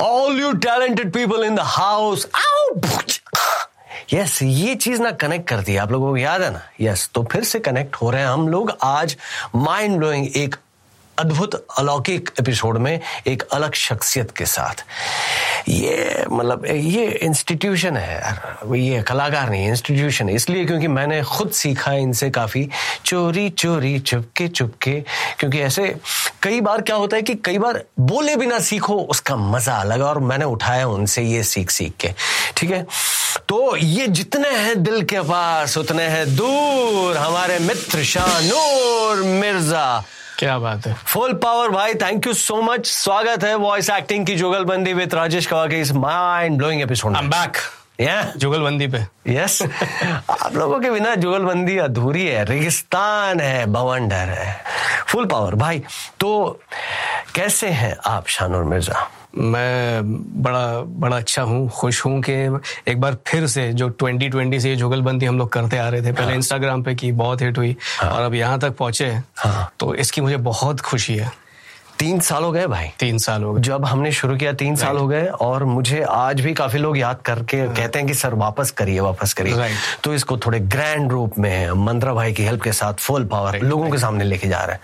All 0.00 0.40
you 0.40 0.52
talented 0.52 1.12
people 1.12 1.44
in 1.44 1.54
the 1.54 1.60
house 1.60 2.28
yes 4.12 4.42
ये 4.42 4.74
चीज़ 4.74 5.02
ना 5.02 5.10
कनेक्ट 5.10 5.48
करती 5.48 5.72
है। 5.72 5.78
आप 5.78 5.92
लोगों 5.92 6.10
को 6.10 6.16
याद 6.16 6.42
है 6.42 6.50
ना? 6.50 6.62
यस 6.80 7.02
yes, 7.02 7.12
तो 7.14 7.22
फिर 7.22 7.44
से 7.44 7.58
कनेक्ट 7.58 7.96
हो 7.96 8.10
रहे 8.10 8.20
हैं 8.20 8.28
हम 8.28 8.48
लोग। 8.48 8.72
आज 8.82 9.16
माइंड 9.54 9.98
ब्लोइंग 9.98 10.36
एक 10.36 10.56
अद्भुत 11.18 11.66
अलौकिक 11.78 12.30
एपिसोड 12.40 12.78
में 12.78 13.00
एक 13.26 13.42
अलग 13.42 13.74
शख्सियत 13.74 14.30
के 14.30 14.46
साथ। 14.46 14.84
ये 15.68 16.24
मतलब 16.30 16.66
ये 16.66 17.06
इंस्टीट्यूशन 17.06 17.96
है 17.96 18.40
ये 18.74 19.02
कलाकार 19.02 19.50
नहीं 19.50 19.68
इंस्टीट्यूशन 19.68 20.28
है। 20.28 20.34
इसलिए 20.34 20.64
क्योंकि 20.64 20.88
मैंने 20.88 21.22
खुद 21.22 21.50
सीखा 21.50 21.90
है 21.90 22.02
इनसे 22.02 22.30
काफ़ी। 22.30 22.68
चोरी 23.04 23.48
चोरी, 23.50 23.98
चुपके 23.98 24.48
चुपके। 24.48 25.04
क्योंकि 25.38 25.60
ऐसे 25.60 25.96
कई 26.42 26.60
बार 26.60 26.82
क्या 26.82 26.96
होता 26.96 27.16
है 27.16 27.22
कि 27.22 27.34
कई 27.34 27.58
बार 27.58 27.84
बोले 28.00 28.36
बिना 28.36 28.58
सीखो, 28.58 28.94
उसका 28.94 29.36
मज़ा 29.36 29.76
अलग 29.76 30.02
और 30.02 30.18
मैंने 30.18 30.44
उठाया 30.44 30.86
उनसे 30.88 31.22
ये 31.22 31.42
सीख 31.42 31.70
सीख 31.70 31.92
के। 32.00 32.14
ठीक 32.56 32.70
है? 32.70 32.86
तो 33.48 33.76
ये 33.76 34.06
जितने 34.06 34.48
हैं 34.48 34.82
दिल 34.82 35.02
के 35.02 35.20
पास, 35.20 35.78
उतने 35.78 36.02
हैं 36.02 36.36
दूर। 36.36 37.16
हमारे 37.16 37.58
मित्र 37.58 38.04
शानूर 38.04 39.22
मिर्ज़ा। 39.22 40.04
क्या 40.38 40.58
बात 40.58 40.86
है। 40.86 40.94
फुल 40.94 41.32
पावर 41.32 41.68
भाई 41.68 41.94
थैंक 41.94 42.26
यू 42.26 42.32
सो 42.32 42.60
मच 42.62 42.86
स्वागत 42.86 43.44
है 43.44 43.54
वॉइस 43.54 43.90
एक्टिंग 43.90 44.26
की 44.26 44.34
जुगलबंदी 44.36 44.92
विद 44.92 45.14
राजेश 45.14 45.46
कवा 45.46 45.66
के 45.66 45.80
इस 45.80 45.92
mind 45.92 46.58
blowing 46.58 46.82
episode 46.82 47.16
I 47.16 47.22
am 47.22 47.30
back 47.30 47.56
या 48.00 48.22
जुगलबंदी 48.36 48.86
पे 48.86 48.98
यस 49.26 49.62
yes. 49.62 49.70
आप 50.30 50.54
लोगों 50.56 50.78
के 50.80 50.90
बिना 50.90 51.14
जुगलबंदी 51.14 51.76
अधूरी 51.78 52.26
है 52.26 52.44
रेगिस्तान 52.44 53.40
है 53.40 53.66
बवंडर 53.66 54.28
है 54.38 54.56
फुल 55.08 55.26
पावर 55.26 55.54
भाई 55.54 55.82
तो 56.20 56.60
कैसे 57.34 57.68
हैं 57.70 57.96
आप 58.06 58.28
शानूर 58.28 58.64
मिर्ज़ा 58.64 59.06
मैं 59.36 60.02
बड़ा 60.42 60.80
बड़ा 61.00 61.16
अच्छा 61.16 61.42
हूँ 61.42 61.68
खुश 61.70 62.04
हूँ 62.06 62.20
कि 62.22 62.32
एक 62.90 63.00
बार 63.00 63.16
फिर 63.26 63.46
से 63.46 63.72
जो 63.72 63.88
2020 64.02 64.60
से 64.60 64.68
ये 64.68 64.76
जुगलबंदी 64.76 65.26
हम 65.26 65.38
लोग 65.38 65.52
करते 65.52 65.78
आ 65.78 65.88
रहे 65.88 66.02
थे 66.02 66.12
पहले 66.12 66.26
हाँ। 66.26 66.34
इंस्टाग्राम 66.34 66.82
पे 66.82 66.94
की 66.94 67.12
बहुत 67.14 67.42
हिट 67.42 67.58
हुई 67.58 67.76
हाँ। 67.98 68.10
और 68.10 68.22
अब 68.22 68.34
यहाँ 68.34 68.58
तक 68.58 68.76
पहुँचे 68.76 69.10
हाँ। 69.36 69.70
तो 69.80 69.94
इसकी 69.94 70.20
मुझे 70.20 70.36
बहुत 70.48 70.80
खुशी 70.80 71.16
है 71.16 71.30
तीन 71.98 72.20
साल 72.20 72.44
हो 72.44 72.52
गए 72.52 72.66
भाई। 72.66 72.90
तीन 72.98 73.18
साल 73.18 73.42
हो 73.42 73.52
गए। 73.52 73.62
जब 73.62 73.84
हमने 73.84 74.12
शुरू 74.12 74.36
किया 74.36 74.52
तीन 74.52 74.76
साल 74.76 74.96
हो 74.96 75.06
गए 75.08 75.26
और 75.26 75.64
मुझे 75.64 76.02
आज 76.02 76.40
भी 76.40 76.54
काफ़ी 76.54 76.78
लोग 76.78 76.98
याद 76.98 77.22
करके। 77.24 77.66
कहते 77.66 77.98
हैं 77.98 78.08
कि 78.08 78.14
सर 78.14 78.34
वापस 78.34 78.70
करिए 78.70 79.00
वापस 79.00 79.32
करिए। 79.32 79.70
तो 80.04 80.14
इसको 80.14 80.38
थोड़े 80.38 80.60
ग्रैंड 80.60 81.12
रूप 81.12 81.38
में 81.38 81.70
मंत्रा 81.70 82.14
भाई 82.14 82.32
की 82.32 82.44
हेल्प 82.44 82.62
के 82.62 82.72
साथ 82.72 82.94
फुल 82.94 83.24
पावर 83.24 83.58
लोगों 83.60 83.90
के 83.90 83.98
सामने 83.98 84.24
लेके 84.24 84.48
जा 84.48 84.60
रहे 84.60 84.72
हैं। 84.72 84.80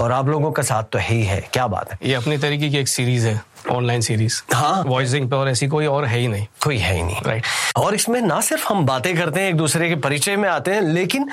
और 0.00 0.12
आप 0.12 0.28
लोगों 0.28 0.52
का 0.52 0.62
साथ 0.62 0.82
तो 0.82 0.98
है 0.98 1.14
ही 1.14 1.22
है। 1.22 1.40
क्या 1.52 1.66
बात 1.66 1.92
है। 1.92 1.98
ये 2.02 2.14
अपने 2.14 2.38
तरीके 2.38 2.68
की 2.68 2.78
एक 2.78 2.88
सीरीज़ 2.88 3.28
है 3.28 3.40
ऑनलाइन 3.70 4.00
सीरीज़ 4.00 4.42
हाँ। 4.54 4.84
वॉइसिंग 4.86 5.30
पे 5.30 5.36
और 5.36 5.48
ऐसी 5.48 5.66
कोई 5.68 5.86
और 5.86 6.04
है 6.04 6.18
ही 6.18 6.28
नहीं। 6.28 6.46
कोई 6.64 6.78
है 6.78 6.94
ही 6.94 7.02
नहीं। 7.02 7.16
Right 7.26 7.42
right. 7.42 7.76
और 7.76 7.94
इसमें 7.94 8.20
ना 8.20 8.40
सिर्फ़ 8.40 8.68
हम 8.68 8.86
बातें 8.86 9.16
करते 9.16 9.40
हैं 9.40 9.48
एक 9.48 9.56
दूसरे 9.56 9.88
के 9.88 9.94
परिचय 9.96 10.36
में 10.36 10.48
आते 10.48 10.70
हैं 10.70 10.80
लेकिन 10.80 11.28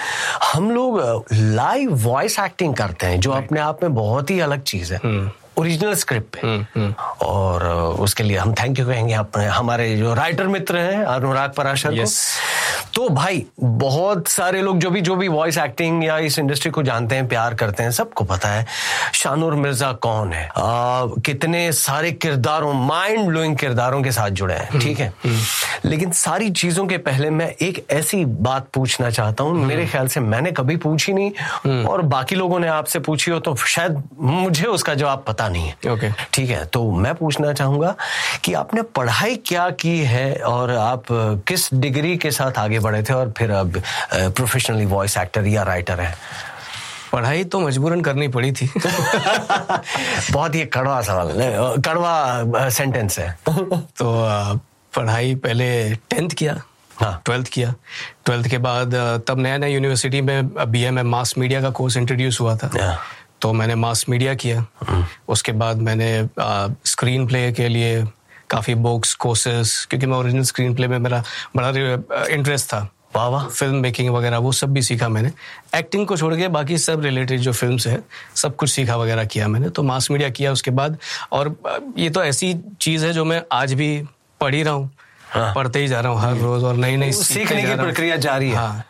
हम 0.54 0.72
लोग 0.72 1.26
लाइव 1.34 1.94
वॉइस 1.94 2.40
एक्टिंग 2.40 2.76
करते 2.76 3.06
हैं 3.06 3.20
जो 3.20 3.32
right. 3.32 3.46
अपने 3.46 3.60
आप 3.60 3.84
में 3.84 3.96
बहुत 3.96 4.30
ही 4.30 4.40
अलग 4.40 4.64
चीज़ 4.64 4.94
है। 4.94 5.00
हम्म। 5.04 5.25
ओरिजिनल 5.58 5.94
स्क्रिप्ट 5.96 6.36
पे 6.36 6.48
हम्म, 6.48 6.66
हम्म। 6.76 6.94
और 7.26 7.64
उसके 8.00 8.24
लिए 8.24 8.38
हम 8.38 8.54
थैंक 8.54 8.80
यू 8.80 8.86
कहेंगे 8.86 9.14
अपने 9.14 9.46
हमारे 9.46 9.96
जो 9.98 10.14
राइटर 10.14 10.48
मित्र 10.48 10.78
हैं 10.78 11.04
अनुराग 11.04 11.54
पराशर 11.54 11.94
yes. 11.94 12.00
को 12.00 12.06
तो 12.96 13.10
भाई 13.10 13.46
बहुत 13.60 14.28
सारे 14.28 14.62
लोग 14.62 14.80
जो 14.80 14.90
भी 14.90 15.02
जो 15.02 15.16
भी 15.16 15.28
वॉइस 15.28 15.58
एक्टिंग 15.58 16.06
या 16.06 16.18
इस 16.18 16.40
इंडस्ट्री 16.40 16.72
को 16.72 16.84
जानते 16.84 17.16
हैं 17.16 17.28
प्यार 17.28 17.54
करते 17.54 17.84
हैं 17.84 17.92
सबको 17.92 18.24
पता 18.24 18.50
है 18.50 18.66
शानूर 19.14 19.54
मिर्ज़ा 19.54 19.94
कौन 19.94 20.34
है? 20.34 20.48
आ, 20.48 20.52
कितने 21.06 21.72
सारे 21.72 22.12
किरदारों 22.12 22.74
माइंड 22.74 23.28
ब्लोइंग 23.28 23.58
किरदारों 23.58 24.04
के 24.04 24.12
साथ 24.12 24.30
जुड़े 24.30 24.56
हैं 24.56 24.80
ठीक 24.80 25.00
है? 25.00 25.14
हम्म, 25.26 25.40
लेकिन 25.86 26.12
सारी 26.12 26.50
चीज़ों 26.50 26.86
के 26.86 26.98
पहले 26.98 27.30
मैं 27.30 27.52
एक 27.62 27.86
ऐसी 27.90 28.26
बात 28.26 28.68
पूछना 28.74 29.10
चाहता 29.10 29.44
हूँ 29.44 29.54
मेरे 29.54 29.86
ख्याल 29.86 30.08
से 30.08 30.20
मैंने 30.20 30.52
कभी 30.52 30.78
पूछी 30.78 31.14
नहीं 31.14 31.32
और 31.84 32.02
बाकी 32.02 32.36
लोगों 32.36 32.60
ने 32.60 32.68
आपसे 32.68 33.00
पूछी 33.00 33.32
हो 33.32 33.40
तो 33.40 33.56
शायद 33.56 34.04
मुझे 34.20 34.68
उसका 34.68 34.94
जवाब 34.94 35.24
पता 35.28 35.36
पता 35.36 35.50
नहीं 35.50 35.68
है 35.68 35.92
ओके। 35.92 36.10
okay. 36.10 36.30
ठीक 36.34 36.50
है? 36.50 36.66
तो 36.66 36.92
मैं 36.92 37.16
पूछना 37.16 37.54
चाहूँगा 37.54 37.96
कि 38.44 38.54
आपने 38.54 38.82
पढ़ाई 38.82 39.36
क्या 39.36 39.70
की 39.70 40.00
है 40.00 40.36
और 40.36 40.72
आप 40.72 41.04
किस 41.48 41.74
डिग्री 41.74 42.18
के 42.18 42.32
साथ 42.32 42.58
आगे 42.58 42.80
बढ़े 42.86 43.02
थे 43.04 43.14
और 43.14 43.34
फिर 43.38 43.52
अब 43.52 43.82
प्रोफेशनली 44.14 44.86
वॉइस 44.86 45.18
एक्टर 45.18 45.48
या 45.48 45.64
राइटर 45.64 46.00
है। 46.02 46.14
पढ़ाई 47.12 47.44
तो 47.44 47.60
मजबूरन 47.60 48.02
करनी 48.02 48.28
पड़ी 48.28 48.52
थी। 48.52 48.70
बहुत 50.32 50.56
ही 50.56 50.66
कड़वा 50.76 51.02
सवाल 51.02 51.34
कड़वा 51.82 52.70
सेंटेंस 52.70 53.20
है। 53.20 53.30
तो 54.00 54.14
पढ़ाई 54.96 55.36
पहले 55.36 55.68
टेंथ 56.10 56.30
किया 56.30 56.62
हाँ। 56.98 57.22
ट्वेल्थ 57.26 57.48
किया। 57.48 57.74
ट्वेल्थ 58.26 58.48
के 58.48 58.58
बाद 58.58 58.96
तब 59.28 59.40
नया 59.40 59.58
नया 59.58 59.70
यूनिवर्सिटी 59.70 60.22
में 60.22 60.72
बी 60.72 60.82
एम 60.84 61.00
मास 61.08 61.34
मीडिया 61.38 61.62
का 61.62 61.70
कोर्स 61.70 61.98
इंट्रोड्यूस 61.98 62.40
हुआ 62.42 62.56
था। 62.58 62.98
तो 63.42 63.54
मैंने 63.54 63.76
मास 63.76 64.06
मीडिया 64.10 64.34
किया। 64.34 64.66
उसके 65.28 65.52
बाद 65.52 65.82
मैंने 65.88 66.10
स्क्रीन 66.86 67.28
प्ले 67.28 67.52
के 67.52 67.68
लिए 67.68 68.04
काफ़ी 68.50 68.76
बुक्स 68.78 69.14
कोर्सेस 69.16 69.86
क्योंकि 69.90 70.08
मैं 70.08 70.18
ओरिजिनल 70.18 70.44
स्क्रीन 70.44 70.76
प्ले 70.76 70.88
में 70.88 70.98
मेरा 71.00 71.24
बड़ा 71.56 71.70
इंटरेस्ट 72.26 72.68
था। 72.68 72.88
वाह 73.16 73.28
वाह 73.28 73.46
फ़िल्म 73.48 73.76
मेकिंग 73.76 74.10
वगैरह 74.14 74.38
वो 74.38 74.52
सब 74.52 74.74
भी 74.74 74.82
सीखा 74.82 75.08
मैंने। 75.10 75.32
एक्टिंग 75.76 76.06
को 76.08 76.18
छोड़ 76.18 76.34
के 76.36 76.48
बाकी 76.48 76.78
सब 76.78 77.02
रिलेटेड 77.02 77.40
जो 77.40 77.52
फ़िल्म 77.54 77.78
है 77.88 78.02
सब 78.36 78.56
कुछ 78.56 78.70
सीखा 78.70 78.96
वगैरह 78.98 79.26
किया 79.26 79.48
मैंने। 79.48 79.70
तो 79.70 79.84
मास 79.84 80.10
मीडिया 80.12 80.30
किया 80.30 80.52
उसके 80.52 80.72
बाद 80.72 80.98
और 81.32 81.56
ये 81.98 82.10
तो 82.10 82.24
ऐसी 82.24 82.54
चीज़ 82.82 83.06
है 83.06 83.14
जो 83.14 83.26
मैं 83.26 83.42
आज 83.52 83.74
भी 83.74 83.88
पढ़ 84.42 84.56
ही 84.56 84.64
रहा 84.64 84.74
हूँ। 84.74 84.90
हाँ। 85.30 85.54
पढ़ते 85.56 85.80
ही 85.80 85.88
जा 85.88 86.00
रहा 86.00 86.12
हूँ 86.12 86.22
हर 86.22 86.38
रोज 86.38 86.64
और 86.64 86.76
नई 86.76 86.98
नई 86.98 87.12
सीखने 87.14 87.64
की 87.64 87.76
प्रक्रिया 87.76 88.16
जारी 88.18 88.50
है। 88.50 88.56
हाँ। 88.56 88.84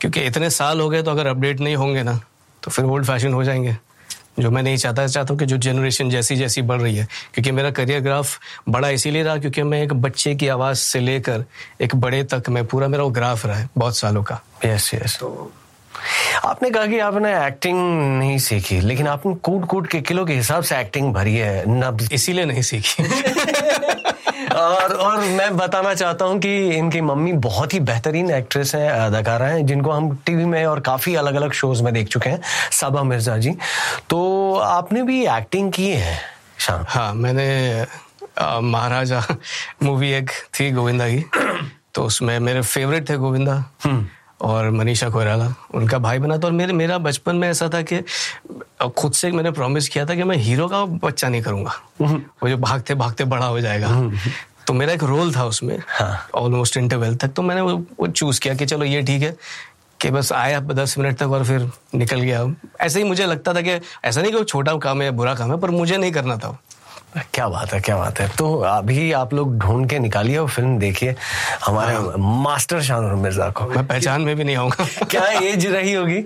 क्योंकि 0.00 0.20
इतने 0.20 0.50
साल 0.50 0.80
हो 0.80 0.88
गए 0.88 1.02
तो 1.02 1.10
अगर 1.10 1.26
अपडेट 1.26 1.60
नहीं 1.60 1.76
होंगे 1.76 2.02
ना 2.02 2.20
तो 2.62 2.70
फिर 2.70 2.84
ओल्ड 2.84 3.06
फ़ैशन 3.06 3.32
हो 3.32 3.44
जाएँगे। 3.44 3.76
जो 4.38 4.50
मैं 4.50 4.62
नहीं 4.62 4.76
चाहता 4.76 5.06
चाहता 5.06 5.32
हूँ 5.34 5.38
कि 5.38 5.46
जो 5.46 5.56
जनरेशन 5.56 6.10
जैसी 6.10 6.36
जैसी 6.36 6.62
बढ़ 6.62 6.80
रही 6.80 6.96
है। 6.96 7.08
क्योंकि 7.34 7.50
मेरा 7.50 7.70
करियर 7.70 8.00
ग्राफ 8.00 8.38
बड़ा 8.68 8.88
इसीलिए 8.88 9.22
रहा 9.22 9.36
क्योंकि 9.36 9.62
मैं 9.62 9.82
एक 9.82 9.92
बच्चे 9.92 10.34
की 10.34 10.48
आवाज़ 10.48 10.78
से 10.78 11.00
लेकर 11.00 11.44
एक 11.80 11.96
बड़े 11.96 12.22
तक 12.24 12.42
मैं 12.48 12.66
पूरा 12.66 12.88
मेरा 12.88 13.04
वो 13.04 13.10
ग्राफ 13.10 13.46
रहा 13.46 13.56
है 13.56 13.68
बहुत 13.78 13.96
सालों 13.96 14.22
का। 14.22 14.40
यस 14.64 14.90
यस 14.94 15.16
तो 15.20 15.52
आपने 16.44 16.70
कहा 16.70 16.86
कि 16.86 16.98
आपने 16.98 17.46
एक्टिंग 17.46 17.78
नहीं 18.18 18.38
सीखी 18.38 18.80
लेकिन 18.80 19.06
आपने 19.08 19.34
कूट 19.34 19.66
कूट 19.66 19.86
के 19.86 20.00
किलो 20.00 20.24
के 20.24 20.34
हिसाब 20.34 20.62
से 20.62 20.76
एक्टिंग 20.76 21.14
भरी 21.14 21.34
है 21.34 21.64
इसीलिए 22.12 22.44
नहीं 22.44 22.62
सीखी। 22.62 23.02
और 24.56 24.92
और 24.92 25.20
मैं 25.20 25.56
बताना 25.56 25.94
चाहता 25.94 26.24
हूँ 26.24 26.38
कि 26.38 26.70
इनकी 26.70 27.00
मम्मी 27.00 27.32
बहुत 27.32 27.74
ही 27.74 27.80
बेहतरीन 27.80 28.30
एक्ट्रेस 28.30 28.74
हैं 28.74 28.90
अदाकारा 28.90 29.46
हैं 29.46 29.66
जिनको 29.66 29.90
हम 29.90 30.14
टीवी 30.26 30.44
में 30.44 30.64
और 30.66 30.80
काफ़ी 30.80 31.14
अलग 31.14 31.34
अलग 31.34 31.52
शोज़ 31.52 31.82
में 31.82 31.92
देख 31.94 32.08
चुके 32.08 32.30
हैं 32.30 32.40
साबा 32.72 33.02
मिर्ज़ा 33.02 33.36
जी। 33.36 33.54
तो 34.10 34.54
आपने 34.58 35.02
भी 35.02 35.26
एक्टिंग 35.26 35.72
की 35.72 35.88
है 35.88 36.18
शाम? 36.58 36.84
हाँ 36.88 37.14
मैंने 37.14 37.86
महाराजा 38.60 39.24
मूवी 39.82 40.10
एक 40.12 40.30
थी 40.54 40.70
गोविंदा 40.70 41.08
की। 41.08 41.24
तो 41.94 42.02
उसमें 42.02 42.38
मेरे 42.40 42.62
फेवरेट 42.62 43.08
थे 43.08 43.16
गोविंदा। 43.16 43.52
हम्म। 43.84 44.06
और 44.40 44.70
मनीषा 44.70 45.08
कोयराला 45.10 45.54
उनका 45.74 45.98
भाई 45.98 46.18
बना 46.18 46.38
था 46.38 46.46
और 46.46 46.52
मेरे 46.52 46.72
मेरा 46.72 46.98
बचपन 46.98 47.36
में 47.36 47.48
ऐसा 47.48 47.68
था 47.68 47.82
कि 47.82 48.00
खुद 48.96 49.12
से 49.12 49.30
मैंने 49.30 49.50
प्रॉमिस 49.50 49.88
किया 49.88 50.06
था 50.06 50.14
कि 50.14 50.24
मैं 50.24 50.36
हीरो 50.36 50.68
का 50.68 50.84
बच्चा 50.84 51.28
नहीं 51.28 51.42
करूँगा। 51.42 51.72
हम्म। 52.00 52.22
वो 52.42 52.48
जो 52.48 52.56
भागते 52.56 52.94
भागते 52.94 53.24
बड़ा 53.24 53.46
हो 53.46 53.60
जाएगा। 53.60 53.88
हम्म। 53.88 54.18
तो 54.66 54.72
मेरा 54.72 54.92
एक 54.92 55.02
रोल 55.02 55.34
था 55.36 55.44
उसमें 55.44 55.78
ऑलमोस्ट 56.34 56.76
इंटरवेल 56.76 57.16
तक। 57.16 57.28
तो 57.28 57.42
मैंने 57.42 57.60
वो, 57.60 57.84
वो 58.00 58.06
चूज़ 58.06 58.40
किया 58.40 58.54
कि 58.54 58.66
चलो 58.66 58.84
ये 58.84 59.02
ठीक 59.02 59.22
है 59.22 59.36
कि 60.00 60.10
बस 60.10 60.32
आया 60.32 60.60
दस 60.60 60.98
मिनट 60.98 61.16
तक 61.16 61.28
और 61.28 61.44
फिर 61.44 61.70
निकल 61.94 62.20
गया। 62.20 62.46
ऐसे 62.80 62.98
ही 62.98 63.04
मुझे 63.04 63.26
लगता 63.26 63.54
था 63.54 63.60
कि 63.60 63.80
ऐसा 64.04 64.22
नहीं 64.22 64.32
कि 64.32 64.44
छोटा 64.44 64.76
काम 64.76 65.02
है 65.02 65.10
बुरा 65.10 65.34
काम 65.34 65.50
है 65.50 65.58
पर 65.60 65.70
मुझे 65.70 65.96
नहीं 65.96 66.12
करना 66.12 66.36
था 66.36 66.58
क्या 67.16 67.48
बात 67.48 67.72
है 67.72 67.80
क्या 67.80 67.96
बात 67.96 68.20
है। 68.20 68.28
तो 68.28 68.58
अभी 68.58 69.12
आप 69.12 69.34
लोग 69.34 69.58
ढूंढ 69.58 69.90
के 69.90 69.98
निकालिए 69.98 70.36
और 70.36 70.48
फ़िल्म 70.48 70.78
देखिए 70.78 71.14
हमारे 71.66 71.94
हाँ। 71.94 72.14
मास्टर 72.18 72.82
शानूर 72.82 73.14
मिर्ज़ा 73.14 73.50
को। 73.50 73.64
मैं 73.64 73.86
पहचान 73.86 74.22
में 74.22 74.36
भी 74.36 74.44
नहीं 74.44 74.56
आऊँगा। 74.56 75.04
क्या 75.04 75.26
एज 75.26 75.66
रही 75.66 75.92
होगी? 75.92 76.24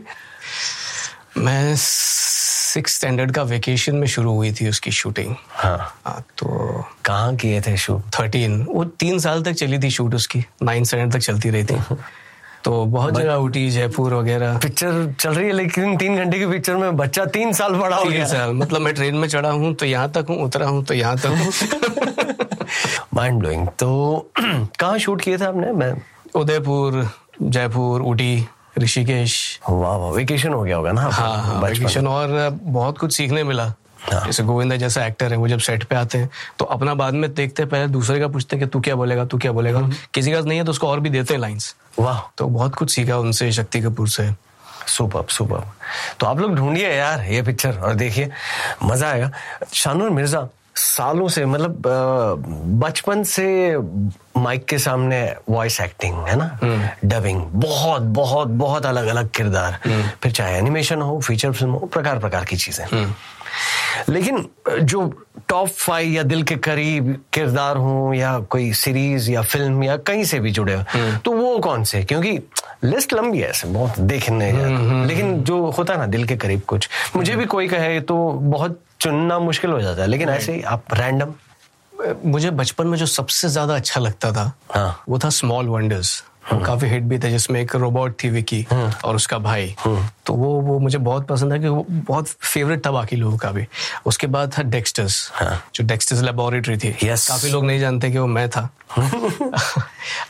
मैं 1.37 1.75
सिक्स 1.77 2.95
स्टैंडर्ड 2.95 3.33
का 3.33 3.43
वेकेशन 3.43 3.97
में 3.97 4.07
शुरू 4.07 4.35
हुई 4.35 4.53
थी 4.53 4.69
उसकी 4.69 4.91
शूटिंग। 4.91 5.35
हाँ, 5.49 6.01
हाँ 6.07 6.25
तो 6.39 6.47
कहाँ 7.05 7.37
किए 7.37 7.61
थे 7.61 7.77
शूट? 7.77 8.03
थर्टीन। 8.21 8.63
वो 8.63 8.85
तीन 8.85 9.19
साल 9.19 9.43
तक 9.43 9.53
चली 9.53 9.79
थी 9.79 9.91
शूट 9.91 10.15
उसकी। 10.15 10.45
नाइन 10.63 10.85
स्टैंडर्ड 10.85 11.13
तक 11.13 11.19
चलती 11.19 11.51
रही 11.51 11.65
थी। 11.65 11.77
तो 12.65 12.85
बहुत 12.87 13.15
जगह 13.15 13.35
उठी 13.35 13.69
जयपुर 13.71 14.15
वगैरह। 14.15 14.59
पिक्चर 14.63 15.13
चल 15.21 15.35
रही 15.35 15.47
है 15.47 15.53
लेकिन 15.53 15.97
तीन 15.97 16.17
घंटे 16.17 16.39
की 16.39 16.47
पिक्चर 16.47 16.77
में 16.77 16.97
बच्चा 16.97 17.25
तीन 17.37 17.53
साल 17.53 17.75
बड़ा 17.75 17.97
हो 17.97 18.05
गया। 18.05 18.27
साल 18.27 18.53
मतलब 18.55 18.81
मैं 18.81 18.95
ट्रेन 18.95 19.15
में 19.17 19.29
चढ़ा 19.29 19.51
हूँ 19.51 19.73
तो 19.75 19.87
यहाँ 19.87 20.11
तक 20.13 20.27
हूँ 20.31 20.39
उतरा 20.45 20.67
हूँ 20.69 20.85
तो 20.85 20.95
यहाँ 20.95 21.17
तक 21.17 21.27
हूँ। 21.27 21.53
माइंड 23.15 23.39
ब्लोइंग 23.41 23.67
तो 23.79 24.31
कहाँ 24.41 24.99
शूट 24.99 25.21
किए 25.23 25.39
थे 25.39 25.45
आपने? 25.45 25.73
मैं 25.73 25.93
उदयपुर 26.37 27.09
जयपुर 27.43 28.03
ऊटी 28.03 28.47
ऋषिकेश। 28.79 29.37
वाह 29.69 29.97
वाह 29.97 30.11
वेकेशन 30.13 30.53
हो 30.53 30.63
गया 30.63 30.77
होगा 30.77 30.93
ना 30.93 31.03
हाँ 31.03 31.37
हाँ 31.43 31.61
वेकेशन 31.63 32.07
और 32.07 32.59
बहुत 32.63 32.99
कुछ 32.99 33.13
सीखने 33.17 33.45
मिला। 33.45 33.73
जैसे 34.11 34.43
गोविंदा 34.43 34.77
जैसा 34.77 35.05
एक्टर 35.07 35.33
है 35.33 35.37
वो 35.39 35.49
जब 35.49 35.59
सेट 35.59 35.85
पे 35.85 35.97
आते 35.97 36.19
हैं 36.19 36.31
तो 36.59 36.65
अपना 36.67 36.95
बाद 36.95 37.15
में 37.15 37.33
देखते 37.35 37.63
हैं 37.63 37.71
पहले 37.71 37.87
दूसरे 37.89 38.19
का 38.21 38.29
पूछते 38.29 38.57
हैं 38.57 38.65
कि 38.65 38.71
तू 38.71 38.81
क्या 38.81 38.95
बोलेगा 38.97 39.25
तू 39.25 39.39
क्या 39.39 39.53
बोलेगा। 39.53 39.79
हम्म। 39.79 39.95
किसी 40.15 40.33
का 40.33 40.41
नहीं 40.41 40.59
है 40.59 40.65
तो 40.65 40.71
उसको 40.71 40.89
और 40.89 41.01
भी 41.01 41.11
देते 41.11 41.35
हैं 41.35 41.41
लाइंस 41.41 41.75
वाह। 41.99 42.21
तो 42.39 42.47
बहुत 42.49 42.75
कुछ 42.75 42.91
सीखा 42.91 43.17
उनसे 43.19 43.51
शक्ति 43.53 43.81
कपूर 43.81 44.09
से। 44.09 44.31
सुपर 44.89 45.25
सुपर 45.31 45.65
तो 46.21 46.27
आप 46.27 46.39
लोग 46.41 46.55
ढूंढिए 46.57 46.93
यार 46.93 47.25
ये 47.25 47.43
पिक्चर 47.43 47.79
और 47.79 47.95
देखिए 47.95 48.31
मज़ा 48.83 49.11
आएगा। 49.11 49.31
शानूर 49.73 50.11
मिर्ज़ा 50.11 50.49
सालों 50.77 51.29
से 51.29 51.45
मतलब 51.47 51.83
बचपन 52.83 53.23
से 53.25 53.77
माइक 54.37 54.65
के 54.65 54.79
सामने 54.79 55.21
वॉइस 55.49 55.81
एक्टिंग 55.81 56.17
है 56.27 56.37
ना? 56.37 56.47
डबिंग 57.05 57.41
हम्म। 57.41 57.61
बहुत 57.61 58.03
बहुत 58.03 58.49
बहुत 58.49 58.87
अलग 58.87 59.07
अलग 59.07 59.31
किरदार। 59.31 59.79
हम्म। 59.85 60.03
फिर 60.23 60.33
चाहे 60.33 60.59
एनिमेशन 60.59 61.03
हो 61.03 61.19
फीचर 61.21 61.53
फ़िल्म 61.53 61.73
हो 61.73 61.87
प्रकार 61.87 62.19
प्रकार 62.19 62.45
की 62.45 62.57
चीज़ें। 62.57 62.87
लेकिन 64.09 64.49
जो 64.83 65.25
टॉप 65.49 65.69
फाइव 65.69 66.13
या 66.13 66.23
दिल 66.23 66.43
के 66.43 66.57
करीब 66.57 67.25
किरदार 67.33 67.77
हो 67.77 68.13
या 68.15 68.39
कोई 68.41 68.73
सीरीज़ 68.73 69.31
या 69.31 69.43
फ़िल्म 69.43 69.85
या 69.85 69.97
कहीं 69.97 70.25
से 70.25 70.41
भी 70.41 70.51
जुड़े 70.51 70.75
हो 70.75 70.83
तो 71.25 71.33
वो 71.33 71.59
कौन 71.59 71.85
से? 71.85 72.03
क्योंकि 72.05 72.39
लिस्ट 72.85 73.13
लंबी 73.13 73.39
है 73.39 73.49
ऐसे 73.51 73.69
बहुत 73.69 74.01
देखने 74.01 74.53
लेकिन 75.07 75.43
जो 75.45 75.65
होता 75.71 75.93
है 75.93 75.99
ना 75.99 76.07
दिल 76.07 76.27
के 76.27 76.37
करीब 76.37 76.61
कुछ 76.61 76.89
मुझे 77.17 77.37
भी 77.37 77.45
कोई 77.45 77.69
कहे 77.69 78.01
तो 78.01 78.31
बहुत 78.33 78.81
चुनना 79.01 79.39
मुश्किल 79.39 79.71
हो 79.71 79.81
जाता 79.81 80.03
है 80.03 80.09
लेकिन 80.09 80.29
ऐसे 80.29 80.53
ही 80.53 80.63
आप 80.63 80.85
रैंडम 80.95 81.35
मुझे 82.25 82.51
बचपन 82.51 82.87
में 82.87 82.99
जो 82.99 83.07
सबसे 83.07 83.49
ज़्यादा 83.49 83.77
अच्छा 83.77 84.01
लगता 84.01 84.33
था 84.33 84.53
हाँ. 84.71 85.03
वो 85.09 85.19
था 85.19 85.29
स्मॉल 85.31 85.67
वंडर्स 85.67 86.25
हाँ। 86.51 86.63
काफ़ी 86.63 86.89
हिट 86.89 87.03
भी 87.03 87.19
था 87.19 87.29
जिसमें 87.29 87.61
एक 87.61 87.77
रोबोट 87.77 88.17
थी 88.25 88.31
विकी 88.31 88.67
हाँ। 88.71 89.01
और 89.05 89.17
उसका 89.17 89.39
भाई 89.39 89.75
हाँ। 89.79 90.15
तो 90.27 90.35
वो 90.35 90.61
वो 90.61 90.79
मुझे 90.79 90.99
बहुत 90.99 91.27
पसंद 91.27 91.53
है 91.53 91.59
कि 91.59 91.69
वो 91.69 91.87
बहुत 91.89 92.29
फेवरेट 92.29 92.87
था 92.87 92.91
बाकी 92.91 93.17
लोगों 93.17 93.37
का 93.37 93.51
भी 93.51 93.67
उसके 94.07 94.27
बाद 94.27 94.53
था 94.59 94.63
डेक्स्टर्स 94.63 95.33
जो 95.75 95.85
डेक्स्टर्स 95.85 96.23
लेबोरेटरी 96.23 96.77
थी 96.77 96.93
yes. 97.03 97.29
काफ़ी 97.29 97.51
लोग 97.51 97.65
नहीं 97.65 97.81
जानते 97.81 98.11
कि 98.11 98.19
वो 98.19 98.27
मैं 98.27 98.49
था 98.51 98.71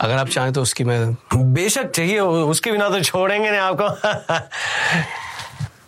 अगर 0.01 0.15
आप 0.15 0.29
चाहें 0.29 0.53
तो 0.53 0.63
उसकी 0.63 0.85
मैं 0.85 1.17
बेशक 1.35 1.91
चाहिए 1.91 2.21
उसके 2.21 2.73
बिना 2.73 2.89
तो 2.89 3.01
छोड़ेंगे 3.01 3.51
नहीं 3.51 3.61
आपको 3.61 3.85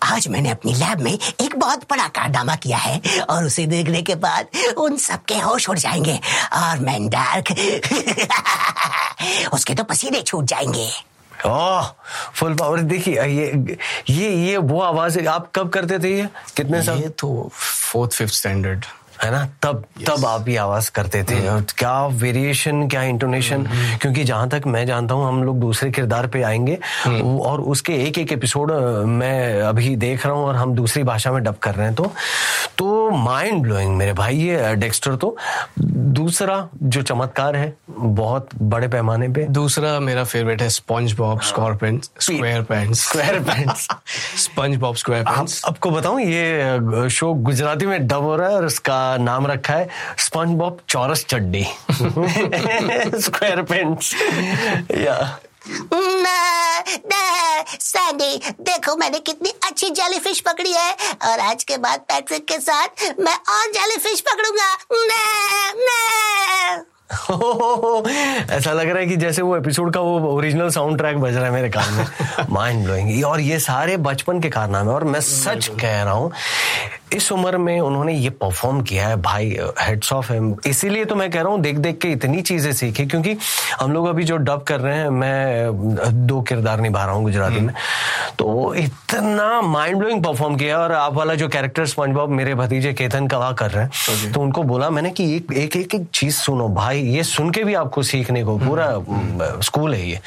आज 0.03 0.29
मैंने 0.29 0.51
अपनी 0.51 0.75
लैब 0.75 1.01
में 1.01 1.19
एक 1.41 1.57
बहुत 1.57 1.85
बड़ा 1.91 2.09
कारनामा 2.09 2.57
किया 2.57 2.79
है 2.79 3.01
और 3.31 3.45
उसे 3.45 3.67
देखने 3.67 4.03
के 4.03 4.15
बाद 4.15 4.47
उन 4.79 4.97
सबके 4.97 5.35
होश 5.35 5.69
उड़ 5.69 5.79
जाएँगे 5.79 6.21
और 6.53 6.79
मैं 6.79 7.09
डार्क 7.09 7.45
उसके 9.53 9.75
तो 9.75 9.85
पसीने 9.85 10.23
छूट 10.23 10.45
जाएँगे। 10.45 10.91
ओह 11.47 11.87
फुल 12.35 12.55
पावर 12.55 12.81
देखिए 12.81 13.23
ये 13.25 13.77
ये 14.11 14.31
ये 14.47 14.57
वो 14.57 14.81
आवाज़ 14.81 15.19
है 15.19 15.27
आप 15.27 15.51
कब 15.55 15.69
करते 15.69 15.99
थे 15.99 16.17
ये? 16.17 16.29
कितने 16.57 16.83
साल? 16.83 16.99
ये 16.99 17.09
तो 17.09 17.51
फोर्थ 17.55 18.13
फिफ्थ 18.13 18.35
स्टैंडर्ड 18.35 18.85
है 19.23 19.31
ना? 19.31 19.45
तब 19.63 19.85
yes. 20.01 20.09
तब 20.09 20.25
आप 20.27 20.49
ये 20.49 20.57
आवाज़ 20.57 20.91
करते 20.91 21.23
थे। 21.23 21.41
Mm. 21.41 21.73
क्या 21.73 22.07
वेरिएशन 22.07 22.87
क्या 22.89 23.03
इंटोनेशन 23.03 23.63
mm-hmm. 23.63 24.01
क्योंकि 24.01 24.25
जहाँ 24.25 24.49
तक 24.49 24.63
मैं 24.67 24.87
जानता 24.87 25.15
हूँ 25.15 25.27
हम 25.29 25.43
लोग 25.45 25.61
दूसरे 25.61 25.91
किरदार 25.91 26.27
पे 26.27 26.43
आएँगे। 26.43 26.79
Mm. 27.07 27.41
और 27.41 27.61
उसके 27.61 27.95
एक 28.07 28.19
एक 28.19 28.33
एपिसोड 28.33 28.73
मैं 29.07 29.61
अभी 29.63 29.95
देख 29.97 30.27
रहा 30.27 30.35
हूँ 30.35 30.45
और 30.45 30.57
हम 30.57 30.75
दूसरी 30.75 31.03
भाषा 31.03 31.33
में 31.33 31.43
डब 31.43 31.57
कर 31.63 31.75
रहे 31.75 31.87
हैं 31.87 31.95
तो। 31.95 32.13
तो 32.79 33.11
माइंड 33.11 33.63
ब्लोइंग 33.63 33.97
मेरे 33.97 34.13
भाई 34.13 34.37
ये 34.37 34.75
डेक्स्टर 34.77 35.17
तो। 35.17 35.37
दूसरा 35.81 36.69
जो 36.83 37.03
चमत्कार 37.03 37.57
है 37.57 37.73
बहुत 37.91 38.49
बड़े 38.63 38.89
पैमाने 38.89 39.29
पे। 39.29 39.45
दूसरा 39.51 39.99
मेरा 40.01 40.25
फेवरेट 40.25 40.63
है 40.63 40.69
SpongeBob 41.13 41.41
scorpion 41.41 42.01
SquarePants 42.63 43.05
SquarePants 43.41 43.87
SpongeBob 44.77 44.97
SquarePants 45.25 45.63
आपको 45.67 45.91
बताऊँ 45.91 46.21
ये 46.21 47.09
शो 47.11 47.33
गुजराती 47.35 47.87
में 47.87 48.07
डब 48.07 48.23
हो 48.23 48.37
रहा 48.37 48.49
है 48.49 48.57
और 48.57 48.67
उसका 48.67 49.10
नाम 49.17 49.47
रखा 49.47 49.75
है 49.75 49.89
स्पंज 50.19 50.57
बॉब 50.59 50.81
चौरस 50.89 51.25
चड्डी। 51.29 51.65
स्क्वायर 53.21 53.63
पेंट्स 53.63 54.15
या। 54.95 55.39
सैंडी 57.81 58.41
देखो 58.61 58.97
मैंने 58.97 59.19
कितनी 59.19 59.51
अच्छी 59.67 59.91
जेलीफिश 59.91 60.41
पकड़ी 60.41 60.73
है। 60.73 60.93
और 61.31 61.41
आज 61.41 61.65
के 61.65 61.77
बाद 61.77 62.01
पैट्रिक 62.01 62.47
के 62.49 62.59
साथ 62.59 62.89
मैं 63.21 63.35
और 63.35 63.71
जेलीफिश 63.73 64.21
पकड़ूँगा। 64.21 64.77
ऐसा 68.51 68.73
लग 68.73 68.89
रहा 68.89 68.99
है 68.99 69.07
कि 69.07 69.17
जैसे 69.17 69.43
वो 69.43 69.57
एपिसोड 69.57 69.95
का 69.95 70.01
वो 70.01 70.33
ओरिजिनल 70.37 70.71
साउंड 70.71 70.99
ट्रैक 70.99 71.17
बज 71.17 71.35
रहा 71.35 71.45
है 71.45 71.51
मेरे 71.51 71.69
कान 71.69 71.95
में। 71.95 72.07
माइंड 72.51 72.85
ब्लोइंग 72.85 73.25
और 73.25 73.41
ये 73.41 73.59
सारे 73.59 73.97
बचपन 73.97 74.41
के 74.41 74.49
कारनामे 74.49 74.93
और 74.93 75.05
मैं 75.05 75.21
सच 75.21 75.71
कह 75.81 76.03
रहा 76.03 76.13
हूँ 76.13 76.33
इस 77.13 77.31
उम्र 77.33 77.59
में 77.59 77.79
उन्होंने 77.81 78.13
ये 78.15 78.31
परफॉर्म 78.41 78.81
किया 78.83 79.07
है 79.09 79.17
भाई 79.23 79.57
हेड्स 79.81 80.13
ऑफ़ 80.13 80.33
है। 80.33 80.41
इसीलिए 80.67 81.05
तो 81.05 81.15
मैं 81.15 81.31
कह 81.31 81.41
रहा 81.41 81.53
हूँ 81.53 81.61
देख 81.61 81.77
देख 81.79 81.99
के 81.99 82.09
इतनी 82.13 82.43
चीज़ें 82.43 82.73
सीखी 82.73 83.07
क्योंकि 83.07 83.37
हम 83.81 83.93
लोग 83.93 84.07
अभी 84.07 84.25
जो 84.25 84.37
डब 84.39 84.63
कर 84.69 84.81
रहे 84.81 84.97
हैं 84.97 85.09
मैं 85.11 86.27
दो 86.27 86.41
किरदार 86.43 86.81
निभा 86.81 87.05
रहा 87.05 87.15
हूँ 87.15 87.23
गुजराती 87.25 87.57
हम्म। 87.57 87.67
में 87.67 87.75
तो 88.39 88.75
इतना 88.75 89.61
माइंड 89.63 89.99
ब्लोइंग 89.99 90.23
परफॉर्म 90.25 90.57
किया 90.57 90.79
और 90.79 90.93
आप 90.93 91.15
वाला 91.15 91.35
जो 91.35 91.49
कैरेक्टर 91.49 91.87
स्पंज 91.87 92.15
बॉब 92.15 92.31
मेरे 92.31 92.55
भतीजे 92.55 92.93
केतन 92.93 93.27
कवा 93.29 93.51
कर 93.53 93.71
रहे 93.71 93.85
हैं 93.85 94.33
तो 94.33 94.41
उनको 94.41 94.63
बोला 94.63 94.91
मैंने 94.91 95.11
कि 95.11 95.25
एक 95.37 95.53
एक 95.53 95.77
एक, 95.77 95.95
एक 95.95 96.07
चीज़ 96.15 96.35
सुनो 96.37 96.69
भाई 96.75 97.03
ये 97.03 97.23
सुन 97.25 97.51
के 97.51 97.65
भी 97.65 97.75
आपको 97.75 98.03
सीखने 98.05 98.45
को 98.45 98.57
पूरा 98.59 98.87
हम्म। 98.87 99.61
स्कूल 99.61 99.95
है 99.95 100.09
ये। 100.09 100.21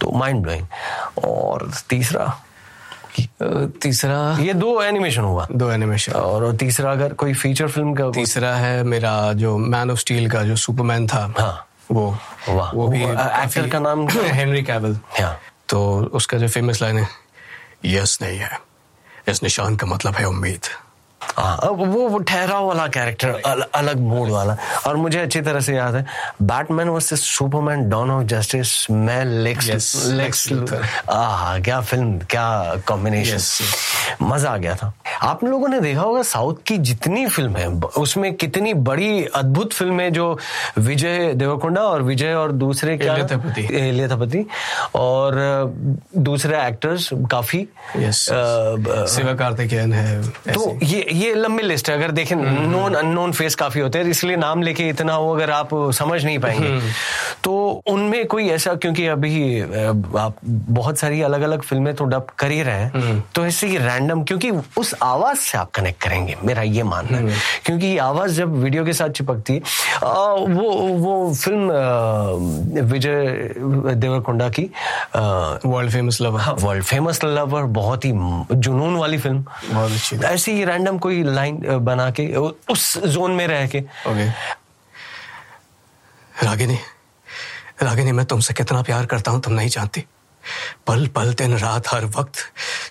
तो 0.00 0.10
माइंड 0.18 0.42
ब्लोइंग 0.42 1.24
और 1.24 1.70
तीसरा 1.90 2.24
तीसरा 3.82 4.36
ये 4.40 4.54
दो 4.54 4.82
एनिमेशन 4.82 5.22
हुआ। 5.22 5.46
दो 5.52 5.70
एनिमेशन 5.70 6.12
और 6.12 6.56
तीसरा 6.56 6.92
अगर 6.92 7.12
कोई 7.12 7.34
फीचर 7.34 7.68
फ़िल्म 7.68 7.94
का 7.94 8.10
तीसरा 8.10 8.54
है 8.56 8.82
मेरा 8.84 9.32
जो 9.32 9.56
मैन 9.58 9.90
ऑफ़ 9.90 9.98
स्टील 9.98 10.30
का 10.30 10.42
जो 10.42 10.56
सुपरमैन 10.56 11.06
था। 11.06 11.32
हाँ। 11.38 11.66
वो 11.90 12.06
वाह। 12.48 12.70
वो 12.74 12.86
भी 12.88 13.02
एक्टर 13.02 13.68
का 13.68 13.78
नाम 13.78 14.06
हेनरी 14.08 14.62
कैबल 14.62 14.98
हाँ। 15.20 15.38
तो 15.68 15.80
उसका 16.12 16.38
जो 16.38 16.48
फ़ेमस 16.48 16.82
लाइन 16.82 16.98
है 16.98 17.08
यस 17.84 18.18
नहीं 18.22 18.38
है। 18.38 18.58
इस 19.28 19.42
निशान 19.42 19.76
का 19.76 19.86
मतलब 19.86 20.14
है 20.14 20.24
उम्मीद। 20.28 20.66
हाँ 21.36 21.70
वो 21.70 22.08
वो 22.08 22.18
ठहराव 22.18 22.66
वाला 22.66 22.86
कैरेक्टर 22.88 23.40
अल, 23.46 23.62
अलग 23.74 24.00
मूड 24.00 24.28
वाला। 24.30 24.56
और 24.86 24.96
मुझे 24.96 25.18
अच्छी 25.20 25.40
तरह 25.40 25.60
से 25.60 25.74
याद 25.74 25.94
है 25.94 26.04
Batman 26.42 26.88
versus 26.88 27.20
Superman 27.28 27.88
Dawn 27.90 28.10
of 28.10 28.24
Justice 28.34 28.90
मैं 28.90 29.24
लेक्स 29.24 29.94
लेक्स 30.12 30.48
आह 31.10 31.58
क्या 31.60 31.80
फ़िल्म 31.80 32.18
क्या 32.30 32.46
कॉम्बिनेशन 32.88 33.38
मज़ा 34.22 34.50
आ 34.50 34.56
गया 34.56 34.74
था। 34.76 34.92
आप 35.22 35.44
लोगों 35.44 35.68
ने 35.68 35.80
देखा 35.80 36.00
होगा 36.00 36.22
साउथ 36.22 36.54
की 36.66 36.76
जितनी 36.90 37.26
फ़िल्म 37.26 37.56
है 37.56 37.68
उसमें 37.98 38.32
कितनी 38.34 38.74
बड़ी 38.88 39.24
अद्भुत 39.34 39.72
फ़िल्म 39.72 40.00
है 40.00 40.10
जो 40.10 40.26
विजय 40.78 41.32
देवरकोंडा 41.34 41.82
और 41.82 42.02
विजय 42.02 42.34
और 42.34 42.52
दूसरे 42.52 42.96
क्या 42.98 43.14
एलियथपति 43.14 44.44
और 44.94 45.34
दूसरे 46.18 46.56
एक्टर्स 46.66 47.08
काफ़ी 47.30 47.66
शिवा 47.96 49.34
कार्तिकेयन 49.34 49.92
है 49.92 50.22
तो 50.52 50.78
ये 50.82 51.06
ये 51.12 51.23
लंबी 51.34 51.62
लिस्ट 51.62 51.88
है। 51.90 51.96
अगर 51.96 52.10
देखें 52.10 52.34
नोन 52.36 52.94
अननोन 52.94 53.32
फेस 53.32 53.54
काफ़ी 53.54 53.80
होते 53.80 53.98
हैं 53.98 54.06
इसलिए 54.06 54.36
नाम 54.36 54.62
लेके 54.62 54.88
इतना 54.88 55.14
हो 55.14 55.30
अगर 55.34 55.50
आप 55.50 55.68
समझ 55.94 56.24
नहीं 56.24 56.38
पाएँगे। 56.38 56.68
हम्म। 56.68 56.90
तो 57.44 57.54
उनमें 57.86 58.26
कोई 58.26 58.48
ऐसा 58.50 58.74
क्योंकि 58.74 59.06
अभी 59.06 59.60
आप 60.18 60.36
बहुत 60.44 60.98
सारी 60.98 61.20
अलग 61.22 61.42
अलग 61.42 61.62
फ़िल्में 61.62 61.94
तो 61.94 62.04
डब 62.04 62.26
कर 62.38 62.50
ही 62.50 62.62
रहे 62.62 62.80
हैं 62.80 62.90
हम्म। 62.94 63.22
तो 63.34 63.46
ऐसे 63.46 63.66
ही 63.66 63.76
रैंडम 63.78 64.22
क्योंकि 64.24 64.50
उस 64.78 64.94
आवाज़ 65.02 65.38
से 65.38 65.58
आप 65.58 65.70
कनेक्ट 65.74 66.02
करेंगे 66.02 66.36
मेरा 66.44 66.62
ये 66.62 66.82
मानना 66.84 67.16
है। 67.16 67.22
हम्म। 67.22 67.34
क्योंकि 67.66 67.86
ये 67.86 67.98
आवाज़ 68.00 68.32
जब 68.34 68.56
वीडियो 68.62 68.84
के 68.84 68.92
साथ 68.92 69.10
चिपकती 69.10 69.52
है 69.52 69.60
वो 70.04 70.70
वो 70.98 71.34
फ़िल्म 71.34 72.82
विजय 72.84 73.14
देवरकोंडा 73.94 74.48
की 74.48 74.62
world 75.14 75.90
famous 75.92 76.20
lover 76.20 76.54
world 76.60 76.84
famous 76.84 77.20
lover 77.24 77.62
बहुत 77.74 78.04
ही 78.04 78.12
जुनून 78.54 78.96
वाली 78.96 79.18
फ़िल्म 79.18 79.44
बहुत 79.72 79.92
अच्छी। 79.92 80.16
ऐसी 80.24 80.52
ही 80.52 80.64
रैंडम 80.64 80.98
कोई 80.98 81.13
लाइन 81.22 81.78
बना 81.78 82.10
के 82.10 82.36
उस 82.70 82.98
जोन 82.98 83.30
में 83.30 83.46
रह 83.46 83.66
के। 83.66 83.80
ओके। 83.80 84.28
रागिनी 86.46 86.78
रागिनी, 87.82 88.12
मैं 88.12 88.26
तुमसे 88.26 88.54
कितना 88.54 88.82
प्यार 88.82 89.06
करता 89.06 89.30
हूँ, 89.30 89.40
तुम 89.40 89.52
नहीं 89.52 89.68
जानती। 89.68 90.04
पल 90.86 91.06
पल, 91.06 91.34
दिन 91.34 91.58
रात, 91.58 91.88
हर 91.88 92.04
वक्त, 92.04 92.34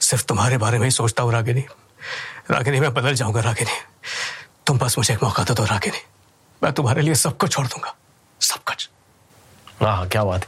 सिर्फ़ 0.02 0.26
तुम्हारे 0.26 0.58
बारे 0.58 0.78
में 0.78 0.86
ही 0.86 0.92
सोचता 0.92 1.24
हूँ, 1.24 1.32
रागिनी। 1.32 1.66
रागिनी, 2.52 2.80
मैं 2.80 2.94
बदल 2.94 3.14
जाऊँगा, 3.14 3.42
रागिनी। 3.42 3.78
तुम 4.68 4.78
बस 4.78 4.98
मुझे 4.98 5.14
एक 5.14 5.24
मौका 5.24 5.44
दो 5.44 5.54
दो, 5.54 5.66
रागिनी। 5.66 6.02
मैं 6.64 6.74
तुम्हारे 6.74 7.02
लिए 7.02 7.16
सब 7.16 7.38
कुछ 7.38 7.52
छोड़ 7.52 7.68
दूँगा। 7.68 7.96
सब 8.42 8.64
कुछ। 8.64 8.90
हाँ 9.82 10.08
क्या 10.08 10.24
बात 10.24 10.42
है। 10.42 10.48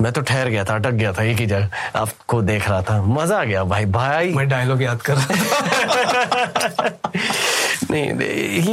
मैं 0.00 0.12
तो 0.12 0.20
ठहर 0.20 0.48
गया 0.48 0.64
था 0.64 0.74
अटक 0.74 0.90
गया 0.90 1.12
था 1.12 1.22
एक 1.22 1.36
ही 1.36 1.46
जगह। 1.46 1.68
आपको 1.96 2.42
देख 2.42 2.68
रहा 2.68 2.82
था। 2.82 3.02
मज़ा 3.02 3.40
आ 3.40 3.44
गया 3.44 3.64
भाई। 3.64 3.84
भाई। 3.84 4.32
मैं 4.32 4.48
डायलॉग 4.48 4.82
याद 4.82 5.02
कर 5.02 5.14
रहा 5.16 5.26
था। 5.26 6.88
नहीं 7.90 8.12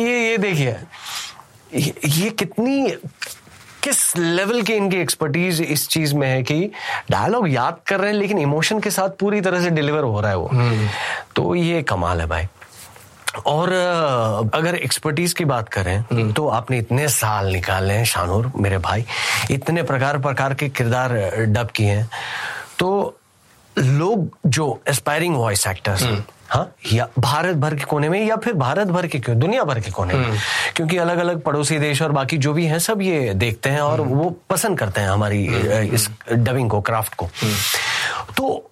ये 0.02 0.30
ये 0.30 0.38
देखिए। 0.38 0.76
ये, 1.76 1.94
ये 2.06 2.30
कितनी 2.30 2.98
किस 3.84 4.18
लेवल 4.18 4.62
की 4.62 4.74
इनकी 4.74 4.98
एक्सपर्टीज 4.98 5.62
इस 5.62 5.88
चीज़ 5.90 6.16
में 6.16 6.28
है 6.28 6.44
कि 6.44 6.72
डायलॉग 7.12 7.50
याद 7.50 7.78
कर 7.88 8.00
रहे 8.00 8.12
हैं 8.12 8.18
लेकिन 8.20 8.38
इमोशन 8.40 8.80
के 8.80 8.92
साथ 8.92 9.10
पूरी 9.10 9.42
तरह 9.42 9.62
से 9.62 9.70
डिलीवर 9.70 10.04
हो 10.04 10.22
रहा 10.22 10.32
है 10.32 10.38
वो। 10.38 10.48
हम्म। 10.48 10.88
तो 11.36 11.56
ये 11.56 11.82
कमाल 11.84 12.22
है 12.22 12.28
भाई। 12.28 12.48
और 13.46 13.72
अगर 14.54 14.76
एक्सपर्टीज 14.76 15.34
की 15.34 15.46
बात 15.46 15.70
करें 15.70 16.32
तो 16.34 16.48
आपने 16.50 16.78
इतने 16.78 17.08
साल 17.10 17.52
निकाले 17.52 17.94
हैं 17.94 18.06
शानूर 18.06 18.52
मेरे 18.58 18.78
भाई। 18.78 19.06
इतने 19.52 19.84
प्रकार 19.84 20.18
प्रकार 20.18 20.54
के 20.54 20.70
किरदार 20.70 21.14
डब 21.48 21.70
किए 21.76 21.92
हैं। 21.92 22.10
तो 22.80 23.18
लोग 23.76 24.30
जो 24.46 24.80
एस्पायरिंग 24.88 25.36
वॉइस 25.36 25.68
एक्टर्स 25.68 26.04
हाँ 26.50 26.70
या 26.94 27.08
भारत 27.20 27.56
भर 27.56 27.76
के 27.76 27.84
कोने 27.84 28.10
में 28.10 28.26
या 28.26 28.36
फिर 28.36 28.54
भारत 28.54 28.88
भर 28.88 29.08
के 29.08 29.20
क्यों 29.20 29.38
दुनिया 29.40 29.64
भर 29.64 29.80
के 29.80 29.92
कोने 29.92 30.14
में। 30.14 30.38
क्योंकि 30.76 30.98
अलग 30.98 31.18
अलग 31.18 31.42
पड़ोसी 31.42 31.78
देश 31.80 32.02
और 32.02 32.12
बाकी 32.12 32.38
जो 32.38 32.54
भी 32.54 32.66
हैं 32.66 32.80
सब 32.80 33.02
ये 33.02 33.34
देखते 33.34 33.70
हैं 33.70 33.82
और 33.82 34.02
वो 34.02 34.30
पसंद 34.50 34.80
करते 34.80 35.02
हैं 35.02 35.10
हमारी 35.10 35.46
इस 35.96 36.10
डबिंग 36.32 36.70
को 36.70 36.82
क्राफ्ट 36.82 37.14
को। 37.14 37.30
तो 38.38 38.70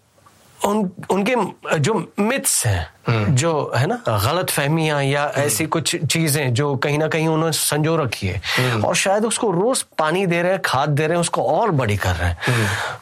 उन 0.66 0.92
उनके 1.10 1.36
जो 1.80 1.94
मिथ्स 2.20 2.66
हैं 2.66 3.36
जो 3.36 3.72
है 3.76 3.88
ना 3.88 4.02
गलत 4.08 4.50
फहमियाँ 4.50 5.04
या 5.04 5.26
ऐसी 5.38 5.66
कुछ 5.66 5.96
चीज़ें 5.96 6.54
जो 6.54 6.76
कहीं 6.76 6.98
ना 6.98 7.08
कहीं 7.08 7.28
उन्होंने 7.28 7.52
संजो 7.52 7.96
रखी 7.96 8.28
है। 8.28 8.42
और 8.82 8.96
शायद 8.96 9.26
उसको 9.26 9.52
रोज 9.52 9.82
पानी 9.98 10.26
दे 10.26 10.42
रहे 10.42 10.52
हैं 10.52 10.62
खाद 10.66 10.90
दे 10.90 11.08
रहे 11.08 11.16
हैं 11.16 11.22
उसको 11.22 11.44
और 11.44 11.72
बड़ी 11.72 11.98
कर 11.98 12.16
रहे 12.16 12.30
हैं। 12.30 12.38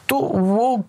तो 0.08 0.18
वो 0.18 0.84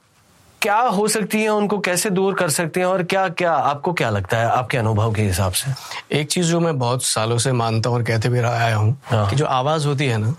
क्या 0.61 0.77
हो 0.77 1.07
सकती 1.07 1.41
है 1.41 1.49
उनको 1.49 1.77
कैसे 1.79 2.09
दूर 2.09 2.33
कर 2.33 2.49
सकते 2.49 2.79
हैं 2.79 2.87
और 2.87 3.03
क्या 3.03 3.27
क्या 3.29 3.53
आपको 3.53 3.93
क्या 3.93 4.09
लगता 4.09 4.37
है 4.37 4.47
आपके 4.47 4.77
अनुभव 4.77 5.13
के 5.13 5.21
हिसाब 5.21 5.51
से? 5.51 5.71
एक 6.19 6.27
चीज़ 6.27 6.47
जो 6.47 6.59
मैं 6.59 6.77
बहुत 6.79 7.03
सालों 7.03 7.37
से 7.37 7.51
मानता 7.51 7.89
हूँ 7.89 7.97
और 7.97 8.03
कहते 8.03 8.29
भी 8.29 8.39
रहा 8.39 8.57
आया 8.57 8.75
हूँ 8.75 8.95
हाँ। 9.05 9.29
कि 9.29 9.35
जो 9.35 9.45
आवाज़ 9.45 9.87
होती 9.87 10.05
है 10.05 10.17
ना 10.17 10.35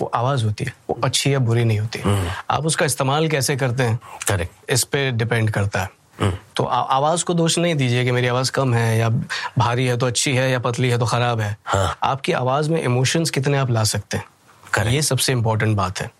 वो 0.00 0.10
आवाज़ 0.14 0.44
होती 0.44 0.64
है 0.64 0.72
वो 0.90 0.98
अच्छी 1.04 1.34
या 1.34 1.38
बुरी 1.38 1.64
नहीं 1.64 1.78
होती। 1.78 2.02
आप 2.50 2.66
उसका 2.66 2.86
इस्तेमाल 2.86 3.28
कैसे 3.28 3.56
करते 3.56 3.82
हैं? 3.82 3.98
करेक्ट। 4.28 4.70
इस 4.70 4.84
पे 4.84 5.10
डिपेंड 5.10 5.50
करता 5.50 5.80
है। 5.80 5.88
तो 6.56 6.64
आ, 6.64 6.80
आवाज़ 6.80 7.24
को 7.24 7.34
दोष 7.34 7.58
नहीं 7.58 7.74
दीजिए 7.74 8.04
कि 8.04 8.10
मेरी 8.10 8.26
आवाज़ 8.28 8.50
कम 8.52 8.74
है 8.74 8.98
या 8.98 9.08
भारी 9.58 9.86
है 9.86 9.96
तो 9.96 10.06
अच्छी 10.06 10.34
है 10.34 10.50
या 10.50 10.58
पतली 10.58 10.88
है 10.88 10.98
तो 10.98 11.06
खराब 11.06 11.40
है। 11.40 11.56
हाँ। 11.64 11.96
आपकी 12.02 12.32
आवाज़ 12.32 12.70
में 12.70 12.82
इमोशंस 12.82 13.30
कितने 13.30 13.58
आप 13.58 13.70
ला 13.70 13.84
सकते 13.84 14.16
हैं? 14.16 14.24
Correct. 14.74 14.94
ये 14.94 15.02
सबसे 15.02 15.32
इम्पोर्टेंट 15.32 15.76
बात 15.76 16.00
है। 16.00 16.10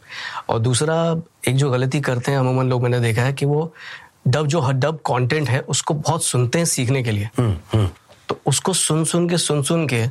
और 0.49 0.59
दूसरा 0.59 1.23
एक 1.49 1.57
जो 1.57 1.71
गलती 1.71 2.01
करते 2.01 2.33
हैं 2.33 2.39
अमूमन 2.39 2.69
लोग 2.69 2.83
मैंने 2.83 3.01
देखा 3.01 3.23
है 3.23 3.33
कि 3.33 3.47
वो 3.47 3.73
डब 4.29 4.47
जो 4.47 4.61
डब 4.73 4.97
कंटेंट 4.97 5.49
है 5.49 5.61
उसको 5.61 5.95
बहुत 5.95 6.25
सुनते 6.25 6.59
हैं 6.59 6.65
सीखने 6.65 7.03
के 7.03 7.11
लिए। 7.11 7.29
तो 8.29 8.41
उसको 8.47 8.73
सुन 8.73 9.05
सुन 9.05 9.29
के 9.29 9.39
सुन 9.39 9.63
सुन 9.63 9.87
के 9.89 10.05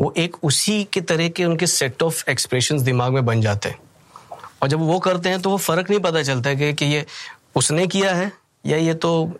वो 0.00 0.12
एक 0.16 0.36
उसी 0.44 0.84
के 0.92 1.00
तरह 1.00 1.28
के 1.28 1.44
उनके 1.44 1.66
सेट 1.66 2.02
ऑफ़ 2.02 2.30
एक्सप्रेशन 2.30 2.82
दिमाग 2.82 3.12
में 3.12 3.24
बन 3.26 3.40
जाते 3.40 3.68
हैं। 3.68 3.78
और 4.62 4.68
जब 4.68 4.80
वो 4.80 4.98
करते 4.98 5.28
हैं 5.28 5.40
तो 5.42 5.50
वो 5.50 5.56
फ़र्क 5.56 5.90
नहीं 5.90 6.00
पता 6.00 6.22
चलता 6.22 6.50
है 6.50 6.56
कि, 6.56 6.72
कि 6.72 6.84
ये 6.84 7.06
उसने 7.56 7.86
किया 7.86 8.14
है 8.14 8.32
या 8.66 8.76
ये 8.76 8.94
तो 8.94 9.38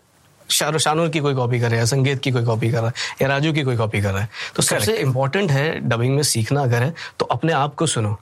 शाहरुख 0.51 0.81
शानूर 0.81 1.09
की 1.09 1.21
कोई 1.21 1.35
कॉपी 1.35 1.61
कर 1.61 1.71
रहा 1.71 1.81
है 1.81 1.87
संगीत 1.87 2.21
की 2.23 2.31
कोई 2.31 2.45
कॉपी 2.45 2.71
कर 2.71 2.79
रहा 2.79 2.87
है 2.87 2.93
या 3.23 3.29
राजू 3.29 3.53
की 3.53 3.63
कोई 3.63 3.77
कॉपी 3.77 4.01
कर 4.01 4.13
रहा 4.13 4.23
है। 4.23 4.29
तो 4.57 4.63
सबसे 4.63 4.97
इम्पोर्टेंट 4.97 5.51
है 5.51 5.89
डबिंग 5.89 6.15
में 6.17 6.23
सीखना 6.23 6.63
अगर 6.63 6.83
है 6.83 6.95
तो 7.19 7.27
अपने 7.27 7.53
आप 7.53 7.75
को 7.75 7.87
सुनो। 7.87 8.17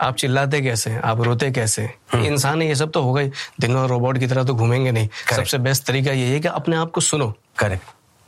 आप 0.00 0.16
चिल्लाते 0.16 0.60
कैसे? 0.60 0.96
आप 0.96 1.20
रोते 1.20 1.50
कैसे? 1.50 1.88
इंसान 2.16 2.62
है 2.62 2.68
ये 2.68 2.74
सब 2.74 2.90
तो 2.90 3.02
होगा 3.02 3.20
ही 3.20 3.30
दिन 3.60 3.76
और 3.76 3.88
रोबोट 3.88 4.18
की 4.18 4.26
तरह 4.26 4.44
तो 4.44 4.54
घूमेंगे 4.54 4.92
नहीं। 4.92 5.08
सबसे 5.36 5.58
बेस्ट 5.58 5.86
तरीका 5.86 6.12
यही 6.12 6.32
है 6.32 6.40
कि 6.40 6.48
अपने 6.48 6.76
आप 6.76 6.90
को 6.90 7.00
सुनो। 7.00 7.32
करेक्ट 7.58 7.84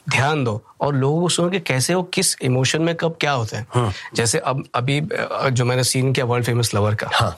ध्यान 0.06 0.44
दो 0.44 0.60
और 0.80 0.94
लोगों 0.94 1.20
को 1.22 1.28
सुनो 1.28 1.50
कि 1.50 1.60
कैसे 1.60 1.94
वो 1.94 2.02
किस 2.02 2.34
इमोशन 2.42 2.82
में 2.82 2.94
कब 2.94 3.16
क्या 3.20 3.32
होते 3.32 3.56
हैं। 3.56 3.92
जैसे 4.14 4.38
अब 4.38 4.64
अभी 4.74 5.00
जो 5.02 5.64
मैंने 5.64 5.84
सीन 5.84 6.12
किया 6.12 6.26
वर्ल्ड 6.26 6.46
फ़ेमस 6.46 6.74
लवर 6.74 6.94
का 6.94 7.10
हाँ। 7.14 7.36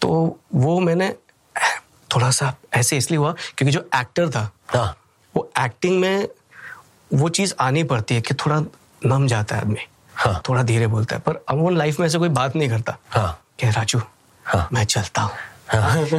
तो 0.00 0.38
वो 0.54 0.78
मैंने 0.80 1.12
थोड़ा 2.10 2.30
सा 2.30 2.54
ऐसे 2.74 2.96
इसलिए 2.96 3.18
हुआ 3.18 3.34
क्योंकि 3.56 3.72
जो 3.72 3.88
एक्टर 3.96 4.30
था 4.30 4.50
हाँ। 4.68 4.96
वो 5.34 5.50
एक्टिंग 5.60 6.00
में 6.00 6.28
वो 7.14 7.28
चीज़ 7.28 7.54
आनी 7.60 7.82
पड़ती 7.84 8.14
है 8.14 8.20
कि 8.20 8.34
थोड़ा 8.34 8.60
नम 9.06 9.26
जाता 9.26 9.56
है 9.56 9.62
आदमी। 9.62 9.86
हाँ। 10.16 10.40
थोड़ा 10.48 10.62
धीरे 10.62 10.86
बोलता 10.86 11.16
है 11.16 11.22
पर 11.26 11.44
अमूमन 11.48 11.76
लाइफ 11.76 12.00
में 12.00 12.06
ऐसे 12.06 12.18
कोई 12.18 12.28
बात 12.28 12.56
नहीं 12.56 12.68
करता। 12.68 12.96
हाँ। 13.10 13.40
कि 13.60 13.70
राजू 13.70 14.00
हाँ। 14.44 14.68
मैं 14.72 14.84
चलता 14.84 15.22
हूँ। 15.22 15.32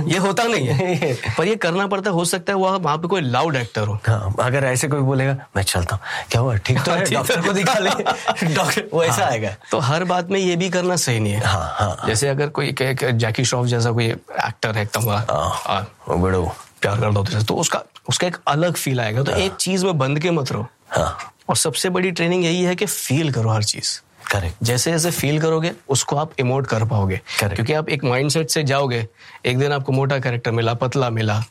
ये 0.08 0.18
होता 0.18 0.44
नहीं 0.44 0.68
है। 0.68 1.14
पर 1.38 1.48
ये 1.48 1.56
करना 1.56 1.86
पड़ता 1.88 2.10
हो 2.10 2.26
सकता 2.26 2.54
है 2.54 2.60
वहाँ 2.60 2.78
वहाँ 2.78 2.98
पे 2.98 3.08
कोई 3.08 3.22
लाउड 3.22 3.56
एक्टर 3.56 3.88
हो। 3.88 3.94
हाँ 4.08 4.36
अगर 4.40 4.64
ऐसे 4.64 4.88
कोई 4.88 5.00
बोलेगा 5.00 5.36
मैं 5.56 5.64
चलता 5.64 5.96
हूँ। 5.96 6.04
क्या 6.32 6.42
हुआ? 6.42 6.56
ठीक 6.56 6.80
तो 6.84 6.92
है 6.92 7.06
डॉक्टर 7.14 7.42
को 7.42 7.54
दिखा 7.54 7.80
ले। 7.80 7.90
डॉक्टर 8.56 8.90
वो 8.94 9.04
ऐसा 9.04 9.22
हाँ, 9.24 9.32
आएगा। 9.32 9.56
तो 9.72 9.80
हर 9.80 10.04
बात 10.04 10.30
में 10.30 10.40
ये 10.40 10.56
भी 10.56 10.70
करना 10.70 10.96
सही 10.96 11.20
नहीं 11.20 11.34
है। 11.34 11.46
हाँ, 11.46 11.76
हाँ, 11.80 12.08
जैसे 12.08 12.30
अगर 12.30 12.50
कोई 12.50 12.76
जैकी 12.82 13.46
श्रॉफ 13.46 13.66
जैसा 13.66 13.92
कोई 13.92 14.06
एक्टर 14.06 14.76
है 14.76 14.84
एकदम 14.84 15.06
बड़ा, 15.06 15.26
हाँ, 15.68 15.82
वो 16.08 16.16
बड़ो 16.16 16.46
प्यार 16.82 17.00
करता 17.00 17.20
होता 17.20 17.42
तो 17.42 17.56
उसका 17.56 17.82
उसका 18.10 18.28
एक 18.28 18.38
अलग 18.48 18.74
फील 18.74 19.02
आएगा। 19.02 19.24
तो 19.24 19.32
एक 19.32 19.54
चीज़ 19.54 19.86
में 19.86 19.98
बंद 19.98 20.20
के 20.20 20.32
मत 20.32 20.52
रहो। 20.52 20.68
हाँ। 20.90 21.34
और 21.50 21.56
सबसे 21.56 21.90
बड़ी 21.90 22.12
ट्रेनिंग 22.12 22.46
यही 22.46 22.64
है 22.64 22.76
कि 22.76 22.86
फील 22.86 23.32
करो 23.32 23.50
हर 23.50 23.64
चीज़। 23.64 24.00
करेक्ट 24.32 24.64
जैसे 24.64 24.92
जैसे 24.92 25.12
फील 25.12 25.40
करोगे 25.42 25.72
उसको 25.90 26.16
आप 26.16 26.32
इमोट 26.40 26.68
कर 26.68 26.84
पाओगे। 26.86 27.22
Correct. 27.34 27.56
क्योंकि 27.56 27.74
आप 27.74 27.90
एक 27.90 28.04
माइंडसेट 28.04 28.50
से 28.50 28.64
जाओगे 28.64 29.08
एक 29.46 29.58
दिन 29.58 29.72
आपको 29.72 29.92
मोटा 29.92 30.20
कैरेक्टर 30.20 30.52
मिला 30.52 30.74
पतला 30.74 31.10
मिला 31.10 31.44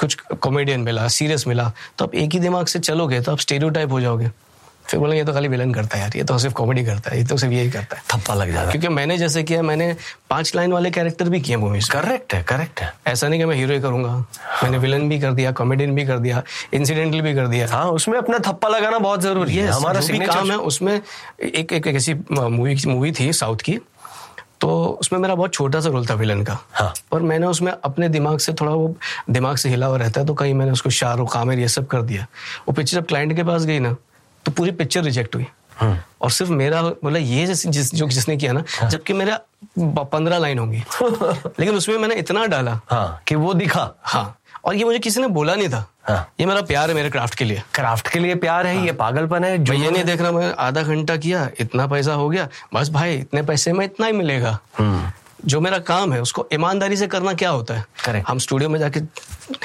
कुछ 0.00 0.14
कॉमेडियन 0.14 0.80
मिला 0.80 1.06
सीरियस 1.08 1.46
मिला 1.46 1.72
तो 1.98 2.04
आप 2.04 2.14
एक 2.14 2.32
ही 2.32 2.38
दिमाग 2.38 2.66
से 2.66 2.78
चलोगे 2.78 3.20
तो 3.20 3.32
आप 3.32 3.38
स्टेरियोटाइप 3.38 3.92
हो 3.92 4.00
जाओगे। 4.00 4.30
फिर 4.88 5.00
बोलेंगे 5.00 5.18
ये 5.18 5.24
तो 5.26 5.32
खाली 5.32 5.48
विलन 5.48 5.72
करता 5.74 5.96
है 5.96 6.02
यार 6.02 6.16
ये 6.16 6.24
तो 6.24 6.38
सिर्फ़ 6.38 6.54
कॉमेडी 6.54 6.84
करता 6.84 7.10
है 7.10 7.18
ये 7.18 7.24
तो 7.24 7.36
सिर्फ़ 7.36 7.54
यही 7.54 7.70
करता 7.70 7.96
है. 7.96 8.02
थप्पा 8.12 8.34
लग 8.34 8.52
जाता 8.52 8.66
है। 8.66 8.70
क्योंकि 8.70 8.88
मैंने 8.88 9.16
जैसे 9.18 9.42
किया 9.42 9.62
मैंने 9.62 9.94
पाँच 10.30 10.54
लाइन 10.56 10.72
वाले 10.72 10.90
कैरेक्टर 10.90 11.28
भी 11.28 11.40
किए 11.40 11.56
मूवीज़ 11.56 11.90
करेक्ट 11.90 12.34
है 12.34 12.42
करेक्ट 12.42 12.80
है। 12.80 12.92
ऐसा 13.06 13.28
नहीं 13.28 13.40
कि 13.40 13.46
मैं 13.46 13.56
हीरो 13.56 13.74
ही 13.74 13.80
करूँगा। 13.80 14.14
मैंने 14.62 14.78
विलन 14.78 15.08
भी 15.08 15.20
कर 15.20 15.32
दिया 15.32 15.52
कॉमेडियन 15.52 15.94
भी 15.94 16.04
कर 16.06 16.18
दिया 16.18 16.42
इंसिडेंटल 16.74 17.20
भी 17.20 17.34
कर 17.34 17.46
दिया। 17.46 17.68
हाँ 17.70 17.84
उसमें 17.90 18.18
अपना 18.18 18.38
थप्पा 18.46 18.68
लगाना 18.68 18.98
बहुत 18.98 19.22
ज़रूरी 19.22 19.56
है। 19.56 19.66
हमारा 19.68 20.00
काम 20.26 20.50
है 20.50 20.56
उसमें 20.56 20.94
एक 20.94 21.72
एक, 21.72 21.86
एक 21.86 21.94
ऐसी 21.96 22.14
मूवी 22.32 22.76
मूवी 22.86 23.12
थी 23.12 23.32
साउथ 23.32 23.56
की 23.56 23.78
तो 24.60 24.68
उसमें 25.00 25.18
मेरा 25.20 25.34
बहुत 25.34 25.52
छोटा 25.54 25.80
सा 25.80 25.88
रोल 25.88 26.06
था 26.06 26.14
विलन 26.14 26.42
का। 26.44 26.58
हाँ। 26.72 26.92
पर 27.12 27.22
मैंने 27.22 27.46
उसमें 27.46 27.72
अपने 27.72 28.08
दिमाग 28.08 28.38
से 28.38 28.52
थोड़ा 28.52 28.72
वो 28.72 28.94
दिमाग 29.30 29.56
से 29.56 29.68
हिला 29.68 29.86
हुआ 29.86 29.96
रहता 29.96 30.20
है 30.20 30.26
तो 30.26 30.34
कहीं 30.34 30.54
मैंने 30.54 30.72
उसको 30.72 30.90
शाहरुख 30.90 31.36
आमिर 31.36 31.58
ये 31.58 31.68
सब 31.68 31.86
कर 31.86 32.02
दिया। 32.02 32.26
वो 32.68 32.72
पिक्चर 32.72 32.96
जब 32.96 33.06
क्लाइंट 33.06 33.36
के 33.36 33.42
पास 33.44 33.64
गई 33.64 33.78
ना 33.78 33.94
तो 34.46 34.52
पूरी 34.52 34.70
पिक्चर 34.70 35.02
रिजेक्ट 35.02 35.34
हुई। 35.34 35.46
हम्म। 35.80 35.98
और 36.22 36.30
सिर्फ़ 36.30 36.52
मेरा 36.52 36.82
बोला 36.82 37.18
ये 37.18 37.46
जिस, 37.46 37.66
जिस 37.66 37.94
जो 37.94 38.08
जिसने 38.08 38.36
किया 38.36 38.52
ना 38.52 38.64
हाँ। 38.80 38.90
जबकि 38.90 39.12
मेरा 39.12 39.40
पंद्रह 40.04 40.38
लाइन 40.38 40.58
होंगी। 40.58 40.78
लेकिन 41.60 41.74
उसमें 41.74 41.98
मैंने 41.98 42.14
इतना 42.14 42.46
डाला 42.46 42.80
हाँ। 42.90 43.22
कि 43.26 43.34
वो 43.34 43.54
दिखा। 43.54 43.94
हाँ। 44.02 44.38
और 44.64 44.74
ये 44.74 44.84
मुझे 44.84 44.98
किसी 44.98 45.20
ने 45.20 45.26
बोला 45.26 45.54
नहीं 45.54 45.68
था। 45.68 45.86
हाँ। 46.08 46.32
ये 46.40 46.46
मेरा 46.46 46.62
प्यार 46.62 46.88
है 46.88 46.94
मेरे 46.94 47.10
क्राफ्ट 47.10 47.34
के 47.34 47.44
लिए। 47.44 47.62
क्राफ्ट 47.74 48.08
के 48.08 48.18
लिए 48.18 48.34
प्यार 48.34 48.66
है 48.66 48.76
हाँ। 48.76 48.84
ये 48.86 48.92
पागलपन 48.92 49.44
है 49.44 49.58
जो 49.58 49.72
ये 49.72 49.90
नहीं 49.90 50.04
देख 50.04 50.20
रहा 50.20 50.32
मैं 50.32 50.54
आधा 50.58 50.82
घंटा 50.82 51.16
किया 51.16 51.48
इतना 51.60 51.86
पैसा 51.86 52.14
हो 52.14 52.28
गया। 52.28 52.48
बस 52.74 52.90
भाई 52.90 53.14
इतने 53.14 53.42
पैसे 53.42 53.72
में 53.72 53.84
इतना 53.84 54.06
ही 54.06 54.12
मिलेगा। 54.12 54.58
हम्म, 54.78 55.12
जो 55.44 55.60
मेरा 55.60 55.78
काम 55.78 56.12
है 56.12 56.20
उसको 56.22 56.48
ईमानदारी 56.52 56.96
से 56.96 57.06
करना 57.06 57.32
क्या 57.32 57.50
होता 57.50 57.74
है? 57.74 57.86
Correct. 58.04 58.24
हम 58.28 58.38
स्टूडियो 58.38 58.70
में 58.70 58.80
जाके 58.80 59.00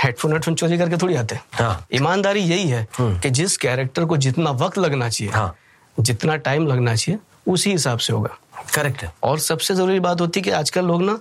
हेडफोन 0.04 0.34
हेडफोन 0.34 0.56
चोरी 0.56 0.78
करके 0.78 0.98
थोड़ी 0.98 1.16
आते 1.16 1.36
हैं। 1.36 1.44
हाँ। 1.52 1.86
ईमानदारी 1.94 2.40
यही 2.40 2.70
है 2.70 2.88
कि 3.02 3.30
जिस 3.30 3.58
कैरेक्टर 3.58 4.06
को 4.06 4.18
जितना 4.18 4.52
वक्त 4.52 4.78
लगना 4.78 5.10
चाहिए 5.10 5.34
हाँ। 5.34 5.56
जितना 6.00 6.36
टाइम 6.36 6.68
लगना 6.68 6.96
चाहिए 6.96 7.20
उसी 7.48 7.72
हिसाब 7.72 8.00
से 8.00 8.14
होगा। 8.14 8.38
करेक्ट 8.76 9.04
है। 9.04 9.14
और 9.24 9.40
सबसे 9.40 9.76
ज़रूरी 9.76 10.00
बात 10.00 10.22
होती 10.22 10.40
है 10.40 10.44
कि 10.44 10.50
आजकल 10.50 10.86
लोग 10.86 11.04
ना 11.04 11.20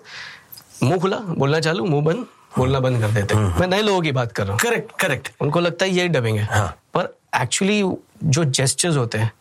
मुँह 0.83 0.99
खुला 0.99 1.16
बोलना 1.16 1.61
चालू 1.61 1.85
मुँह 1.85 2.04
बंद 2.04 2.26
बोलना 2.59 2.80
बंद 2.80 3.00
कर 3.00 3.09
देते 3.09 3.35
हैं। 3.35 3.59
मैं 3.61 3.66
नए 3.66 3.83
लोगों 3.83 4.00
की 4.00 4.12
बात 4.12 4.33
कर 4.33 4.42
रहा 4.42 4.52
हूँ। 4.52 4.61
करेक्ट 4.61 4.92
करेक्ट 5.00 5.28
उनको 5.40 5.61
लगता 5.61 5.85
है 5.85 5.90
यही 5.90 6.09
डबिंग 6.09 6.38
है। 6.38 6.45
हाँ। 6.45 6.78
पर 6.95 7.16
एक्चुअली 7.42 7.85
जो 8.25 8.45
जेस्टर्स 8.45 8.97
होते 8.97 9.19
हैं। 9.19 9.33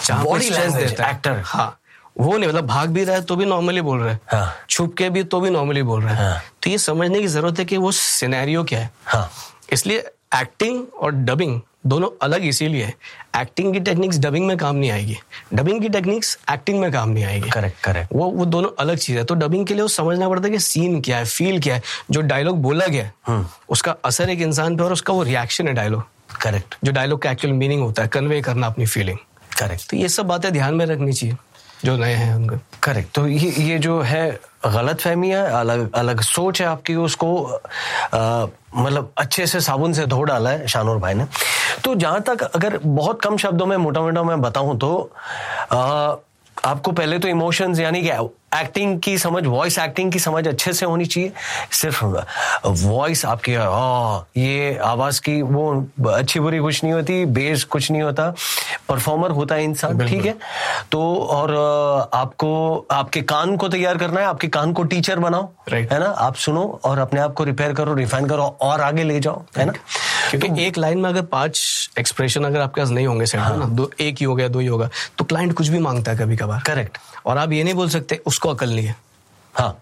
actor। 0.00 1.42
हाँ। 1.44 1.77
वो 2.18 2.36
नहीं 2.36 2.48
मतलब 2.48 2.66
भाग 2.66 2.88
भी 2.88 3.04
रहा 3.04 3.16
है 3.16 3.22
तो 3.22 3.36
भी 3.36 3.44
नॉर्मली 3.46 3.80
बोल 3.80 4.00
रहा 4.00 4.12
है। 4.12 4.20
हाँ। 4.28 4.54
छुप 4.70 4.94
के 4.98 5.08
भी 5.10 5.22
तो 5.24 5.40
भी 5.40 5.50
नॉर्मली 5.50 5.82
बोल 5.82 6.02
रहा 6.02 6.14
है। 6.14 6.24
हाँ। 6.24 6.42
तो 6.62 6.70
ये 6.70 6.78
समझने 6.78 7.20
की 7.20 7.26
ज़रूरत 7.26 7.58
है 7.58 7.64
कि 7.64 7.76
वो 7.76 7.92
सिनेरियो 7.92 8.64
क्या 8.64 8.80
है। 8.80 8.90
हाँ। 9.06 9.30
इसलिए 9.72 9.98
एक्टिंग 10.34 10.84
और 11.00 11.12
डबिंग 11.12 11.60
दोनों 11.86 12.08
अलग 12.22 12.44
इसीलिए 12.44 12.92
एक्टिंग 13.36 13.72
की 13.74 13.80
टेक्निक्स 13.80 14.18
डबिंग 14.18 14.46
में 14.46 14.56
काम 14.58 14.76
नहीं 14.76 14.90
आएगी। 14.90 15.16
डबिंग 15.54 15.80
की 15.82 15.88
टेक्निक्स 15.88 16.36
एक्टिंग 16.52 16.80
में 16.80 16.90
काम 16.92 17.08
नहीं 17.08 17.24
आएगी। 17.24 17.50
करेक्ट 17.50 17.80
करेक्ट 17.84 18.12
वो 18.12 18.30
वो 18.30 18.44
दोनों 18.46 18.70
अलग 18.78 18.96
चीज़ 18.96 19.18
है। 19.18 19.24
तो 19.24 19.34
डबिंग 19.34 19.66
के 19.66 19.74
लिए 19.74 19.82
वो 19.82 19.88
समझना 19.88 20.28
पड़ता 20.28 20.46
है 20.46 20.50
कि 20.50 20.58
सीन 20.58 21.00
क्या 21.00 21.18
है 21.18 21.24
फील 21.24 21.60
क्या 21.60 21.74
है 21.74 21.82
जो 22.10 22.20
डायलॉग 22.22 22.60
बोला 22.62 22.86
गया 22.86 23.10
है 23.28 23.44
उसका 23.68 23.96
असर 24.04 24.30
एक 24.30 24.40
इंसान 24.40 24.76
पे 24.76 24.84
और 24.84 24.92
उसका 24.92 25.14
वो 25.14 25.22
रिएक्शन 25.22 25.68
है 25.68 25.74
डायलॉग 25.74 26.02
करेक्ट 26.42 26.74
जो 26.84 26.92
डायलॉग 26.92 27.22
का 27.22 27.30
एक्चुअल 27.30 27.54
मीनिंग 27.54 27.82
होता 27.82 28.02
है 28.02 28.08
कन्वे 28.08 28.40
करना 28.42 28.66
अपनी 28.66 28.86
फीलिंग 28.86 29.18
करेक्ट 29.58 29.90
तो 29.90 29.96
ये 29.96 30.08
सब 30.08 30.26
बातें 30.26 30.52
ध्यान 30.52 30.74
में 30.74 30.84
रखनी 30.86 31.12
चाहिए। 31.12 31.36
जो 31.84 31.96
नए 31.96 32.12
हैं 32.12 32.34
उनके। 32.34 32.56
करेक्ट 32.82 33.14
तो 33.14 33.26
ये 33.26 33.50
ये 33.62 33.78
जो 33.78 34.00
है 34.00 34.28
गलत 34.66 35.00
फहमी 35.00 35.28
है 35.30 35.44
अलग 35.50 35.92
अलग 35.94 36.20
सोच 36.20 36.60
है 36.60 36.66
आपकी 36.66 36.94
उसको 36.96 37.30
मतलब 38.76 39.12
अच्छे 39.18 39.46
से 39.46 39.60
साबुन 39.60 39.92
से 39.92 40.06
धो 40.06 40.22
डाला 40.22 40.50
है 40.50 40.66
शानूर 40.68 40.98
भाई 40.98 41.14
ने। 41.14 41.26
तो 41.84 41.94
जहाँ 41.94 42.20
तक 42.20 42.42
अगर 42.44 42.78
बहुत 42.78 43.20
कम 43.22 43.36
शब्दों 43.36 43.66
में 43.66 43.76
मोटा 43.76 44.00
मोटा 44.00 44.22
मैं 44.22 44.40
बताऊँ 44.40 44.78
तो 44.78 45.10
आ, 45.72 46.14
आपको 46.64 46.92
पहले 46.92 47.18
तो 47.18 47.28
इमोशंस 47.28 47.80
यानी 47.80 48.02
कि 48.02 48.10
एक्टिंग 48.56 49.00
की 49.00 49.16
समझ 49.18 49.44
वॉइस 49.46 49.78
एक्टिंग 49.78 50.12
की 50.12 50.18
समझ 50.18 50.46
अच्छे 50.48 50.72
से 50.72 50.86
होनी 50.86 51.04
चाहिए। 51.06 51.32
सिर्फ़ 51.72 52.04
वॉइस 52.66 53.24
आपकी 53.24 53.54
आ, 53.54 54.20
ये 54.36 54.78
आवाज़ 54.84 55.20
की 55.20 55.40
वो 55.42 55.66
अच्छी 56.08 56.40
बुरी 56.40 56.58
कुछ 56.58 56.82
नहीं 56.84 56.92
होती 56.92 57.24
बेस 57.26 57.64
कुछ 57.64 57.90
नहीं 57.90 58.02
होता 58.02 58.32
परफॉर्मर 58.88 59.30
होता 59.30 59.54
है 59.54 59.64
इंसान 59.64 60.06
ठीक 60.08 60.24
है? 60.24 60.34
तो 60.92 61.02
और 61.30 61.54
आपको 62.14 62.86
आपके 62.90 63.22
कान 63.22 63.56
को 63.56 63.68
तैयार 63.68 63.98
करना 63.98 64.20
है 64.20 64.26
आपके 64.26 64.48
कान 64.48 64.72
को 64.72 64.82
टीचर 64.82 65.18
बनाओ 65.18 65.48
है 65.72 65.98
ना? 66.00 66.06
आप 66.06 66.34
सुनो 66.36 66.80
और 66.84 66.98
अपने 66.98 67.20
आप 67.20 67.34
को 67.34 67.44
रिपेयर 67.44 67.72
करो 67.72 67.94
रिफाइन 67.94 68.28
करो 68.28 68.56
और 68.60 68.80
आगे 68.80 69.04
ले 69.04 69.20
जाओ 69.20 69.42
है 69.58 69.64
ना? 69.64 69.72
क्योंकि 70.30 70.48
तो, 70.48 70.56
एक 70.56 70.78
लाइन 70.78 70.98
में 70.98 71.08
अगर 71.10 71.22
पाँच 71.22 71.90
एक्सप्रेशन 71.98 72.44
अगर 72.44 72.60
आपके 72.60 72.80
पास 72.80 72.90
नहीं 72.90 73.06
होंगे 73.06 73.26
सेट 73.26 73.40
हाँ. 73.40 73.56
ना 73.56 73.64
दो 73.64 73.90
एक 74.00 74.16
ही 74.20 74.26
हो 74.26 74.34
गया 74.34 74.48
दो 74.48 74.58
ही 74.58 74.66
होगा 74.66 74.88
तो 75.18 75.24
क्लाइंट 75.24 75.52
कुछ 75.52 75.68
भी 75.68 75.78
माँगता 75.78 76.12
है 76.12 76.18
कभी 76.18 76.36
कभार 76.36 76.62
करेक्ट 76.66 76.98
और 77.28 77.38
आप 77.38 77.52
ये 77.52 77.64
नहीं 77.64 77.74
बोल 77.74 77.88
सकते 77.88 78.20
उसको 78.26 78.48
अकल 78.48 78.70
नहीं 78.70 78.86
है। 78.86 78.96
हाँ 79.54 79.76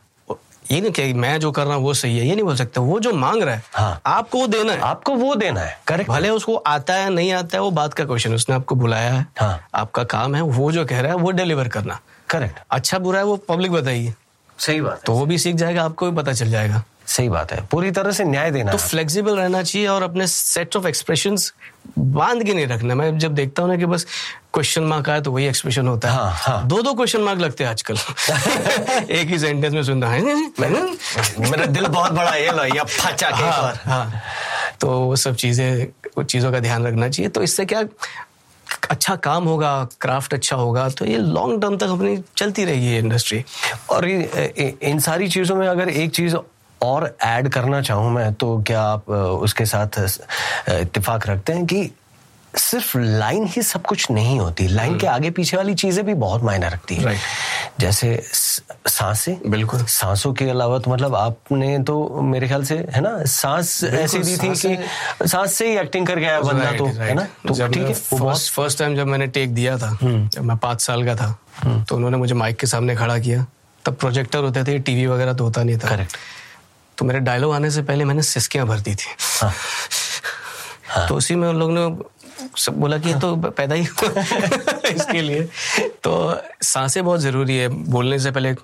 ये 0.71 0.81
नहीं 0.81 0.91
कि 0.93 1.13
मैं 1.15 1.39
जो 1.41 1.51
कर 1.53 1.65
रहा 1.67 1.75
हूँ 1.75 1.85
वो 1.85 1.93
सही 1.95 2.19
है 2.19 2.27
ये 2.27 2.35
नहीं 2.35 2.45
बोल 2.45 2.57
सकते 2.57 2.81
वो 2.81 2.99
जो 3.01 3.13
मांग 3.15 3.43
रहा 3.43 3.55
है 3.55 3.63
हाँ. 3.75 4.01
आपको 4.07 4.39
वो 4.39 4.47
देना 4.47 4.73
है। 4.73 4.81
आपको 4.81 5.15
वो 5.15 5.35
देना 5.35 5.61
है 5.61 5.79
करेक्ट 5.87 6.11
भले 6.11 6.31
उसको 6.31 6.55
आता 6.67 6.95
है 6.95 7.11
नहीं 7.11 7.33
आता 7.33 7.57
है 7.57 7.63
वो 7.63 7.71
बात 7.71 7.95
का 7.95 8.05
क्वेश्चन 8.05 8.35
उसने 8.35 8.55
आपको 8.55 8.75
बुलाया 8.75 9.13
है 9.13 9.27
हाँ. 9.39 9.69
आपका 9.75 10.05
काम 10.05 10.35
है 10.35 10.43
वो 10.43 10.71
जो 10.73 10.85
कह 10.85 11.01
रहा 11.01 11.13
है 11.13 11.19
वो 11.19 11.31
डिलीवर 11.33 11.69
करना। 11.69 12.01
करेक्ट 12.31 12.59
अच्छा 12.71 12.99
बुरा 12.99 13.19
है 13.19 13.25
वो 13.25 13.37
पब्लिक 13.49 13.73
बताइए। 13.73 14.15
सही 14.59 14.81
बात 14.81 15.03
तो 15.07 15.13
वो 15.13 15.27
भी 15.27 15.39
सीख 15.39 15.57
जाएगा 15.57 15.85
आपको 15.85 16.11
भी 16.11 16.17
पता 16.17 16.33
चल 16.33 16.51
जाएगा। 16.51 16.83
सही 17.07 17.29
बात 17.29 17.53
है। 17.53 17.61
पूरी 17.71 17.91
तरह 17.91 18.11
से 18.13 18.25
न्याय 18.25 18.51
देना 18.51 18.73
तो 18.73 18.79
फ्लेक्सिबल 18.79 19.37
रहना 19.39 19.63
चाहिए 19.63 19.87
और 19.89 20.03
अपने 20.03 20.27
सेट 20.27 20.77
ऑफ़ 20.77 20.87
एक्सप्रेशन 20.89 21.37
बाँध 21.99 22.43
के 22.45 22.55
नहीं 22.55 22.67
रखना। 22.67 22.95
मैं 22.95 23.19
जब 23.19 23.35
देखता 23.35 23.63
हूँ 23.63 23.71
ना 23.71 23.77
कि 23.77 23.87
बस 23.87 24.07
क्वेश्चन 24.55 24.83
मार्क 24.85 25.09
आया 25.09 25.21
तो 25.21 25.33
वही 25.33 25.47
एक्सप्रेशन 25.47 25.89
होता 25.89 26.11
है। 26.11 26.17
हाँ, 26.17 26.33
हाँ. 26.33 26.67
दो 26.69 26.81
दो 26.83 26.95
क्वेश्चन 26.95 27.21
मार्क 27.21 27.41
लगते 27.41 27.65
हैं 27.65 27.71
आजकल। 27.71 27.97
एक 29.15 29.29
ही 29.29 29.39
सेंटेंस 29.39 29.75
में 29.75 29.83
सुनता 29.83 30.09
है। 30.09 30.23
मेरा 30.61 31.67
दिल 31.67 31.87
बहुत 31.87 32.13
बड़ा 32.13 32.35
ये 32.35 32.51
लो 32.53 32.65
या 32.77 32.85
फचा 32.85 33.31
के 33.31 33.43
हाँ, 33.43 33.75
हाँ. 33.85 34.23
तो 34.81 34.89
वो 35.01 35.17
सब 35.17 35.35
चीज़ें 35.37 36.23
चीज़ों 36.23 36.53
का 36.53 36.61
ध्यान 36.61 36.87
रखना 36.87 37.09
चाहिए। 37.09 37.29
तो 37.31 37.43
इससे 37.43 37.65
क्या 37.65 37.83
अच्छा 38.91 39.15
काम 39.17 39.45
होगा 39.45 39.73
क्राफ्ट 40.01 40.35
अच्छा 40.35 40.57
होगा 40.57 40.89
तो 40.89 41.05
ये 41.05 41.19
लॉन्ग 41.19 41.61
टर्म 41.63 41.77
तक 41.77 41.89
अपनी 41.89 42.17
चलती 42.37 42.65
रहेगी 42.65 42.87
ये 42.87 42.99
इंडस्ट्री 42.99 43.45
और 43.91 44.07
इन 44.09 44.99
सारी 45.01 45.29
चीज़ों 45.29 45.57
में 45.57 45.67
अगर 45.69 45.89
एक 45.89 46.11
चीज़ 46.15 46.37
और 46.83 47.17
ऐड 47.25 47.49
करना 47.49 47.81
चाहूँ 47.83 48.11
मैं 48.13 48.33
तो 48.35 48.57
क्या 48.67 48.83
आप 48.83 49.11
उसके 49.11 49.67
साथ 49.67 49.99
इत्तेफाक 50.71 51.27
रखते 51.29 51.53
हैं 51.53 51.67
कि 51.67 51.91
सिर्फ़ 52.55 52.99
लाइन 52.99 53.47
ही 53.47 53.63
सब 53.63 53.83
कुछ 53.83 54.11
नहीं 54.11 54.39
होती। 54.41 54.67
लाइन 54.69 54.89
हम्म। 54.89 54.99
के 55.01 55.07
आगे 55.07 55.31
पीछे 55.31 55.57
वाली 55.57 55.75
चीज़ें 55.75 56.05
भी 56.07 56.15
बहुत 56.15 56.43
मायने 56.43 56.69
रखती 56.69 56.95
है। 56.95 57.17
जैसे 57.81 58.09
साँसें। 58.25 59.51
बिल्कुल। 59.51 59.85
सांसों 59.85 60.33
के 60.35 60.49
अलावा 60.51 60.79
तो 60.79 60.91
मतलब 60.91 61.15
आपने 61.15 61.79
तो 61.85 62.23
मेरे 62.23 62.47
ख्याल 62.49 62.65
से 62.65 62.77
है 62.91 63.01
ना 63.01 63.13
सांस 63.25 63.83
ऐसी 63.85 64.19
दी 64.19 64.37
थी 64.37 64.49
कि 64.57 65.29
सांस 65.29 65.55
से 65.55 65.69
ही 65.71 65.77
एक्टिंग 65.79 66.07
करके 66.07 66.27
आया 66.27 66.41
बंदा 66.41 66.71
तो 66.79 66.87
है 66.87 67.15
ना? 67.15 67.27
तो 67.49 67.69
ठीक 67.69 67.83
है 67.83 67.93
फ़र्स्ट 67.95 68.53
फ़र्स्ट 68.53 68.79
टाइम 68.79 68.97
जब 68.97 69.07
मैंने 69.07 69.27
टेक 69.37 69.55
दिया 69.55 69.77
था 69.79 69.89
हम्म। 70.03 70.29
जब 70.29 70.45
मैं 70.45 70.57
पाँच 70.57 70.81
साल 70.81 71.05
का 71.07 71.17
था 71.17 71.37
हम्म। 71.61 71.83
तो 71.85 71.97
उन्होंने 71.97 72.17
मुझे 72.17 72.35
माइक 72.35 72.57
के 72.57 72.67
सामने 72.67 72.97
खड़ा 72.97 73.19
किया। 73.19 73.47
तब 73.85 73.95
प्रोजेक्टर 73.95 74.45
होते 74.45 74.65
थे 74.65 74.79
टीवी 74.79 75.07
वगैरह 75.07 75.33
तो 75.33 75.45
होता 75.45 75.63
नहीं 75.63 75.79
था। 75.79 75.89
करेक्ट 75.89 76.17
तो 76.99 77.05
मेरे 77.05 77.21
डायलॉग 77.21 77.53
आने 77.55 77.71
से 77.71 77.83
पहले 77.83 78.05
मैंने 78.05 78.23
सिस्कियाँ 78.23 78.67
भर 78.67 78.81
दी 78.81 78.95
थी 78.95 79.15
हाँ। 79.41 79.53
हाँ। 80.89 81.09
तो 81.09 81.15
उसी 81.15 81.35
में 81.35 81.49
उन 81.49 81.59
लोगों 81.59 81.75
ने 81.75 82.05
सब 82.57 82.79
बोला 82.81 82.99
कि 82.99 83.15
तो 83.15 83.35
पैदा 83.37 83.75
ही 83.75 83.83
इसके 84.95 85.23
लिए 85.23 85.43
तो 86.05 86.13
साँसें 86.63 87.05
बहुत 87.05 87.21
ज़रूरी 87.21 87.57
है 87.57 87.69
बोलने 87.69 88.19
से 88.19 88.31
पहले 88.31 88.55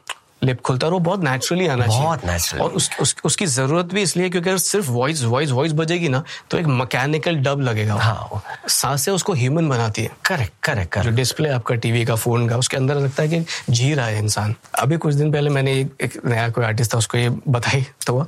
लिप 0.44 0.60
खुलता 0.60 0.86
है 0.86 0.88
और 0.88 0.92
वो 0.92 0.98
बहुत 0.98 1.22
नेचुरली 1.24 1.66
आना 1.66 1.86
चाहिए। 1.86 2.02
बहुत 2.02 2.24
नेचुरल 2.26 2.62
और 2.62 2.70
उस, 2.70 2.90
उस, 3.00 3.14
उसकी 3.24 3.46
ज़रूरत 3.46 3.92
भी 3.94 4.02
इसलिए 4.02 4.30
क्योंकि 4.30 4.48
अगर 4.48 4.58
सिर्फ़ 4.58 4.90
वॉइस 4.90 5.22
वॉइस 5.24 5.50
वॉइस 5.50 5.72
बजेगी 5.72 6.08
ना 6.08 6.22
तो 6.50 6.58
एक 6.58 6.66
मैकेनिकल 6.66 7.36
डब 7.36 7.60
लगेगा। 7.60 7.94
हाँ। 7.94 8.42
साँसें 8.68 9.12
उसको 9.12 9.32
ह्यूमन 9.32 9.68
बनाती 9.68 10.02
है। 10.02 10.10
करेक्ट 10.26 10.52
करेक्ट 10.62 10.98
जो 10.98 11.10
डिस्प्ले 11.10 11.48
आपका 11.48 11.74
टीवी 11.74 12.04
का 12.04 12.14
फ़ोन 12.14 12.48
का 12.48 12.56
उसके 12.56 12.76
अंदर 12.76 12.94
लगता 12.94 13.22
है 13.22 13.28
कि 13.28 13.44
जी 13.70 13.94
रहा 13.94 14.06
है 14.06 14.18
इंसान। 14.18 14.54
अभी 14.78 14.96
कुछ 14.96 15.14
दिन 15.14 15.32
पहले 15.32 15.50
मैंने 15.50 15.80
एक, 15.80 15.96
एक 16.00 16.20
नया 16.26 16.48
कोई 16.48 16.64
आर्टिस्ट 16.64 16.94
था 16.94 16.98
उसको 16.98 17.18
ये 17.18 17.30
बताई 17.48 17.86
तो 18.06 18.14
वो 18.14 18.26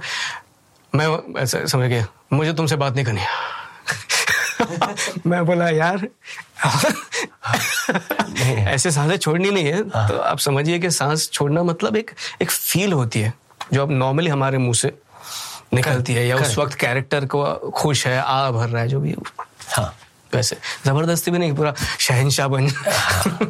मैं 0.92 1.06
ऐसा 1.42 1.64
समझ 1.66 1.88
गया 1.88 2.06
मुझे 2.32 2.52
तुमसे 2.52 2.76
बात 2.76 2.94
नहीं 2.94 3.04
करनी 3.04 3.22
मैं 5.26 5.44
बोला 5.46 5.68
यार 5.68 6.08
ऐसे 8.74 8.90
साँसें 8.90 9.16
छोड़नी 9.16 9.50
नहीं 9.50 9.64
है। 9.64 9.82
हाँ। 9.94 10.08
तो 10.08 10.18
आप 10.18 10.38
समझिए 10.38 10.78
कि 10.78 10.90
सांस 10.90 11.30
छोड़ना 11.32 11.62
मतलब 11.62 11.96
एक 11.96 12.10
एक 12.42 12.50
फील 12.50 12.92
होती 12.92 13.20
है 13.20 13.32
जो 13.72 13.82
अब 13.82 13.90
नॉर्मली 13.90 14.30
हमारे 14.30 14.58
मुँह 14.58 14.74
से 14.74 14.92
निकलती 15.74 16.14
है 16.14 16.26
या 16.26 16.36
उस 16.36 16.58
वक्त 16.58 16.74
कैरेक्टर 16.74 17.26
को 17.26 17.44
खुश 17.76 18.06
है 18.06 18.20
आ 18.20 18.50
भर 18.50 18.68
रहा 18.68 18.82
है 18.82 18.88
जो 18.88 19.00
भी 19.00 19.14
हाँ। 19.68 19.94
वैसे 20.34 20.56
ज़बरदस्ती 20.86 21.30
भी 21.30 21.38
नहीं 21.38 21.54
पूरा 21.54 21.74
शहनशाह 22.00 22.48
बन। 22.48 22.68
हाँ। 22.68 23.48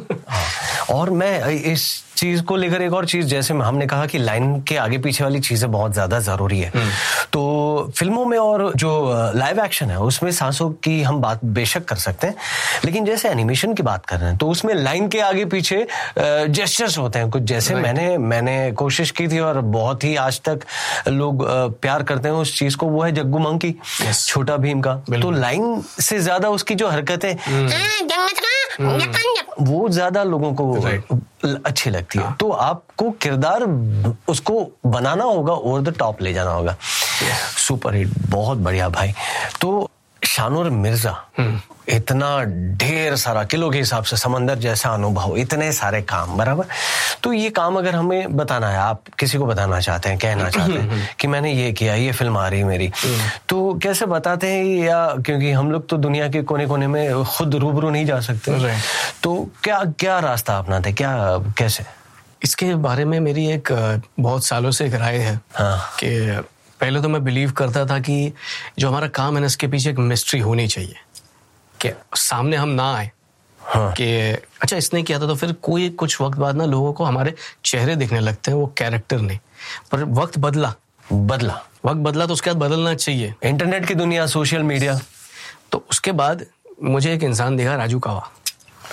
और 0.89 1.09
मैं 1.09 1.49
इस 1.49 2.03
चीज़ 2.15 2.41
को 2.43 2.55
लेकर 2.55 2.81
एक 2.81 2.93
और 2.93 3.05
चीज़ 3.07 3.25
जैसे 3.27 3.53
हमने 3.55 3.87
कहा 3.87 4.05
कि 4.05 4.17
लाइन 4.17 4.59
के 4.61 4.75
आगे 4.77 4.97
पीछे 4.97 5.23
वाली 5.23 5.39
चीज़ें 5.41 5.71
बहुत 5.71 5.93
ज़्यादा 5.93 6.19
ज़रूरी 6.21 6.59
है। 6.59 6.71
हम्म। 6.75 6.89
तो 7.33 7.91
फ़िल्मों 7.95 8.25
में 8.25 8.37
और 8.37 8.71
जो 8.75 8.91
लाइव 9.35 9.59
एक्शन 9.63 9.89
है 9.89 9.99
उसमें 10.01 10.31
सांसों 10.31 10.69
की 10.83 11.01
हम 11.03 11.21
बात 11.21 11.43
बेशक 11.45 11.85
कर 11.85 11.95
सकते 11.97 12.27
हैं। 12.27 12.35
लेकिन 12.85 13.05
जैसे 13.05 13.29
एनिमेशन 13.29 13.73
की 13.73 13.83
बात 13.83 14.05
कर 14.05 14.19
रहे 14.19 14.29
हैं 14.29 14.37
तो 14.37 14.49
उसमें 14.49 14.73
लाइन 14.75 15.07
के 15.07 15.19
आगे 15.21 15.45
पीछे 15.45 15.85
जेस्टर्स 16.17 16.97
होते 16.97 17.19
हैं। 17.19 17.29
कुछ 17.29 17.43
जैसे 17.45 17.75
मैंने 17.75 18.17
मैंने 18.17 18.71
कोशिश 18.77 19.11
की 19.11 19.27
थी 19.27 19.39
और 19.39 19.59
बहुत 19.77 20.03
ही 20.03 20.15
आज 20.17 20.41
तक 20.47 20.65
लोग 21.07 21.45
प्यार 21.81 22.03
करते 22.03 22.29
हैं 22.29 22.35
उस 22.35 22.57
चीज़ 22.59 22.77
को 22.77 22.87
वो 22.87 23.01
है 23.03 23.11
जग्गू 23.11 23.39
मंकी 23.39 23.75
छोटा 24.15 24.57
भीम 24.57 24.81
का। 24.81 24.93
तो 25.11 25.31
लाइन 25.31 25.81
से 26.01 26.19
ज़्यादा 26.19 26.49
उसकी 26.49 26.75
जो 26.75 26.89
हरकतें 26.89 27.31
हम्म। 27.35 27.67
हाँ, 27.67 28.01
वो 28.79 29.89
ज़्यादा 29.89 30.23
लोगों 30.23 30.53
को 30.53 30.71
अच्छी 31.65 31.89
लगती 31.89 32.19
है। 32.19 32.25
हाँ। 32.25 32.35
तो 32.39 32.49
आपको 32.49 33.11
किरदार 33.11 33.63
उसको 34.29 34.71
बनाना 34.85 35.23
होगा 35.23 35.53
और 35.53 35.81
द 35.81 35.97
टॉप 35.97 36.21
ले 36.21 36.33
जाना 36.33 36.51
होगा। 36.51 36.75
सुपर 37.57 37.95
हिट 37.95 38.09
बहुत 38.29 38.57
बढ़िया 38.57 38.89
भाई। 38.89 39.13
तो 39.61 39.89
शानूर 40.25 40.69
मिर्ज़ा 40.71 41.11
हम्म। 41.37 41.59
इतना 41.87 42.29
ढेर 42.77 43.15
सारा 43.15 43.43
किलो 43.43 43.69
के 43.69 43.77
हिसाब 43.77 44.03
से 44.03 44.17
समंदर 44.17 44.55
जैसा 44.59 44.89
अनुभव 44.89 45.35
इतने 45.37 45.71
सारे 45.71 46.01
काम 46.03 46.37
बराबर 46.37 46.65
तो 47.23 47.33
ये 47.33 47.49
काम 47.51 47.75
अगर 47.75 47.95
हमें 47.95 48.35
बताना 48.35 48.69
है 48.69 48.77
आप 48.77 49.03
किसी 49.19 49.37
को 49.37 49.45
बताना 49.45 49.79
चाहते 49.79 50.09
हैं 50.09 50.17
कहना 50.17 50.49
चाहते 50.49 50.73
हैं 50.73 50.89
हम्म। 50.89 51.01
कि 51.19 51.27
मैंने 51.27 51.51
ये 51.53 51.71
किया 51.71 51.95
ये 51.95 52.11
फ़िल्म 52.11 52.37
आ 52.37 52.47
रही 52.47 52.63
मेरी 52.63 52.87
हम्म। 52.95 53.29
तो 53.49 53.73
कैसे 53.83 54.05
बताते 54.07 54.47
हैं 54.47 54.63
या 54.77 55.05
क्योंकि 55.17 55.51
हम 55.51 55.71
लोग 55.71 55.87
तो 55.89 55.97
दुनिया 55.97 56.29
के 56.29 56.41
कोने 56.43 56.65
कोने 56.67 56.87
में 56.87 57.23
खुद 57.25 57.55
रूबरू 57.55 57.89
नहीं 57.89 58.05
जा 58.05 58.19
सकते 58.21 58.73
तो 59.23 59.35
क्या 59.63 59.83
क्या 59.99 60.19
रास्ता 60.21 60.57
अपनाते 60.57 60.93
क्या 60.93 61.13
कैसे 61.57 61.85
इसके 62.43 62.73
बारे 62.81 63.05
में 63.05 63.19
मेरी 63.19 63.47
एक 63.51 63.71
बहुत 64.19 64.45
सालों 64.45 64.71
से 64.71 64.85
एक 64.85 64.93
राय 64.95 65.17
है 65.17 65.39
हाँ. 65.53 65.77
कि 65.99 66.09
पहले 66.81 67.01
तो 67.01 67.09
मैं 67.09 67.23
बिलीव 67.23 67.51
करता 67.51 67.85
था 67.85 67.99
कि 67.99 68.33
जो 68.79 68.89
हमारा 68.89 69.07
काम 69.07 69.35
है 69.35 69.39
ना 69.39 69.45
इसके 69.45 69.67
पीछे 69.67 69.89
एक 69.89 69.99
मिस्ट्री 69.99 70.39
होनी 70.39 70.67
चाहिए। 70.67 70.95
कि 71.81 71.91
सामने 72.15 72.57
हम 72.57 72.69
ना 72.69 72.95
आए। 72.95 73.11
हाँ. 73.61 73.91
कि 73.91 74.05
अच्छा 74.61 74.77
इसने 74.77 75.03
किया 75.03 75.19
था 75.19 75.27
तो 75.27 75.35
फिर 75.35 75.51
कोई 75.53 75.89
कुछ 75.89 76.21
वक्त 76.21 76.37
बाद 76.37 76.55
ना 76.55 76.65
लोगों 76.65 76.93
को 76.93 77.03
हमारे 77.03 77.33
चेहरे 77.65 77.95
दिखने 77.95 78.19
लगते 78.19 78.51
हैं 78.51 78.57
वो 78.57 78.73
कैरेक्टर 78.77 79.19
नहीं 79.19 79.39
पर 79.91 80.03
वक्त 80.03 80.37
बदला। 80.37 80.75
बदला। 81.13 81.53
वक्त 81.85 81.97
बदला 81.97 82.25
तो 82.25 82.33
उसके 82.33 82.51
बाद 82.51 82.69
बदलना 82.69 82.95
चाहिए। 82.95 83.33
इंटरनेट 83.43 83.87
की 83.87 83.95
दुनिया 83.95 84.25
सोशल 84.25 84.63
मीडिया। 84.63 84.99
तो 85.71 85.85
उसके 85.91 86.11
बाद 86.11 86.45
मुझे 86.83 87.13
एक 87.13 87.23
इंसान 87.23 87.57
दिखा 87.57 87.75
राजू 87.75 87.99
कावा। 87.99 88.31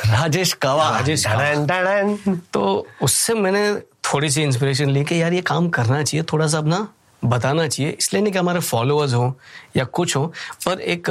राजेश 0.07 0.53
कावा। 0.53 0.91
राजेश 0.91 1.27
तो 2.53 2.87
उससे 3.03 3.35
मैंने 3.35 3.77
थोड़ी 3.81 4.31
सी 4.31 4.43
इंस्पिरेशन 4.43 4.91
ली 4.91 5.05
कि 5.05 5.23
यार 5.23 5.33
ये 5.33 5.43
काम 5.43 5.69
करना 5.69 6.03
चाहिए 6.03 6.27
थोड़ा 6.33 6.47
सा 6.47 6.59
अपना 6.59 6.89
बताना 7.25 7.67
चाहिए। 7.69 7.97
इसलिए 7.99 8.23
नहीं 8.23 8.33
कि 8.33 8.39
हमारे 8.39 8.61
फॉलोअर्स 8.61 9.15
हो 9.15 9.35
या 9.77 9.85
कुछ 9.85 10.17
हो 10.17 10.27
पर 10.67 10.81
एक 10.81 11.11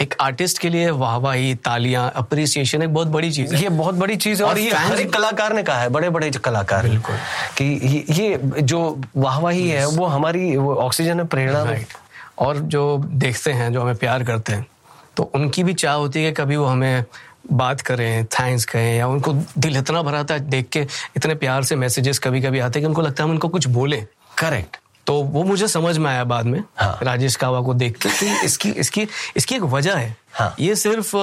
एक 0.00 0.14
आर्टिस्ट 0.20 0.58
के 0.58 0.68
लिए 0.68 0.90
वाहवाही 0.90 1.54
तालियाँ 1.54 2.10
अप्रिसिएशन 2.16 2.82
एक 2.82 2.92
बहुत 2.94 3.08
बड़ी 3.08 3.30
चीज़ 3.32 3.54
है। 3.54 3.62
ये 3.62 3.68
बहुत 3.68 3.94
बड़ी 3.94 4.16
चीज़ 4.16 4.42
है 4.42 4.48
और, 4.48 4.52
और 4.52 4.58
ये 4.58 4.70
हर 4.70 5.00
एक 5.00 5.12
कलाकार 5.12 5.54
ने 5.54 5.62
कहा 5.62 5.80
है 5.80 5.88
बड़े 5.88 6.10
बड़े 6.10 6.30
कलाकार 6.30 6.88
बिल्कुल। 6.88 7.16
कि 7.58 7.64
ये 8.20 8.38
जो 8.62 8.80
वाहवाही 9.16 9.68
है 9.68 9.86
वो 9.86 10.06
हमारी 10.06 10.56
ऑक्सीजन 10.56 11.20
है 11.20 11.26
प्रेरणा 11.26 11.76
और 12.38 12.58
जो 12.74 12.82
देखते 13.04 13.52
हैं 13.52 13.72
जो 13.72 13.80
हमें 13.82 13.96
प्यार 13.96 14.24
करते 14.24 14.52
हैं 14.52 14.66
तो 15.16 15.22
उनकी 15.34 15.64
भी 15.64 15.74
चाह 15.74 15.94
होती 15.94 16.22
है 16.24 16.30
कि 16.30 16.42
कभी 16.42 16.56
वो 16.56 16.64
हमें 16.64 17.04
बात 17.52 17.80
करें 17.80 18.24
थैंक्स 18.24 18.64
कहें 18.64 18.96
या 18.96 19.06
उनको 19.08 19.32
दिल 19.58 19.76
इतना 19.76 20.02
भरा 20.02 20.22
था 20.24 20.38
देख 20.54 20.68
के 20.68 20.80
इतने 21.16 21.34
प्यार 21.34 21.64
से 21.64 21.76
मैसेजेस 21.76 22.18
कभी 22.18 22.40
कभी 22.42 22.58
आते 22.58 22.78
हैं 22.78 22.84
कि 22.84 22.88
उनको 22.88 23.02
लगता 23.02 23.22
है 23.22 23.28
हम 23.28 23.34
उनको 23.34 23.48
कुछ 23.48 23.66
बोले। 23.68 23.96
करेक्ट 24.38 24.76
तो 25.08 25.14
वो 25.24 25.42
मुझे 25.44 25.68
समझ 25.68 25.96
में 25.98 26.10
आया 26.10 26.24
बाद 26.24 26.46
में 26.46 26.62
हाँ. 26.76 26.98
राजेश 27.02 27.36
कावा 27.36 27.60
को 27.60 27.74
देख 27.74 27.96
के 27.98 28.08
कि 28.08 28.26
इसकी 28.44 28.70
इसकी 28.70 29.06
इसकी 29.36 29.54
एक 29.54 29.62
वजह 29.62 29.96
है 29.96 30.16
हाँ. 30.32 30.54
ये 30.60 30.74
सिर्फ़ 30.76 31.16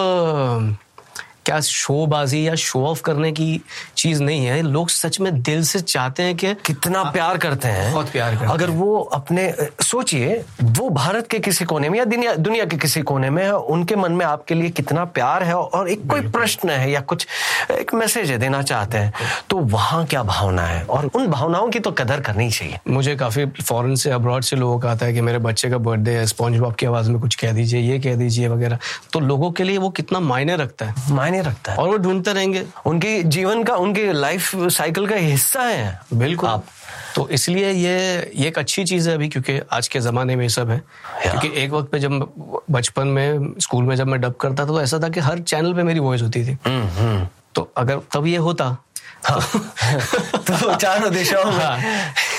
क्या 1.45 1.59
शोबाजी 1.61 2.47
या 2.47 2.55
शो 2.55 2.85
ऑफ़ 2.85 3.01
करने 3.01 3.31
की 3.31 3.61
चीज़ 3.97 4.21
नहीं 4.23 4.45
है? 4.45 4.61
लोग 4.61 4.89
सच 4.89 5.19
में 5.19 5.41
दिल 5.41 5.63
से 5.63 5.79
चाहते 5.79 6.23
हैं 6.23 6.35
कि 6.37 6.53
कितना 6.65 7.03
प्यार 7.03 7.37
करते 7.37 7.67
हैं। 7.67 7.91
बहुत 7.93 8.09
प्यार 8.09 8.35
करते 8.35 8.53
अगर 8.53 8.69
वो 8.69 8.97
अपने 9.13 9.53
सोचिए 9.81 10.43
वो 10.63 10.89
भारत 10.89 11.27
के 11.27 11.39
किसी 11.39 11.65
कोने 11.65 11.89
में 11.89 11.97
या 11.99 12.05
दुनिया 12.05 12.33
दुनिया 12.35 12.65
के 12.65 12.77
किसी 12.77 13.01
कोने 13.01 13.29
में 13.29 13.43
है 13.43 13.55
उनके 13.55 13.95
मन 13.95 14.11
में 14.11 14.25
आपके 14.25 14.55
लिए 14.55 14.69
कितना 14.69 15.05
प्यार 15.15 15.43
है 15.43 15.55
और 15.55 15.89
एक 15.89 16.07
कोई 16.09 16.27
प्रश्न 16.29 16.69
है 16.69 16.89
या 16.91 17.01
कुछ 17.01 17.27
एक 17.71 17.93
मैसेज 17.93 18.31
है 18.31 18.37
देना 18.37 18.61
चाहते 18.63 18.97
हैं 18.97 19.13
तो 19.49 19.57
वहाँ 19.57 20.05
क्या 20.05 20.23
भावना 20.23 20.61
है? 20.61 20.83
और 20.85 21.05
उन 21.05 21.27
भावनाओं 21.27 21.69
की 21.69 21.79
तो 21.79 21.91
कदर 21.91 22.21
करनी 22.21 22.49
चाहिए। 22.49 22.79
मुझे 22.87 23.15
काफ़ी 23.15 23.45
फॉरन 23.45 23.95
से 23.95 24.11
अब्रॉड 24.11 24.43
से 24.43 24.55
लोगों 24.55 24.79
का 24.79 24.91
आता 24.91 25.05
है 25.05 25.13
कि 25.13 25.21
मेरे 25.21 25.39
बच्चे 25.39 25.69
का 25.69 25.77
बर्थडे 25.79 26.11
है 26.11 26.25
स्पॉन्ज 26.25 26.59
बॉब 26.59 26.75
की 26.75 26.85
आवाज़ 26.85 27.11
में 27.11 27.19
कुछ 27.21 27.35
कह 27.35 27.51
दीजिए 27.51 27.81
ये 27.81 27.99
कह 27.99 28.15
दीजिए 28.15 28.47
वगैरह। 28.47 28.79
तो 29.13 29.19
लोगों 29.19 29.51
के 29.51 29.63
लिए 29.63 29.77
वो 29.77 29.89
कितना 29.91 30.19
मायने 30.19 30.55
रखता 30.55 30.85
है? 30.85 30.93
मायने 31.09 31.34
रखता 31.41 31.71
है। 31.71 31.77
और 31.77 31.87
वो 31.89 31.97
ढूंढते 31.97 32.33
रहेंगे। 32.33 32.65
उनके 32.85 33.21
जीवन 33.23 33.63
का 33.63 33.75
उनके 33.75 34.11
लाइफ 34.13 34.51
साइकिल 34.55 35.07
का 35.07 35.15
हिस्सा 35.15 35.61
है। 35.61 35.99
बिल्कुल। 36.13 36.49
आप 36.49 36.65
तो 37.15 37.27
इसलिए 37.29 37.69
ये 37.71 38.31
ये 38.35 38.47
एक 38.47 38.59
अच्छी 38.59 38.83
चीज़ 38.83 39.09
है 39.09 39.15
अभी 39.15 39.29
क्योंकि 39.29 39.59
आज 39.71 39.87
के 39.87 39.99
जमाने 39.99 40.35
में 40.35 40.47
सब 40.49 40.69
है। 40.69 40.77
क्योंकि 41.21 41.51
एक 41.61 41.71
वक्त 41.71 41.91
पे 41.91 41.99
जब 41.99 42.11
बचपन 42.71 43.07
में 43.07 43.53
स्कूल 43.59 43.83
में 43.83 43.95
जब 43.95 44.07
मैं 44.07 44.21
डब 44.21 44.33
करता 44.33 44.63
था 44.63 44.67
तो 44.67 44.81
ऐसा 44.81 44.99
था 44.99 45.09
कि 45.09 45.19
हर 45.19 45.39
चैनल 45.39 45.73
पे 45.73 45.83
मेरी 45.83 45.99
वॉइस 45.99 46.21
होती 46.21 46.45
थी। 46.45 46.57
तो 47.55 47.71
अगर 47.77 47.99
तब 48.13 48.27
ये 48.27 48.37
होता। 48.37 48.77
हाँ। 49.23 49.39
तो 50.35 50.75
चारों 50.75 51.11
दिशाओं 51.13 51.51
में। 51.51 51.65
हाँ, 51.65 51.79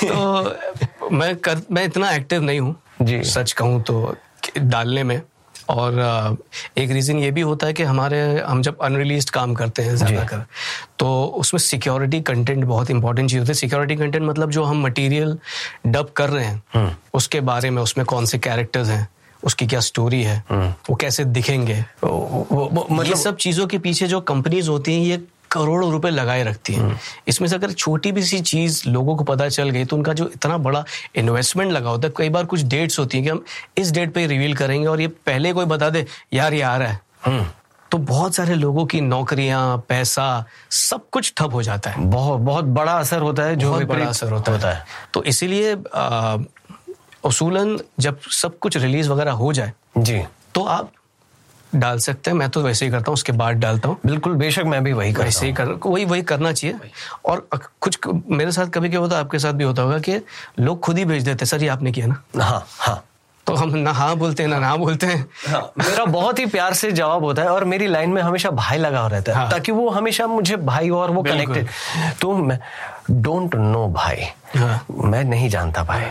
तो 0.04 1.08
मैं 1.10 1.36
कर 1.36 1.60
मैं 1.72 1.84
इतना 1.84 2.10
एक्टिव 2.12 2.42
नहीं 2.42 2.60
हूँ। 2.60 2.74
जी। 3.02 3.22
सच 3.24 3.52
कहूँ 3.52 3.82
तो 3.82 4.16
डालने 4.58 5.02
में। 5.04 5.20
और 5.70 6.36
एक 6.78 6.90
रीजन 6.90 7.18
ये 7.18 7.30
भी 7.30 7.40
होता 7.40 7.66
है 7.66 7.72
कि 7.72 7.82
हमारे 7.82 8.20
हम 8.40 8.62
जब 8.62 8.78
अनरिलीज 8.78 9.30
काम 9.30 9.54
करते 9.54 9.82
हैं 9.82 9.96
ज़्यादातर 9.96 10.44
तो 10.98 11.24
उसमें 11.24 11.58
सिक्योरिटी 11.58 12.20
कंटेंट 12.20 12.64
बहुत 12.64 12.90
इंपॉर्टेंट 12.90 13.30
चीज़ 13.30 13.38
होती 13.38 13.48
है। 13.48 13.54
सिक्योरिटी 13.54 13.96
कंटेंट 13.96 14.24
मतलब 14.24 14.50
जो 14.50 14.64
हम 14.64 14.82
मटेरियल 14.82 15.38
डब 15.86 16.10
कर 16.16 16.30
रहे 16.30 16.44
हैं 16.44 16.96
उसके 17.14 17.40
बारे 17.40 17.70
में 17.70 17.82
उसमें 17.82 18.06
कौन 18.06 18.24
से 18.26 18.38
कैरेक्टर्स 18.38 18.88
हैं 18.88 19.08
उसकी 19.44 19.66
क्या 19.66 19.80
स्टोरी 19.80 20.22
है 20.22 20.44
वो 20.52 20.94
कैसे 20.94 21.24
दिखेंगे 21.24 21.74
वो- 22.04 22.12
वो- 22.52 22.72
वो- 22.72 22.86
ये 22.90 22.96
मतलब 22.96 23.16
सब 23.16 23.36
चीज़ों 23.36 23.66
के 23.66 23.78
पीछे 23.78 24.06
जो 24.06 24.20
कंपनीज़ 24.20 24.68
होती 24.70 24.94
हैं 24.94 25.00
ये 25.00 25.22
करोड़ों 25.52 25.90
रुपए 25.92 26.10
लगाए 26.10 26.42
रखती 26.44 26.72
है। 26.72 26.98
इसमें 27.28 27.48
से 27.48 27.54
अगर 27.54 27.72
छोटी 27.72 28.12
भी 28.12 28.22
सी 28.22 28.40
चीज़ 28.42 28.82
लोगों 28.88 29.16
को 29.16 29.24
पता 29.24 29.48
चल 29.48 29.70
गई 29.70 29.84
तो 29.84 29.96
उनका 29.96 30.12
जो 30.12 30.28
इतना 30.28 30.56
बड़ा 30.58 30.84
इन्वेस्टमेंट 31.16 31.72
लगा 31.72 31.90
होता 31.90 32.08
है 32.08 32.14
कई 32.16 32.28
बार 32.28 32.44
कुछ 32.44 32.62
डेट्स 32.64 32.98
होती 32.98 33.18
हैं 33.18 33.24
कि 33.24 33.30
हम 33.30 33.44
इस 33.78 33.92
डेट 33.92 34.12
पे 34.14 34.26
रिवील 34.26 34.54
करेंगे 34.54 34.86
और 34.88 35.00
ये 35.00 35.08
पहले 35.26 35.52
कोई 35.52 35.64
बता 35.66 35.90
दे 35.90 36.06
यार 36.32 36.54
ये 36.54 36.62
आ 36.62 36.76
रहा 36.76 36.88
है। 36.88 37.00
हम्म, 37.24 37.46
तो 37.90 37.98
बहुत 37.98 38.34
सारे 38.34 38.54
लोगों 38.54 38.84
की 38.86 39.00
नौकरियाँ 39.00 39.84
पैसा 39.88 40.44
सब 40.70 41.08
कुछ 41.12 41.32
ठप 41.36 41.52
हो 41.52 41.62
जाता 41.62 41.90
है। 41.90 42.04
बहुत 42.10 42.40
बहुत 42.40 42.64
बड़ा 42.64 42.92
असर 42.92 43.20
होता 43.20 43.42
है 43.42 43.56
जो 43.56 43.70
बहुत 43.70 43.84
बड़ा 43.84 44.06
असर 44.06 44.32
होता, 44.32 44.52
होता 44.52 44.72
है। 44.72 44.84
तो 45.14 45.22
इसीलिए 45.24 45.74
उसूलन 47.24 47.78
जब 48.00 48.20
सब 48.32 48.58
कुछ 48.58 48.76
रिलीज़ 48.76 49.10
वगैरह 49.10 49.32
हो 49.32 49.52
जाए 49.52 49.72
जी। 49.98 50.22
तो 50.54 50.62
आप 50.64 50.90
डाल 51.76 51.98
सकते 51.98 52.30
हैं। 52.30 52.38
मैं 52.38 52.48
तो 52.50 52.62
वैसे 52.62 52.84
ही 52.84 52.90
करता 52.90 53.04
हूँ 53.08 53.14
उसके 53.14 53.32
बाद 53.32 53.56
डालता 53.56 53.88
हूँ। 53.88 53.96
बिल्कुल 54.06 54.34
बेशक 54.36 54.64
मैं 54.66 54.82
भी 54.84 54.92
वही 54.92 55.12
करता 55.12 55.24
वैसे 55.24 55.46
ही 55.46 55.52
कर 55.52 55.78
वही 55.86 56.04
वही 56.04 56.22
करना 56.24 56.52
चाहिए। 56.52 56.90
और 57.24 57.48
कुछ 57.80 57.98
मेरे 58.06 58.52
साथ 58.52 58.66
कभी 58.66 58.88
क्या 58.88 59.00
होता 59.00 59.16
है 59.16 59.24
आपके 59.24 59.38
साथ 59.38 59.52
भी 59.52 59.64
होता 59.64 59.82
होगा 59.82 59.98
कि 59.98 60.20
लोग 60.60 60.80
खुद 60.80 60.98
ही 60.98 61.04
भेज 61.04 61.24
देते 61.24 61.46
सर 61.46 61.62
ये 61.62 61.68
आपने 61.68 61.92
किया 61.92 62.06
ना? 62.06 62.22
हाँ 62.36 62.64
हाँ। 62.78 63.02
तो 63.46 63.54
हम 63.54 63.76
ना 63.78 63.90
हाँ 63.92 64.16
बोलते 64.16 64.42
हैं 64.42 64.50
ना 64.50 64.58
ना 64.58 64.74
बोलते 64.76 65.06
हैं। 65.06 65.26
हाँ, 65.48 65.60
मेरा 65.78 66.04
बहुत 66.04 66.38
ही 66.38 66.46
प्यार 66.46 66.74
से 66.74 66.90
जवाब 66.92 67.24
होता 67.24 67.42
है 67.42 67.48
और 67.48 67.64
मेरी 67.64 67.86
लाइन 67.86 68.10
में 68.10 68.20
हमेशा 68.22 68.50
भाई 68.50 68.78
लगा 68.78 69.00
हुआ 69.00 69.08
रहता 69.08 69.32
है 69.32 69.38
हाँ। 69.38 69.50
ताकि 69.50 69.72
वो 69.72 69.88
हमेशा 69.90 70.26
मुझे 70.26 70.56
भाई 70.56 70.90
और 70.90 71.10
वो 71.10 71.22
कनेक्टेड 71.22 71.68
तो 72.20 72.34
डोंट 73.10 73.54
नो 73.54 73.86
भाई। 73.88 74.26
हाँ। 74.56 74.84
मैं 74.90 75.22
नहीं 75.24 75.48
जानता 75.48 75.82
भाई। 75.84 76.10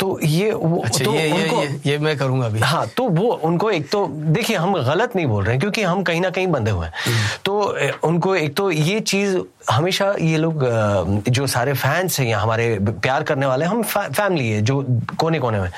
तो 0.00 0.18
ये 0.22 0.50
वो 0.52 0.80
अच्छा 0.84 1.04
तो 1.04 1.14
ये, 1.14 1.30
उनको 1.32 1.62
ये 1.62 1.80
ये 1.86 1.98
मैं 1.98 2.16
करूँगा 2.18 2.46
अभी। 2.46 2.60
हाँ 2.60 2.86
तो 2.96 3.04
वो 3.08 3.26
उनको 3.44 3.70
एक 3.70 3.88
तो 3.90 4.06
देखिए 4.08 4.56
हम 4.56 4.74
गलत 4.74 5.16
नहीं 5.16 5.26
बोल 5.26 5.44
रहे 5.44 5.52
हैं 5.52 5.60
क्योंकि 5.60 5.82
हम 5.82 6.02
कहीं 6.02 6.20
ना 6.20 6.30
कहीं 6.30 6.46
बंधे 6.46 6.70
हुए 6.70 6.86
हैं। 6.86 7.18
तो 7.44 7.58
उनको 8.04 8.34
एक 8.36 8.54
तो 8.56 8.70
ये 8.70 9.00
चीज़ 9.02 9.36
हमेशा 9.70 10.12
ये 10.20 10.36
लोग 10.36 10.64
जो 11.28 11.46
सारे 11.46 11.74
फैंस 11.74 12.18
हैं 12.20 12.26
या 12.26 12.38
हमारे 12.38 12.78
प्यार 12.82 13.22
करने 13.22 13.46
वाले 13.46 13.64
हम 13.64 13.82
फै, 13.82 14.06
फैमिली 14.08 14.48
है 14.50 14.62
जो 14.62 14.82
कोने 15.18 15.38
कोने 15.38 15.60
में। 15.60 15.70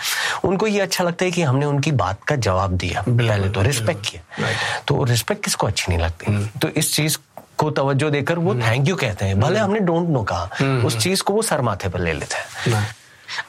उनको 0.45 0.67
ये 0.67 0.81
अच्छा 0.81 1.05
लगता 1.05 1.25
है 1.25 1.31
कि 1.31 1.43
हमने 1.43 1.67
उनकी 1.67 1.93
बात 1.93 2.23
का 2.23 2.37
जवाब 2.39 2.77
दिया 2.77 3.05
पहले 3.09 3.49
तो। 3.49 3.63
रिस्पेक्ट 3.63 4.07
किया। 4.07 4.55
तो 4.89 5.03
रिस्पेक्ट 5.05 5.45
किसको 5.45 5.67
अच्छी 5.67 5.87
नहीं 5.89 6.01
लगती? 6.01 6.49
तो 6.59 6.69
इस 6.69 6.95
चीज़ 6.95 7.19
को 7.59 7.71
तवज्जो 7.73 8.11
देकर 8.11 8.39
वो 8.39 8.55
थैंक 8.55 8.89
यू 8.89 8.97
कहते 8.97 9.25
हैं। 9.25 9.41
भले 9.41 9.59
हमने 9.59 9.81
डोंट 9.81 10.09
नो 10.09 10.23
कहा 10.33 10.83
उस 10.87 10.99
चीज़ 10.99 11.23
को 11.23 11.35
वो 11.35 11.43
सर 11.43 11.61
माथे 11.61 11.89
पर 11.89 12.01
ले 12.01 12.13
लेते 12.13 12.71
हैं। 12.71 12.85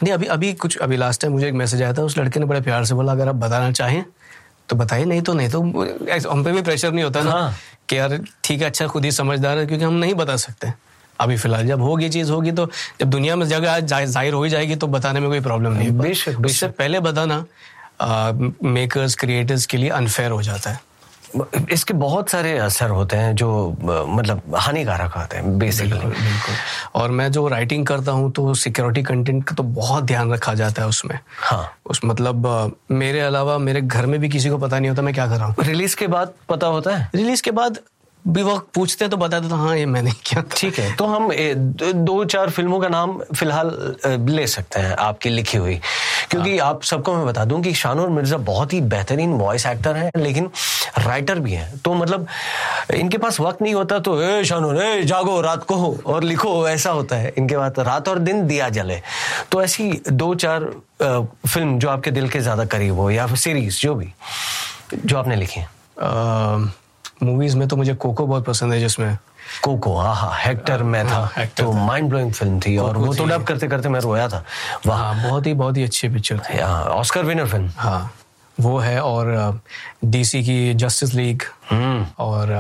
नहीं 0.04 0.14
अभी 0.14 0.26
अभी 0.28 0.54
कुछ 0.56 0.78
अभी 0.78 0.98
लास्ट 0.98 1.22
टाइम 1.22 1.34
मुझे 1.34 1.48
एक 1.48 1.54
मैसेज 1.54 1.82
आया 1.82 1.94
था 1.94 2.04
उस 2.04 2.18
लड़के 2.18 2.40
ने 2.40 2.46
बड़े 2.46 2.62
प्यार 2.62 2.86
से 2.86 2.96
बोला 2.96 3.12
अगर 3.12 3.28
आप 3.28 3.36
बताना 3.36 3.72
चाहें 3.72 4.04
तो 4.70 4.76
बताइए 4.76 5.06
नहीं 5.06 5.22
तो 5.22 5.34
नहीं 5.34 5.50
तो 5.50 5.62
हम 6.30 6.44
पे 6.44 6.52
भी 6.52 6.62
प्रेशर 6.62 6.92
नहीं 6.92 7.04
होता 7.04 7.22
ना 7.24 7.32
हाँ। 7.32 7.54
कि 7.90 7.98
यार 7.98 8.18
ठीक 8.44 8.62
है 8.62 8.68
अच्छा 8.68 8.88
खुद 8.88 9.06
ही 9.06 9.12
समझदार 9.12 9.58
है 9.58 9.66
क्योंकि 9.66 9.84
हम 9.84 9.94
नहीं 9.96 10.14
बता 10.16 10.36
सकते। 10.38 10.72
अभी 11.20 11.36
फ़िलहाल 11.38 11.68
जब 11.68 11.82
होगी 11.82 12.10
चीज़ 12.10 12.32
होगी 12.32 12.52
तो 12.52 12.66
जब 13.00 13.10
दुनिया 13.10 13.36
में 13.36 13.46
जगह 13.48 13.80
ज़ाहिर 13.82 14.34
हो 14.34 14.44
ही 14.44 14.50
जाएगी 14.50 14.76
तो 14.76 14.88
बताने 14.88 15.20
में 15.20 15.30
कोई 15.30 15.40
प्रॉब्लम 15.42 15.74
नहीं 15.74 15.88
है। 15.88 15.98
बेशक, 16.00 16.40
उससे 16.46 16.68
पहले 16.70 17.00
बताना 17.00 17.46
मेकर्स 18.64 19.16
क्रिएटर्स 19.16 19.66
के 19.66 19.78
लिए 19.78 19.90
अनफेयर 19.92 20.32
हो 20.32 20.42
जाता 20.42 20.70
है। 20.70 20.80
इसके 21.72 21.94
बहुत 21.94 22.30
सारे 22.30 22.58
असर 22.58 22.90
होते 22.90 23.18
हैं 23.18 23.36
जो 23.36 23.50
मतलब 24.10 24.42
हानिकारक 24.56 25.14
होते 25.18 25.38
हैं 25.38 25.58
बेसिकली 25.60 26.00
बिल्कुल 26.00 26.56
और 26.96 27.12
मैं 27.12 27.32
जो 27.32 27.48
राइटिंग 27.48 27.86
करता 27.86 28.12
हूँ 28.12 28.32
तो 28.32 28.54
सिक्योरिटी 28.54 29.04
कंटेंट 29.04 29.44
का 29.44 29.56
तो 29.56 29.64
बहुत 29.64 30.04
ध्यान 30.04 30.34
रखा 30.34 30.54
जाता 30.54 30.82
है 30.82 30.88
उसमें। 30.88 31.20
हाँ। 31.42 31.66
उस 31.86 32.02
मतलब 32.06 32.76
मेरे 32.92 33.20
अलावा 33.20 33.58
मेरे 33.58 33.82
घर 33.82 34.06
में 34.06 34.20
भी 34.20 34.30
किसी 34.30 34.50
को 34.50 34.58
पता 34.58 34.80
नहीं 34.80 34.90
होता 34.90 35.02
मैं 35.02 35.14
क्या 35.14 35.28
कर 35.28 35.36
रहा 35.36 35.46
हूँ। 35.46 35.56
रिलीज़ 35.60 35.96
के 35.96 36.08
बाद 36.08 36.34
पता 36.50 36.68
होता 36.68 36.96
है? 36.96 37.10
रिलीज़ 37.16 37.44
के 37.44 37.52
बाद 37.52 37.80
भी 38.28 38.44
वो 38.44 38.58
पूछते 38.76 39.06
हैं 39.06 39.10
तो 39.12 39.18
बता 39.18 39.40
देता 39.40 39.56
हाँ 39.56 39.76
ये 39.78 39.86
मैंने 39.86 40.12
किया 40.26 40.42
ठीक 40.56 40.78
है 40.80 40.96
तो 40.96 41.06
हम 41.06 41.30
दो, 41.34 42.24
चार 42.26 42.50
फ़िल्मों 42.50 42.80
का 42.80 42.88
नाम 42.88 43.18
फ़िलहाल 43.36 43.72
ले 44.30 44.46
सकते 44.48 44.80
हैं 44.80 44.96
आपकी 44.98 45.30
लिखी 45.30 45.58
हुई। 45.58 45.80
क्योंकि 46.32 46.58
आप 46.60 46.84
सबको 46.84 47.14
मैं 47.14 47.26
बता 47.26 47.46
दूँ 47.46 47.62
कि 47.62 47.74
शानूर 47.74 48.10
मिर्ज़ा 48.10 48.38
बहुत 48.44 48.74
ही 48.74 48.80
बेहतरीन 48.94 49.34
वॉइस 49.34 49.66
एक्टर 49.66 49.96
हैं 49.96 50.12
लेकिन 50.18 50.50
राइटर 50.98 51.40
भी 51.40 51.54
हैं। 51.54 51.80
तो 51.86 51.94
मतलब 51.94 52.28
इनके 52.94 53.18
पास 53.18 53.40
वक्त 53.40 53.62
नहीं 53.62 53.74
होता 53.74 54.00
तो 54.00 54.22
ए 54.22 54.44
शानूर 54.46 54.82
ए 54.84 55.04
जागो 55.04 55.40
रात 55.42 55.64
को 55.64 55.76
हो 55.76 55.98
और 56.06 56.24
लिखो 56.24 56.68
ऐसा 56.70 56.92
होता 56.92 57.16
है। 57.16 57.34
इनके 57.38 57.58
पास 57.58 57.80
रात 57.80 58.08
और 58.10 58.20
दिन 58.20 58.46
दिया 58.48 58.70
जले। 58.70 59.02
तो 59.52 59.62
ऐसी 59.64 59.92
दो 60.10 60.34
चार 60.36 60.70
फ़िल्म 61.02 61.80
जो 61.80 61.90
आपके 61.90 62.12
दिल 62.12 62.30
के 62.30 62.40
ज़्यादा 62.40 62.66
करीब 62.66 63.00
हो 63.00 63.10
या 63.12 63.28
सीरीज़ 63.36 63.80
जो 63.82 63.96
भी 63.96 64.14
जो 64.96 65.18
आपने 65.18 65.36
लिखी 65.36 65.60
है। 65.60 65.68
मूवीज़ 67.24 67.58
में 67.58 67.68
तो 67.68 67.76
मुझे 67.76 67.94
कोको 67.96 68.26
बहुत 68.28 68.46
पसंद 68.46 68.74
है 68.74 68.80
जिसमें। 68.80 69.18
कोको 69.64 69.96
हाँ 69.98 70.16
हाँ 70.16 70.32
हेक्टर 70.36 70.84
में 70.84 71.04
था। 71.06 71.10
हाँ, 71.10 71.32
हेक्टर 71.38 71.64
तो 71.64 71.72
माइंड 71.74 72.10
ब्लोइंग 72.10 72.32
फ़िल्म 72.34 72.60
थी 72.60 72.78
और 72.78 72.98
वो 72.98 73.14
तो 73.14 73.26
डब 73.26 73.44
करते 73.44 73.68
करते 73.68 73.90
मैं 73.90 74.00
रोया 74.00 74.28
था। 74.30 74.44
वाह। 74.88 75.00
हाँ 75.00 75.30
बहुत 75.30 75.48
ही 75.48 75.54
बहुत 75.54 75.78
ही 75.78 75.84
अच्छी 75.84 76.10
पिक्चर 76.10 76.40
थी। 76.40 76.60
ऑस्कर 76.60 77.26
विनर 77.26 77.48
फ़िल्म 77.48 77.70
हाँ 77.78 78.14
वो 78.58 78.78
है 78.80 79.00
और 79.02 79.62
डीसी 80.06 80.44
की 80.44 80.74
जस्टिस 80.74 81.14
लीग 81.14 81.44
हम्म। 81.70 82.06
और 82.20 82.52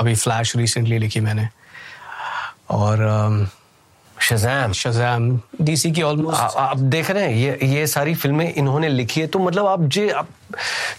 अभी 0.00 0.14
फ्लैश 0.14 0.56
रिसेंटली 0.56 0.98
लिखी 0.98 1.20
मैंने। 1.20 1.48
और 2.70 2.98
शज़ैम 4.32 4.72
शजैम 4.72 5.30
डीसी 5.60 5.90
की 5.92 6.02
ऑलमोस्ट 6.02 6.56
आप 6.58 6.78
देख 6.94 7.10
रहे 7.10 7.24
हैं 7.24 7.34
ये 7.34 7.68
ये 7.68 7.86
सारी 7.86 8.14
फ़िल्में 8.14 8.52
इन्होंने 8.54 8.88
लिखी 8.88 9.20
है 9.20 9.26
तो 9.26 9.38
मतलब 9.38 9.66
आप 9.66 9.82
जे 9.96 10.08
आप 10.10 10.28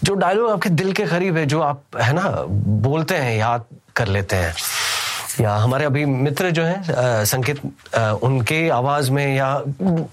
जो 0.04 0.14
डायलॉग 0.14 0.50
आपके 0.50 0.68
दिल 0.70 0.92
के 0.92 1.06
करीब 1.06 1.36
है 1.36 1.46
जो 1.46 1.60
आप 1.60 1.82
है 2.00 2.12
ना 2.12 2.30
बोलते 2.86 3.14
हैं 3.16 3.36
याद 3.36 3.64
कर 3.96 4.08
लेते 4.08 4.36
हैं। 4.36 4.54
या 5.40 5.54
हमारे 5.56 5.84
अभी 5.84 6.04
मित्र 6.04 6.50
जो 6.50 6.62
हैं 6.64 7.24
संकेत 7.24 7.60
उनके 8.22 8.68
आवाज़ 8.68 9.10
में 9.10 9.36
या 9.36 9.62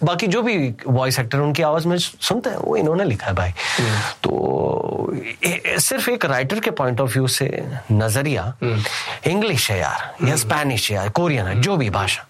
बाकी 0.04 0.28
जो 0.28 0.42
भी 0.42 0.74
वॉइस 0.88 1.20
एक्टर 1.20 1.38
उनकी 1.38 1.64
आवाज़ 1.64 1.88
में 1.88 1.98
सुनते 1.98 2.50
हैं 2.50 2.58
वो 2.58 2.76
इन्होंने 2.76 3.04
लिखा 3.04 3.28
है 3.28 3.34
भाई। 3.34 3.52
तो 4.24 5.14
ए- 5.44 5.62
ए- 5.66 5.80
सिर्फ़ 5.80 6.10
एक 6.10 6.26
राइटर 6.26 6.60
के 6.60 6.72
पॉइंट 6.72 7.02
ऑफ़ 7.02 7.14
व्यू 7.14 7.28
से 7.28 7.64
नज़रिया 7.92 8.54
इंग्लिश 9.28 9.72
है 9.72 9.80
यार 9.80 10.28
या 10.28 10.36
स्पेनिश 10.36 10.90
है 10.92 10.98
यार 10.98 11.10
कोरियन 11.10 11.46
है 11.48 11.62
जो 11.62 11.78
भी 11.78 11.90
भाषा। 11.90 12.26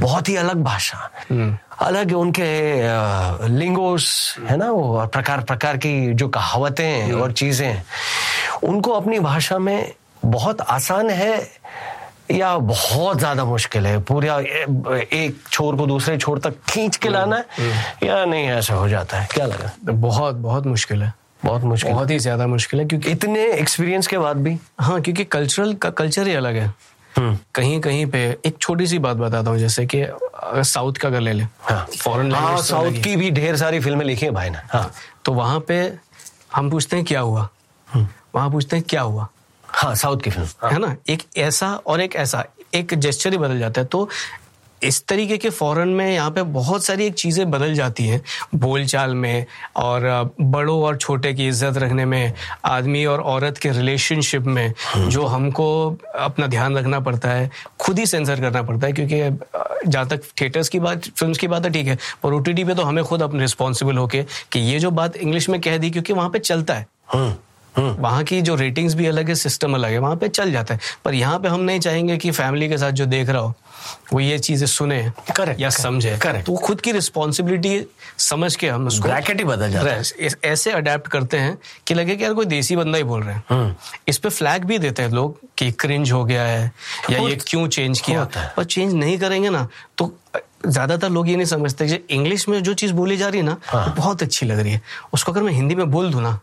बहुत 0.00 0.28
ही 0.28 0.36
अलग 0.36 0.62
भाषा। 0.62 1.10
अलग 1.80 2.12
उनके 2.16 2.50
लिंगोस 3.48 4.36
है 4.48 4.56
ना 4.56 4.70
वो 4.70 5.06
प्रकार 5.06 5.40
प्रकार 5.40 5.76
की 5.76 6.14
जो 6.14 6.28
कहावतें 6.28 7.12
और 7.12 7.32
चीज़ें 7.32 7.82
उनको 8.62 8.92
अपनी 8.92 9.18
भाषा 9.20 9.58
में 9.58 9.92
बहुत 10.24 10.60
आसान 10.60 11.10
है 11.10 11.34
या 12.30 12.56
बहुत 12.58 13.18
ज़्यादा 13.18 13.44
मुश्किल 13.44 13.86
है। 13.86 13.98
पूरा 14.02 14.38
एक 14.38 15.36
छोर 15.50 15.76
को 15.76 15.86
दूसरे 15.86 16.16
छोर 16.18 16.38
तक 16.38 16.54
खींच 16.68 16.96
के 16.96 17.08
लाना 17.08 17.36
है 17.36 17.72
या 18.02 18.24
नहीं 18.24 18.46
ऐसा 18.48 18.74
हो 18.74 18.88
जाता 18.88 19.18
है? 19.18 19.28
क्या 19.34 19.46
लगा? 19.46 19.70
बहुत 19.84 20.34
बहुत 20.36 20.66
मुश्किल 20.66 21.02
है। 21.02 21.12
बहुत 21.44 21.62
मुश्किल। 21.62 21.92
बहुत 21.92 22.10
ही 22.10 22.18
ज़्यादा 22.18 22.46
मुश्किल 22.46 22.80
है 22.80 22.86
क्योंकि 22.86 23.10
इतने 23.10 23.44
एक्सपीरियंस 23.52 24.06
के 24.06 24.18
बाद 24.18 24.36
भी? 24.36 24.56
हाँ 24.80 25.00
क्योंकि 25.00 25.24
कल्चरल 25.24 25.74
का 25.74 25.90
कल्चर 25.90 26.26
ही 26.26 26.34
अलग 26.34 26.56
है। 26.56 26.72
हम्म। 27.16 27.36
कहीं 27.54 27.80
कहीं 27.80 28.06
पे 28.10 28.20
एक 28.46 28.56
छोटी 28.60 28.86
सी 28.86 28.98
बात 28.98 29.16
बताता 29.16 29.50
हूँ 29.50 29.58
जैसे 29.58 29.84
कि 29.94 30.04
साउथ 30.44 30.92
का 30.92 31.08
अगर 31.08 31.20
ले 31.20 31.32
ले 31.32 31.44
हाँ। 31.62 31.84
फॉरेन 31.98 32.32
हाँ 32.34 32.56
साउथ 32.62 33.02
की 33.04 33.14
भी 33.16 33.30
ढेर 33.30 33.56
सारी 33.56 33.80
फ़िल्में 33.80 34.04
लिखी 34.06 34.26
है 34.26 34.32
भाई 34.32 34.50
ने। 34.50 34.58
हाँ। 34.72 34.90
तो 35.24 35.32
वहाँ 35.32 35.60
पे 35.68 35.76
हम 36.56 36.70
पूछते 36.70 36.96
हैं 36.96 37.04
क्या 37.04 37.20
हुआ? 37.20 37.48
वहाँ 38.34 38.50
पूछते 38.50 38.76
हैं 38.76 38.84
क्या 38.88 39.02
हुआ? 39.02 39.28
हाँ 39.74 39.94
साउथ 39.94 40.20
की 40.20 40.30
फ़िल्म 40.30 40.68
है। 40.68 40.78
ना? 40.78 40.96
एक 41.08 41.22
ऐसा 41.38 41.74
और 41.76 42.00
एक 42.00 42.16
ऐसा 42.16 42.44
एक 42.74 42.94
जेस्चर 42.94 43.32
ही 43.32 43.38
बदल 43.38 43.58
जाता 43.58 43.80
है। 43.80 43.86
तो 43.86 44.08
इस 44.82 45.06
तरीके 45.08 45.36
के 45.38 45.50
फॉरेन 45.50 45.88
में 45.88 46.10
यहाँ 46.12 46.30
पे 46.30 46.42
बहुत 46.42 46.84
सारी 46.84 47.04
एक 47.06 47.14
चीज़ें 47.14 47.50
बदल 47.50 47.74
जाती 47.74 48.06
हैं। 48.06 48.20
बोलचाल 48.54 49.14
में 49.14 49.46
और 49.76 50.34
बड़ों 50.40 50.78
और 50.82 50.96
छोटे 50.96 51.32
की 51.34 51.46
इज़्ज़त 51.48 51.76
रखने 51.78 52.04
में 52.04 52.32
आदमी 52.64 53.04
और 53.04 53.20
औरत 53.22 53.58
के 53.58 53.70
रिलेशनशिप 53.70 54.42
में 54.42 54.72
जो 54.96 55.24
हमको 55.26 55.68
अपना 56.18 56.46
ध्यान 56.46 56.76
रखना 56.76 57.00
पड़ता 57.00 57.30
है 57.30 57.50
खुद 57.80 57.98
ही 57.98 58.06
सेंसर 58.06 58.40
करना 58.40 58.62
पड़ता 58.62 58.86
है। 58.86 58.92
क्योंकि 58.92 59.88
जहाँ 59.90 60.06
तक 60.08 60.22
थिएटर्स 60.40 60.68
की 60.68 60.80
बात 60.80 61.08
फिल्म्स 61.08 61.38
की 61.38 61.48
बात 61.48 61.64
है 61.64 61.72
ठीक 61.72 61.86
है। 61.86 61.98
पर 62.22 62.32
ओ 62.32 62.40
पे 62.40 62.74
तो 62.74 62.82
हमें 62.82 63.04
खुद 63.04 63.22
अपने 63.22 63.40
रिस्पॉन्सिबल 63.40 63.96
होके 63.96 64.22
कि 64.52 64.60
ये 64.60 64.78
जो 64.78 64.90
बात 64.90 65.16
इंग्लिश 65.16 65.48
में 65.48 65.60
कह 65.60 65.78
दी 65.78 65.90
क्योंकि 65.90 66.12
वहाँ 66.12 66.30
पे 66.30 66.38
चलता 66.38 66.74
है। 66.74 66.86
हम्म 67.12 67.24
हम्म। 67.24 67.34
वहाँ 67.78 68.22
की 68.24 68.40
जो 68.42 68.54
रेटिंग्स 68.54 68.94
भी 68.94 69.06
अलग 69.06 69.28
है 69.28 69.34
सिस्टम 69.34 69.74
अलग 69.74 69.90
है 69.90 69.98
वहाँ 69.98 70.16
पे 70.16 70.28
चल 70.28 70.52
जाता 70.52 70.74
है। 70.74 70.80
पर 71.04 71.14
यहाँ 71.14 71.38
पे 71.38 71.48
हम 71.48 71.60
नहीं 71.60 71.80
चाहेंगे 71.80 72.16
कि 72.16 72.30
फैमिली 72.30 72.68
के 72.68 72.78
साथ 72.78 72.92
जो 72.92 73.06
देख 73.06 73.28
रहा 73.28 73.42
हो 73.42 73.54
वो 74.12 74.20
ये 74.20 74.38
चीज़ें 74.38 74.66
सुने 74.66 74.98
Correct, 75.30 75.60
या 75.60 75.70
समझे। 75.70 76.16
correct. 76.18 76.44
तो 76.46 76.52
वो 76.52 76.58
खुद 76.58 76.80
की 76.80 76.92
रिस्पॉन्सिबिलिटी 76.92 77.86
समझ 78.18 78.54
के 78.56 78.68
हम 78.68 78.86
उसको 78.86 79.08
ब्रैकेट 79.08 79.38
ही 79.38 79.44
बदल 79.44 79.70
जाता 79.72 79.90
है। 79.90 80.30
ऐसे 80.44 80.70
अडेप्ट 80.72 81.08
करते 81.08 81.36
हैं 81.36 81.56
कि 81.86 81.94
लगे 81.94 82.16
कि 82.16 82.24
यार 82.24 82.32
कोई 82.34 82.46
देसी 82.46 82.76
बंदा 82.76 82.98
ही 82.98 83.04
बोल 83.04 83.22
रहे 83.22 83.34
हैं। 83.34 83.44
हम्म। 83.50 83.74
इस 84.08 84.18
पे 84.18 84.28
फ्लैग 84.28 84.64
भी 84.64 84.78
देते 84.78 85.02
हैं 85.02 85.10
लोग 85.10 85.38
कि 85.58 85.70
क्रिंज 85.72 86.12
हो 86.12 86.24
गया 86.24 86.42
है 86.42 86.72
या 87.10 87.18
ये 87.28 87.36
क्यों 87.46 87.66
चेंज 87.68 88.00
किया। 88.00 88.20
होता 88.20 88.40
है। 88.40 88.52
पर 88.56 88.64
चेंज 88.64 88.94
नहीं 88.94 89.18
करेंगे 89.18 89.50
ना 89.50 89.66
तो 89.98 90.12
ज़्यादातर 90.66 91.10
लोग 91.10 91.28
ये 91.28 91.36
नहीं 91.36 91.46
समझते 91.46 92.02
इंग्लिश 92.10 92.48
में 92.48 92.62
जो 92.62 92.74
चीज़ 92.74 92.92
बोली 92.92 93.16
जा 93.16 93.28
रही 93.28 93.40
है 93.40 93.46
ना 93.46 93.56
हाँ। 93.66 93.94
बहुत 93.96 94.22
अच्छी 94.22 94.46
लग 94.46 94.58
रही 94.58 94.72
है। 94.72 94.80
उसको 95.14 95.32
अगर 95.32 95.42
मैं 95.42 95.52
हिंदी 95.52 95.74
में 95.74 95.90
बोल 95.90 96.10
दू 96.12 96.20
ना 96.20 96.38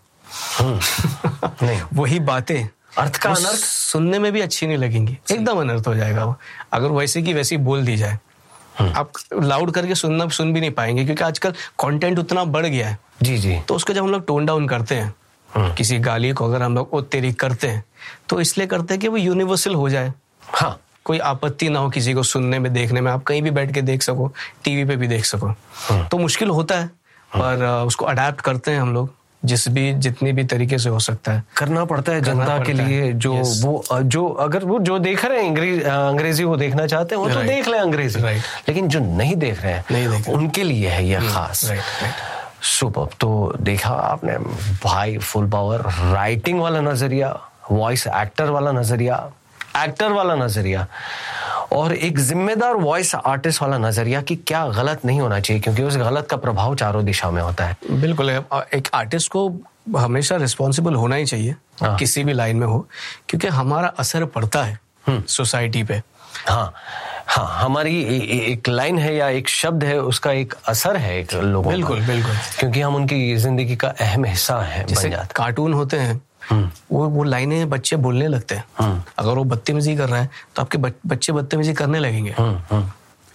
नहीं। 0.61 1.81
वही 1.93 2.19
बातें। 2.19 2.69
अर्थ 2.97 3.15
का 3.17 3.29
अनर्थ। 3.29 3.55
सुनने 3.55 4.19
में 4.19 4.31
भी 4.31 4.41
अच्छी 4.41 4.67
नहीं 4.67 4.77
लगेंगी। 4.77 5.17
एकदम 5.31 5.59
अनर्थ 5.61 5.87
हो 5.87 5.95
जाएगा 5.95 6.25
वो। 6.25 6.35
अगर 6.73 6.87
वैसे 6.87 7.21
की 7.21 7.33
वैसी 7.33 7.57
बोल 7.57 7.85
दी 7.85 7.97
जाए। 7.97 8.19
हम्म। 8.79 8.93
आप 8.95 9.11
लाउड 9.43 9.71
करके 9.71 9.95
सुनना 9.95 10.27
सुन 10.27 10.53
भी 10.53 10.59
नहीं 10.59 10.71
पाएँगे 10.71 11.05
क्योंकि 11.05 11.23
आजकल 11.23 11.51
कंटेंट 11.51 12.19
उतना 12.19 12.43
बढ़ 12.43 12.65
गया 12.65 12.89
है। 12.89 12.97
जी 13.21 13.37
जी। 13.37 13.59
तो 13.67 13.75
उसको 13.75 13.93
जब 13.93 14.03
हम 14.03 14.11
लोग 14.11 14.27
टोन 14.27 14.45
डाउन 14.45 14.67
करते 14.67 14.95
हैं 14.95 15.13
हम्म। 15.55 15.73
किसी 15.75 15.99
गाली 15.99 16.31
को 16.31 16.45
अगर 16.45 16.61
हम 16.61 16.75
लोग 16.75 16.93
ओ 16.93 17.01
तेरी 17.01 17.33
करते 17.33 17.67
हैं 17.67 17.83
तो 18.29 18.41
इसलिए 18.41 18.67
करते 18.67 18.93
हैं 18.93 19.01
कि 19.01 19.07
वो 19.07 19.17
यूनिवर्सल 19.17 19.75
हो 19.75 19.89
जाए। 19.89 20.13
हाँ। 20.43 20.79
कोई 21.05 21.19
आपत्ति 21.19 21.69
ना 21.69 21.79
हो 21.79 21.89
किसी 21.89 22.13
को 22.13 22.23
सुनने 22.23 22.59
में 22.59 22.73
देखने 22.73 23.01
में। 23.01 23.11
आप 23.11 23.23
कहीं 23.23 23.41
भी 23.41 23.51
बैठ 23.51 23.73
के 23.73 23.81
देख 23.81 24.03
सको 24.03 24.33
टीवी 24.63 24.85
पे 24.85 24.95
भी 24.95 25.07
देख 25.07 25.25
सको। 25.25 25.47
हम्म। 25.47 26.07
तो 26.07 26.17
मुश्किल 26.17 26.49
होता 26.49 26.75
है 26.75 26.87
पर 27.35 27.83
उसको 27.87 28.05
अडेप्ट 28.05 28.41
करते 28.41 28.71
हैं 28.71 28.81
हम 28.81 28.93
लोग। 28.93 29.13
जिस 29.45 29.67
भी 29.75 29.91
जितनी 30.05 30.31
भी 30.31 30.43
तरीके 30.43 30.77
से 30.77 30.89
हो 30.89 30.99
सकता 30.99 31.31
है 31.31 31.43
करना 31.57 31.83
पड़ता 31.85 32.11
है 32.11 32.21
जनता 32.21 32.57
के 32.63 32.73
लिए 32.73 33.11
जो 33.13 33.33
Yes. 33.35 33.53
वो 33.63 34.01
जो 34.15 34.27
अगर 34.45 34.63
वो 34.65 34.79
जो 34.89 34.97
देख 34.99 35.25
रहे 35.25 35.43
हैं 35.43 35.81
अंग्रेज़ी 35.91 36.43
वो 36.43 36.57
देखना 36.57 36.85
चाहते 36.87 37.15
हैं 37.15 37.21
वो 37.21 37.29
तो. 37.29 37.41
देख 37.43 37.67
लें 37.67 37.79
अंग्रेज़ी 37.79 38.21
Right. 38.21 38.67
लेकिन 38.67 38.87
जो 38.87 38.99
नहीं 38.99 39.35
देख 39.35 39.61
रहे 39.63 39.73
हैं। 39.73 40.33
उनके 40.33 40.63
लिए 40.63 40.89
है 40.89 41.05
ये 41.07 41.19
खास 41.33 41.65
राइट 41.69 41.81
राइट 42.01 42.63
सुपर 42.63 43.15
तो 43.19 43.31
देखा 43.61 43.93
आपने 43.93 44.37
भाई 44.83 45.17
फुल 45.17 45.49
पावर 45.49 45.81
राइटिंग 46.13 46.59
वाला 46.61 46.81
नज़रिया 46.81 47.37
वॉइस 47.71 48.07
एक्टर 48.07 48.49
वाला 48.49 48.71
नज़रिया 48.71 49.15
एक्टर 49.77 50.11
वाला 50.11 50.35
नज़रिया 50.35 50.87
और 51.71 51.93
एक 51.95 52.19
जिम्मेदार 52.19 52.75
वॉइस 52.75 53.13
आर्टिस्ट 53.15 53.61
वाला 53.61 53.77
नज़रिया 53.77 54.21
कि 54.21 54.35
क्या 54.47 54.65
गलत 54.77 55.05
नहीं 55.05 55.19
होना 55.21 55.39
चाहिए 55.39 55.61
क्योंकि 55.61 55.83
उस 55.83 55.97
गलत 55.97 56.27
का 56.31 56.37
प्रभाव 56.37 56.75
चारों 56.75 57.03
दिशा 57.05 57.31
में 57.31 57.41
होता 57.41 57.65
है 57.65 57.75
बिल्कुल। 57.91 58.29
एक 58.29 58.87
आर्टिस्ट 58.93 59.31
को 59.31 59.47
हमेशा 59.97 60.35
रिस्पॉन्सिबल 60.37 60.95
होना 60.95 61.15
ही 61.15 61.25
चाहिए 61.25 61.55
हाँ। 61.81 61.95
किसी 61.97 62.23
भी 62.23 62.33
लाइन 62.33 62.57
में 62.57 62.67
हो 62.67 62.79
क्योंकि 63.29 63.47
हमारा 63.59 63.87
असर 63.99 64.25
पड़ता 64.35 64.63
हम्म। 64.63 65.17
है 65.17 65.23
सोसाइटी 65.27 65.83
पे 65.83 66.01
हाँ 66.47 66.73
हाँ 67.27 67.45
हमारी 67.63 67.95
ए, 68.03 68.17
ए, 68.17 68.37
एक 68.51 68.67
लाइन 68.69 68.97
है 68.99 69.15
या 69.15 69.27
एक 69.29 69.49
शब्द 69.49 69.83
है 69.83 69.99
उसका 70.01 70.31
एक 70.31 70.53
असर 70.67 70.97
है 70.97 71.17
एक 71.19 71.33
लोगों। 71.33 71.71
बिल्कुल, 71.71 71.99
बिल्कुल। 72.05 72.35
क्योंकि 72.59 72.81
हम 72.81 72.95
उनकी 72.95 73.35
ज़िंदगी 73.35 73.75
का 73.75 73.87
अहम 74.01 74.25
हिस्सा 74.25 74.59
है 74.61 74.85
जैसे 74.87 75.09
कार्टून 75.35 75.73
होते 75.73 75.97
हैं 75.97 76.19
वो 76.91 77.07
वो 77.09 77.23
लाइनें 77.23 77.69
बच्चे 77.69 77.95
बोलने 77.95 78.27
लगते 78.27 78.55
हैं। 78.55 78.63
हम्म। 78.79 79.01
अगर 79.17 79.31
वो 79.31 79.43
बदतमीजी 79.43 79.95
कर 79.95 80.09
रहे 80.09 80.21
हैं 80.21 80.29
तो 80.55 80.61
आपके 80.61 80.77
बच्चे 80.77 81.33
बदतमीजी 81.33 81.73
करने 81.73 81.99
लगेंगे। 81.99 82.31
हम्म, 82.31 82.61
हम्म, 82.71 82.91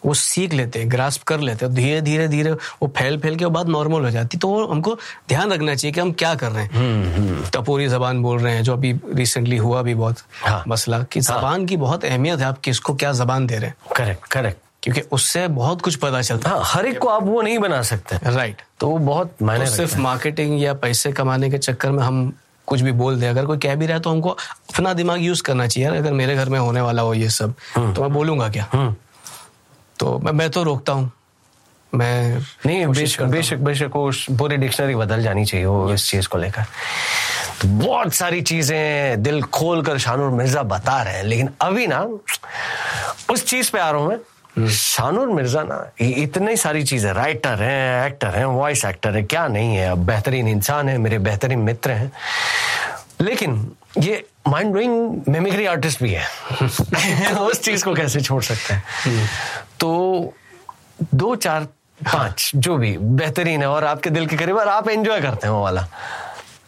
वो 0.06 0.14
सीख 0.14 0.52
लेते 0.54 0.78
हैं 0.78 0.90
ग्रास्प 0.90 1.22
कर 1.22 1.40
लेते 1.40 1.66
हैं 1.66 1.74
धीरे 1.74 2.00
धीरे 2.00 2.26
धीरे 2.28 2.50
वो 2.52 2.88
फैल 2.96 3.18
फैल 3.20 3.36
के 3.36 3.44
वो 3.44 3.50
बात 3.50 3.66
नॉर्मल 3.66 4.04
हो 4.04 4.10
जाती 4.10 4.38
तो 4.38 4.66
हमको 4.66 4.94
ध्यान 5.28 5.52
रखना 5.52 5.74
चाहिए 5.74 5.92
कि 5.92 6.00
हम 6.00 6.12
क्या 6.12 6.34
कर 6.34 6.50
रहे 6.52 6.64
हम्म, 6.64 7.06
हैं 7.06 7.50
टपोरी 7.54 7.88
जबान 7.88 8.22
बोल 8.22 8.38
रहे 8.38 8.54
हैं 8.54 8.62
जो 8.62 8.72
अभी 8.72 8.92
रिसेंटली 9.14 9.56
हुआ 9.56 9.82
भी 9.82 9.94
बहुत 9.94 10.18
हाँ। 10.44 10.62
मसला 10.68 11.02
कि 11.02 11.20
जबान 11.20 11.66
की 11.66 11.76
बहुत 11.76 12.04
अहमियत 12.04 12.40
है 12.40 12.46
आप 12.46 12.58
किसको 12.58 12.94
क्या 12.94 13.12
जबान 13.12 13.46
दे 13.46 13.56
रहे 13.56 13.66
हैं। 13.66 13.74
Correct 13.96 14.26
correct. 14.26 14.60
क्योंकि 14.82 15.00
उससे 15.12 15.48
बहुत 15.48 15.80
कुछ 15.82 15.94
पता 15.96 16.20
चलता 16.22 16.50
हाँ। 16.50 16.60
हर 16.64 16.86
एक 16.86 16.98
को 16.98 17.08
आप 17.08 17.22
वो 17.22 17.42
नहीं 17.42 17.58
बना 17.58 17.82
सकते। 17.82 18.16
है 18.16 18.34
राइट 18.34 18.62
तो 18.80 18.88
वो 18.88 18.98
बहुत 18.98 19.34
मायने 19.42 19.64
तो 19.64 19.70
सिर्फ़ 19.70 19.96
मार्केटिंग 19.98 20.62
या 20.62 20.74
पैसे 20.74 21.12
कमाने 21.12 21.50
के 21.50 21.58
चक्कर 21.58 21.90
में 21.90 22.02
हम 22.04 22.32
कुछ 22.66 22.80
भी 22.80 22.92
बोल 22.92 23.20
दे 23.20 23.26
अगर 23.26 23.46
कोई 23.46 23.58
कह 23.58 23.74
भी 23.74 23.86
रहा 23.86 23.96
है 23.96 24.02
तो 24.02 24.10
हमको 24.10 24.30
अपना 24.30 24.92
दिमाग 24.94 25.20
यूज़ 25.22 25.42
करना 25.42 25.66
चाहिए 25.66 25.98
अगर 25.98 26.12
मेरे 26.12 26.36
घर 26.36 26.48
में 26.48 26.58
होने 26.58 26.80
वाला 26.80 27.02
हो 27.02 27.14
ये 27.14 27.28
सब 27.28 27.54
तो 27.76 28.02
मैं 28.02 28.12
बोलूँगा 28.12 28.48
क्या? 28.48 28.68
हम्म, 28.72 28.94
तो 29.98 30.18
मैं 30.18 30.32
मैं 30.32 30.50
तो 30.50 30.62
रोकता 30.62 30.92
हूँ। 30.92 31.10
मैं 31.92 32.38
नहीं 32.66 32.86
बेशक 32.86 33.22
बेशक 33.22 33.56
बेशक 33.56 33.90
वो 33.96 34.10
पूरी 34.38 34.56
डिक्शनरी 34.56 34.94
बदल 34.94 35.22
जानी 35.22 35.44
चाहिए 35.44 35.66
वो 35.66 35.92
इस 35.92 36.08
चीज़ 36.10 36.28
को 36.28 36.38
लेकर। 36.38 36.62
तो 37.60 37.68
बहुत 37.68 38.14
सारी 38.14 38.40
चीज़ें 38.42 39.22
दिल 39.22 39.42
खोल 39.42 39.82
कर 39.82 39.98
शानूर 39.98 40.30
मिर्ज़ा 40.30 40.62
बता 40.62 41.02
रहे 41.02 41.16
हैं 41.16 41.24
लेकिन 41.24 41.50
अभी 41.60 41.86
ना 41.86 42.00
उस 43.32 43.44
चीज़ 43.44 43.70
पे 43.72 43.78
आ 43.78 43.90
रहा 43.90 44.00
हूँ 44.00 44.08
मैं। 44.08 44.18
शानूर 44.58 45.28
मिर्ज़ा 45.28 45.62
ना 45.62 45.92
इतनी 46.00 46.56
सारी 46.56 46.82
चीज़ें 46.82 47.12
राइटर 47.12 47.62
हैं 47.62 48.06
एक्टर 48.06 48.28
हैं 48.28 48.44
वॉइस 48.44 48.84
एक्टर 48.84 49.16
है, 49.16 49.22
क्या 49.22 49.48
नहीं 49.48 49.76
है, 49.76 49.90
अब 49.90 49.98
बेहतरीन 49.98 50.48
इंसान 50.48 50.88
है, 50.88 50.98
मेरे 50.98 51.18
बेहतरीन 51.18 51.58
मित्र 51.58 51.90
हैं। 51.90 52.12
लेकिन 53.20 53.72
ये 53.98 54.26
माइंड 54.48 54.72
ब्लोइंग 54.72 55.22
मिमिक्री 55.28 55.66
आर्टिस्ट 55.66 56.02
भी 56.02 56.12
है। 56.12 56.26
उस 57.34 57.60
चीज़ 57.60 57.84
को 57.84 57.94
कैसे 57.94 58.20
छोड़ 58.20 58.42
सकते 58.42 58.74
हैं? 58.74 58.84
तो 59.80 60.34
दो, 61.14 61.36
चार, 61.36 61.64
पाँच, 62.12 62.52
जो 62.54 62.76
भी, 62.76 62.98
बेहतरीन 62.98 63.60
है 63.60 63.66
और 63.66 63.84
आपके 63.84 64.10
दिल 64.10 64.26
के 64.26 64.36
करीब 64.36 64.56
और 64.56 64.68
आप 64.68 64.88
एंजॉय 64.88 65.20
करते 65.20 65.46
हैं 65.46 65.54
वो 65.54 65.62
वाला। 65.62 65.86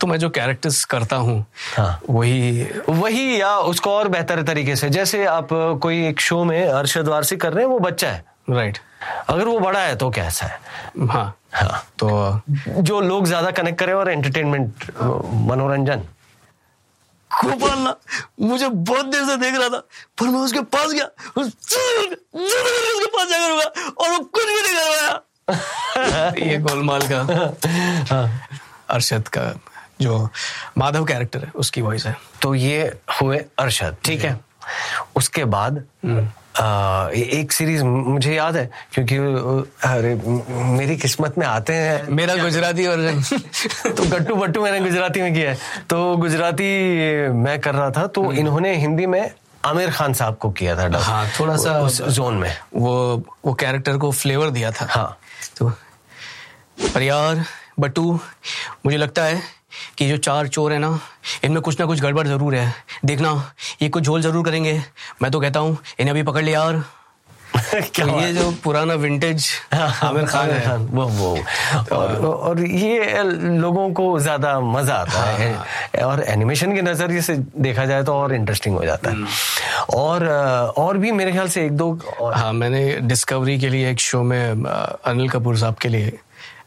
तो 0.00 0.06
मैं 0.06 0.18
जो 0.18 0.28
कैरेक्टर्स 0.30 0.84
करता 0.92 1.16
हूँ 1.16 1.44
हाँ। 1.76 2.00
वही 2.10 2.62
वही 2.88 3.40
या 3.40 3.56
उसको 3.70 3.92
और 3.92 4.08
बेहतर 4.08 4.42
तरीके 4.50 4.76
से 4.76 4.90
जैसे 4.90 5.24
आप 5.26 5.48
कोई 5.82 6.06
एक 6.08 6.20
शो 6.20 6.42
में 6.44 6.62
अरशद 6.66 7.08
वारसी 7.08 7.36
कर 7.44 7.52
रहे 7.52 7.64
हैं 7.64 7.70
वो 7.70 7.78
बच्चा 7.78 8.10
है। 8.10 8.24
राइट 8.50 8.78
अगर 9.28 9.44
वो 9.44 9.58
बड़ा 9.60 9.80
है 9.80 9.96
तो 9.96 10.10
कैसा 10.10 10.46
है? 10.46 10.60
हाँ। 11.10 11.34
हाँ। 11.54 11.82
तो 11.98 12.40
जो 12.82 13.00
लोग 13.00 13.26
ज़्यादा 13.26 13.50
कनेक्ट 13.58 13.78
करें 13.78 13.92
और 13.94 14.10
एंटरटेनमेंट 14.10 14.84
मनोरंजन। 15.48 16.02
गोपाल 17.30 17.92
मुझे 18.48 18.68
बहुत 18.68 19.06
देर 19.06 19.24
से 19.26 19.36
देख 19.36 19.54
रहा 19.58 19.68
था 19.68 19.78
पर 20.18 20.26
मैं 20.26 20.40
उसके 20.40 20.60
पास 20.74 20.92
गया 20.92 21.04
उस- 21.36 21.74
उसके 22.34 23.06
पास 23.16 23.28
जाकर 23.28 23.48
रुका 23.50 23.90
और 24.04 24.10
वो 24.10 24.18
कुछ 24.18 24.44
भी 24.44 24.62
नहीं 24.62 24.76
करवाया 24.76 26.32
ये 26.46 26.56
गोलमाल 26.58 27.02
का 27.12 27.20
अरशद 28.94 29.28
का 29.36 29.42
जो 30.00 30.28
माधव 30.78 31.04
कैरेक्टर 31.04 31.44
है 31.44 31.52
उसकी 31.54 31.80
वॉइस 31.80 32.06
है। 32.06 32.16
तो 32.42 32.54
ये 32.54 32.96
हुए 33.22 33.44
अरशद 33.58 33.96
ठीक 34.04 34.24
है? 34.24 34.40
उसके 35.16 35.44
बाद 35.44 35.84
आ, 36.60 37.08
एक 37.10 37.52
सीरीज़ 37.52 37.84
मुझे 37.84 38.34
याद 38.34 38.56
है 38.56 38.70
क्योंकि 38.92 39.16
अरे 39.88 40.14
मेरी 40.54 40.96
किस्मत 40.96 41.38
में 41.38 41.46
आते 41.46 41.74
हैं। 41.74 42.08
मेरा 42.08 42.36
गुजराती 42.36 42.86
वर्जन। 42.86 43.38
तो 43.90 44.02
गट्टू 44.02 44.34
बट्टू 44.34 44.62
मैंने 44.62 44.80
गुजराती 44.80 45.22
में 45.22 45.34
किया 45.34 45.50
है। 45.50 45.58
तो 45.90 46.16
गुजराती 46.16 46.64
मैं 47.28 47.60
कर 47.60 47.74
रहा 47.74 47.90
था 47.90 48.06
तो 48.06 48.32
इन्होंने 48.32 48.76
हिंदी 48.76 49.06
में 49.06 49.30
आमिर 49.64 49.90
खान 49.90 50.12
साहब 50.12 50.36
को 50.36 50.50
किया 50.50 50.76
था। 50.76 50.98
हाँ, 50.98 51.28
थोड़ा 51.40 51.56
सा- 51.56 51.82
उस 51.82 52.02
जोन 52.02 52.34
में। 52.34 52.56
वो 52.76 53.22
वो 53.44 53.54
कैरेक्टर 53.54 53.96
को 53.96 54.12
फ्लेवर 54.12 54.50
दिया 54.50 54.70
था। 54.70 54.86
हाँ। 54.90 55.18
तो 55.56 55.68
पर 56.94 57.02
यार 57.02 57.44
बट्टू 57.80 58.20
मुझे 58.86 58.96
लगता 58.96 59.24
है 59.24 59.57
कि 59.98 60.08
जो 60.08 60.16
चार 60.18 60.48
चोर 60.48 60.72
है 60.72 60.78
ना 60.78 60.98
इनमें 61.44 61.60
कुछ 61.62 61.80
ना 61.80 61.86
कुछ 61.86 62.00
गड़बड़ 62.00 62.26
ज़रूर 62.26 62.54
है। 62.54 62.72
देखना 63.04 63.32
ये 63.82 63.88
कुछ 63.88 64.04
झोल 64.04 64.22
ज़रूर 64.22 64.44
करेंगे। 64.44 64.80
मैं 65.22 65.30
तो 65.30 65.40
कहता 65.40 65.60
हूँ 65.60 65.76
इन्हें 65.98 66.10
अभी 66.10 66.22
पकड़ 66.22 66.44
लिया 66.44 66.62
यार। 66.62 66.82
क्या 67.74 68.06
तो 68.06 68.20
ये 68.20 68.32
जो 68.32 68.50
पुराना 68.64 68.94
विंटेज 68.94 69.46
आमिर 69.74 70.24
खान 70.32 70.50
है। 70.50 70.76
वो 70.76 71.04
वो। 71.06 71.30
और, 71.92 72.14
और 72.26 72.60
ये 72.60 73.22
लोगों 73.58 73.88
को 73.92 74.18
ज़्यादा 74.20 74.58
मज़ा 74.60 74.94
आता 74.94 75.22
है। 75.22 75.52
हाँ। 75.54 76.04
और 76.06 76.22
एनिमेशन 76.22 76.74
के 76.74 76.82
नज़रिए 76.82 77.22
से 77.22 77.36
देखा 77.36 77.84
जाए 77.84 78.02
तो 78.04 78.14
और 78.14 78.34
इंटरेस्टिंग 78.34 78.76
हो 78.76 78.84
जाता 78.84 79.10
है। 79.10 79.16
हम्म। 79.16 79.26
और 79.96 80.26
और 80.78 80.98
भी 80.98 81.12
मेरे 81.12 81.32
ख्याल 81.32 81.48
से 81.48 81.64
एक 81.66 81.76
दो 81.76 81.98
और... 82.20 82.34
हाँ 82.34 82.52
मैंने 82.52 82.84
डिस्कवरी 83.02 83.58
के 83.60 83.68
लिए 83.68 83.90
एक 83.90 84.00
शो 84.00 84.22
में 84.22 84.64
अनिल 84.64 85.28
कपूर 85.28 85.56
साहब 85.58 85.74
के 85.82 85.88
लिए 85.88 86.18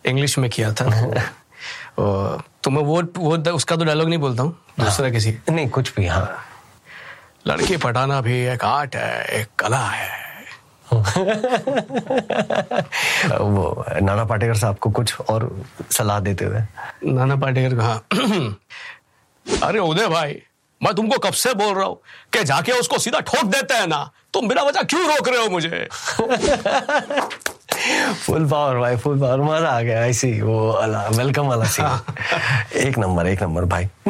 इंग्लिश 0.06 0.38
में 0.38 0.50
किया 0.50 0.74
था। 0.74 0.86
तो 2.63 2.71
मैं 2.71 2.84
वो 2.84 3.02
वो 3.17 3.38
उसका 3.38 3.76
तो 3.76 3.86
डायलॉग 3.86 4.10
नहीं 4.10 4.19
बोलता 4.19 4.43
हूँ 4.43 4.58
दूसरा 4.80 5.06
हाँ। 5.06 5.12
किसी। 5.12 5.38
नहीं 5.50 5.69
कुछ 5.69 5.95
भी 5.95 6.08
हाँ। 6.08 6.45
लड़की 7.47 7.78
पटाना 7.78 8.21
भी 8.21 8.45
एक 8.45 8.63
आर्ट 8.63 8.95
है 8.95 9.26
एक 9.26 9.47
कला 9.60 9.86
है। 9.88 10.21
वो 13.39 13.86
नाना 14.02 14.26
पाटेकर 14.26 14.56
साहब 14.58 14.78
को 14.78 14.89
कुछ 14.89 15.21
और 15.21 15.65
सलाह 15.91 16.19
देते 16.19 16.45
हुए। 16.45 16.62
नाना 17.13 17.36
पाटेकर 17.36 17.76
कहा? 17.76 17.93
अरे 19.67 19.80
उदय 19.80 20.08
भाई 20.08 20.41
मैं 20.84 20.93
तुमको 20.95 21.17
कब 21.17 21.34
से 21.34 21.54
बोल 21.54 21.76
रहा 21.76 21.86
हूँ 21.86 22.02
कि 22.34 22.43
जाके 22.43 22.71
उसको 22.71 22.97
सीधा 23.00 23.19
ठोक 23.19 23.45
देते 23.45 23.74
हैं 23.74 23.88
ना 23.88 24.12
तुम 24.34 24.47
बिना 24.47 24.62
वजह 24.62 24.82
क्यों 24.82 25.15
रोक 25.15 25.28
रहे 25.28 25.43
हो 25.43 25.50
मुझे? 25.50 25.88
फुल 28.26 28.46
पावर 28.46 28.78
भाई 28.78 28.96
फुल 28.96 29.20
पावर 29.20 29.41
मज़ा 29.41 29.70
आ 29.70 29.82
गया 29.82 30.06
ऐसी 30.06 30.41
वो 30.41 30.72
अला 30.72 31.08
वेलकम 31.08 31.48
वाला 31.48 31.65
सीन 31.65 31.86
हाँ। 31.86 32.06
एक 32.76 32.98
नंबर 32.98 33.28
एक 33.28 33.44
नंबर 33.44 33.65
भाई. 33.65 33.84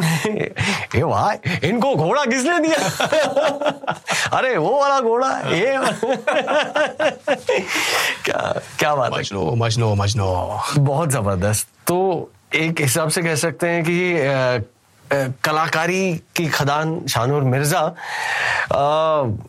ये 0.96 1.04
भाई 1.04 1.68
इनको 1.70 1.96
घोड़ा 1.96 2.26
किसने 2.26 2.60
दिया? 2.60 2.78
अरे 4.38 4.58
वो 4.58 4.80
वाला 4.82 5.00
घोड़ा 5.00 5.30
ये 5.30 5.78
क्या 8.26 8.42
क्या 8.80 8.96
बात 8.96 9.12
मजनो 9.14 9.56
मजनो 9.56 9.96
मजनो. 9.96 10.60
बहुत 10.78 11.10
ज़बरदस्त. 11.10 11.68
तो 11.88 12.32
एक 12.56 12.82
हिसाब 12.82 13.10
से 13.10 13.22
कह 13.22 13.36
सकते 13.36 13.68
हैं 13.68 13.84
कि 13.84 13.98
कलाकारी 15.14 16.14
की 16.36 16.46
खदान 16.50 17.00
शानूर 17.10 17.44
मिर्ज़ा। 17.44 17.82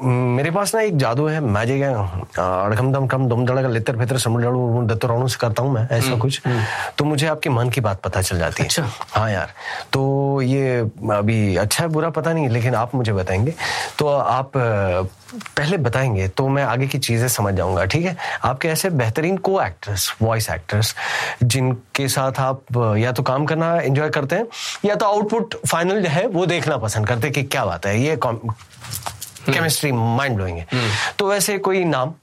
मेरे 0.03 0.51
पास 0.51 0.75
ना 0.75 0.81
एक 0.81 0.97
जादू 0.99 1.27
है 1.27 1.41
मैजिक 1.41 1.83
है। 1.83 1.93
अड़कम 1.95 2.93
दम 2.93 3.07
कम 3.07 3.27
दुम 3.29 3.45
दड़ा 3.47 3.69
लितर 3.69 3.99
फितर 3.99 4.19
समुद्र 4.19 4.51
दत्तराणु 4.95 5.29
से 5.29 5.39
करता 5.41 5.63
हूँ 5.63 5.73
मैं 5.75 5.87
ऐसा 5.91 6.07
हम्म, 6.07 6.19
कुछ। 6.21 6.41
हम्म। 6.47 6.65
तो 6.99 7.05
मुझे 7.05 7.27
आपके 7.27 7.51
मन 7.51 7.69
की 7.71 7.81
बात 7.81 8.01
पता 8.03 8.23
चल 8.23 8.39
जाती 8.39 8.63
है। 8.63 8.69
अच्छा। 8.69 8.85
हाँ 9.15 9.31
यार 9.31 9.53
तो 9.93 10.41
ये 10.43 10.79
अभी 11.13 11.57
अच्छा 11.57 11.85
है 11.85 11.91
बुरा 11.91 12.11
पता 12.11 12.33
नहीं 12.33 12.49
लेकिन 12.49 12.75
आप 12.75 12.95
मुझे 12.95 13.13
बताएँगे। 13.13 13.55
तो 13.99 14.09
आप 14.09 14.53
पहले 14.57 15.77
बताएँगे 15.79 16.27
तो 16.29 16.49
मैं 16.49 16.63
आगे 16.65 16.87
की 16.87 16.99
चीज़ें 16.99 17.29
समझ 17.29 17.55
जाऊँगा 17.55 17.85
ठीक 17.85 18.05
है? 18.05 18.17
आपके 18.45 18.69
ऐसे 18.69 18.91
बेहतरीन 18.93 19.37
को 19.39 19.61
एक्टर्स 19.63 20.13
वॉइस 20.23 20.51
एक्टर्स 20.51 20.95
जिनके 21.43 22.09
साथ 22.09 22.41
आप 22.41 22.77
या 22.99 23.13
तो 23.13 23.23
काम 23.23 23.47
करना 23.47 23.75
एंजॉय 23.77 24.11
करते 24.11 24.37
हैं 24.37 24.47
या 24.85 24.95
तो 24.95 25.07
आउटपुट 25.07 25.52
फाइनल 25.67 26.03
जो 26.03 26.09
है 26.09 26.27
वो 26.27 26.47
देखना 26.47 26.77
पसंद 26.77 27.07
करते 27.07 27.31
कि 27.31 27.43
क्या 27.43 27.65
बात 27.65 27.87
है 27.87 28.01
ये 28.01 28.19
केमिस्ट्री 28.25 29.93
माइंड 29.93 30.37
ब्लोइंग 30.37 30.59
है। 30.59 30.67
हम्म। 30.73 30.91
तो 31.19 31.29
वैसे 31.31 31.59
कोई 31.59 31.85
नाम 31.85 32.15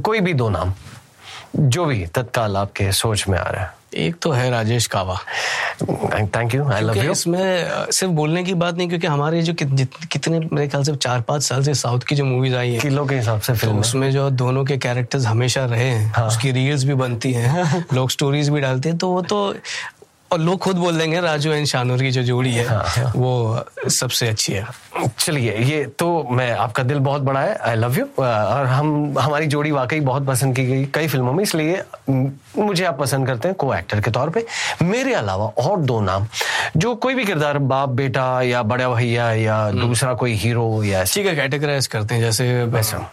कोई 0.00 0.20
भी 0.20 0.34
दो 0.34 0.48
नाम 0.48 0.72
जो 1.56 1.84
भी 1.84 2.06
तत्काल 2.06 2.56
आपके 2.56 2.92
सोच 2.92 3.28
में 3.28 3.38
आ 3.38 3.48
रहा 3.50 3.62
है। 3.62 3.74
एक 3.94 4.16
तो 4.22 4.30
है 4.30 4.50
Rajesh 4.50 4.86
Kava. 4.86 5.18
Thank 5.82 6.54
you 6.54 6.68
I 6.70 6.80
love 6.80 6.96
you 6.96 7.12
इसमें 7.12 7.90
सिर्फ़ 7.92 8.12
बोलने 8.12 8.42
की 8.44 8.54
बात 8.54 8.74
नहीं 8.74 8.88
क्योंकि 8.88 9.06
हमारे 9.06 9.42
जो 9.42 9.54
कितने 9.54 10.38
मेरे 10.38 10.68
ख्याल 10.68 10.82
से 10.84 10.96
चार 10.96 11.20
पाँच 11.20 11.42
साल 11.42 11.62
से 11.62 11.74
साउथ 11.74 12.00
की 12.00 12.14
जो 12.14 12.24
मूवीज़ 12.24 12.54
आई 12.54 12.72
है 12.72 12.80
किलो 12.80 13.04
के 13.06 13.14
हिसाब 13.14 13.40
से 13.40 13.54
फ़िल्म 13.54 13.74
तो 13.74 13.80
उसमें 13.80 14.10
जो 14.12 14.28
दोनों 14.30 14.64
के 14.64 14.76
कैरेक्टर्स 14.76 15.26
हमेशा 15.26 15.64
रहे 15.64 15.88
हैं 15.90 16.12
हाँ. 16.12 16.26
उसकी 16.26 16.50
रील्स 16.50 16.84
भी 16.84 16.94
बनती 16.94 17.32
हैं 17.32 17.84
लोग 17.94 18.10
स्टोरीज 18.10 18.48
भी 18.48 18.60
डालते 18.60 18.88
हैं 18.88 18.98
तो 18.98 19.08
वो 19.08 19.22
तो 19.22 19.54
और 20.36 20.42
लोग 20.42 20.58
खुद 20.60 20.76
बोल 20.76 20.98
देंगे 20.98 21.20
राजू 21.20 21.52
एंड 21.52 21.66
शानूर 21.66 21.98
की 21.98 22.10
जो 22.10 22.22
जोड़ी 22.22 22.50
है 22.52 22.64
हाँ, 22.66 22.82
हाँ. 22.86 23.12
वो 23.16 23.88
सबसे 23.90 24.28
अच्छी 24.28 24.52
है 24.52 24.66
चलिए 25.18 25.54
ये 25.58 25.84
तो 25.98 26.08
मैं 26.30 26.50
आपका 26.54 26.82
दिल 26.82 26.98
बहुत 27.00 27.22
बड़ा 27.22 27.40
है 27.40 27.54
आई 27.60 27.76
लव 27.76 27.98
यू 27.98 28.04
और 28.18 28.66
हम 28.66 29.18
हमारी 29.18 29.46
जोड़ी 29.46 29.70
वाकई 29.70 30.00
बहुत 30.02 30.26
पसंद 30.26 30.56
की 30.56 30.64
गई 30.66 30.84
कई 30.94 31.08
फ़िल्मों 31.08 31.32
में 31.32 31.42
इसलिए 31.42 31.82
मुझे 32.58 32.84
आप 32.84 32.98
पसंद 32.98 33.26
करते 33.26 33.48
हैं 33.48 33.56
को 33.56 33.74
एक्टर 33.74 34.00
के 34.00 34.10
तौर 34.10 34.30
पे 34.30 34.44
मेरे 34.84 35.14
अलावा 35.14 35.46
और 35.60 35.80
दो 35.82 36.00
नाम 36.02 36.26
जो 36.76 36.94
कोई 36.96 37.14
भी 37.14 37.24
किरदार 37.24 37.58
बाप 37.66 37.88
बेटा 37.96 38.30
या 38.44 38.62
बड़ा 38.64 38.88
भैया 38.88 39.32
या 39.34 39.58
हम्म। 39.58 39.80
दूसरा 39.80 40.14
कोई 40.14 40.34
हीरो 40.36 40.82
या 40.84 41.04
ठीक 41.06 41.26
है 41.26 41.34
कैटेगराइज 41.36 41.86
करते 41.86 42.14
हैं 42.14 42.22
जैसे 42.22 42.64
वैसा 42.66 43.08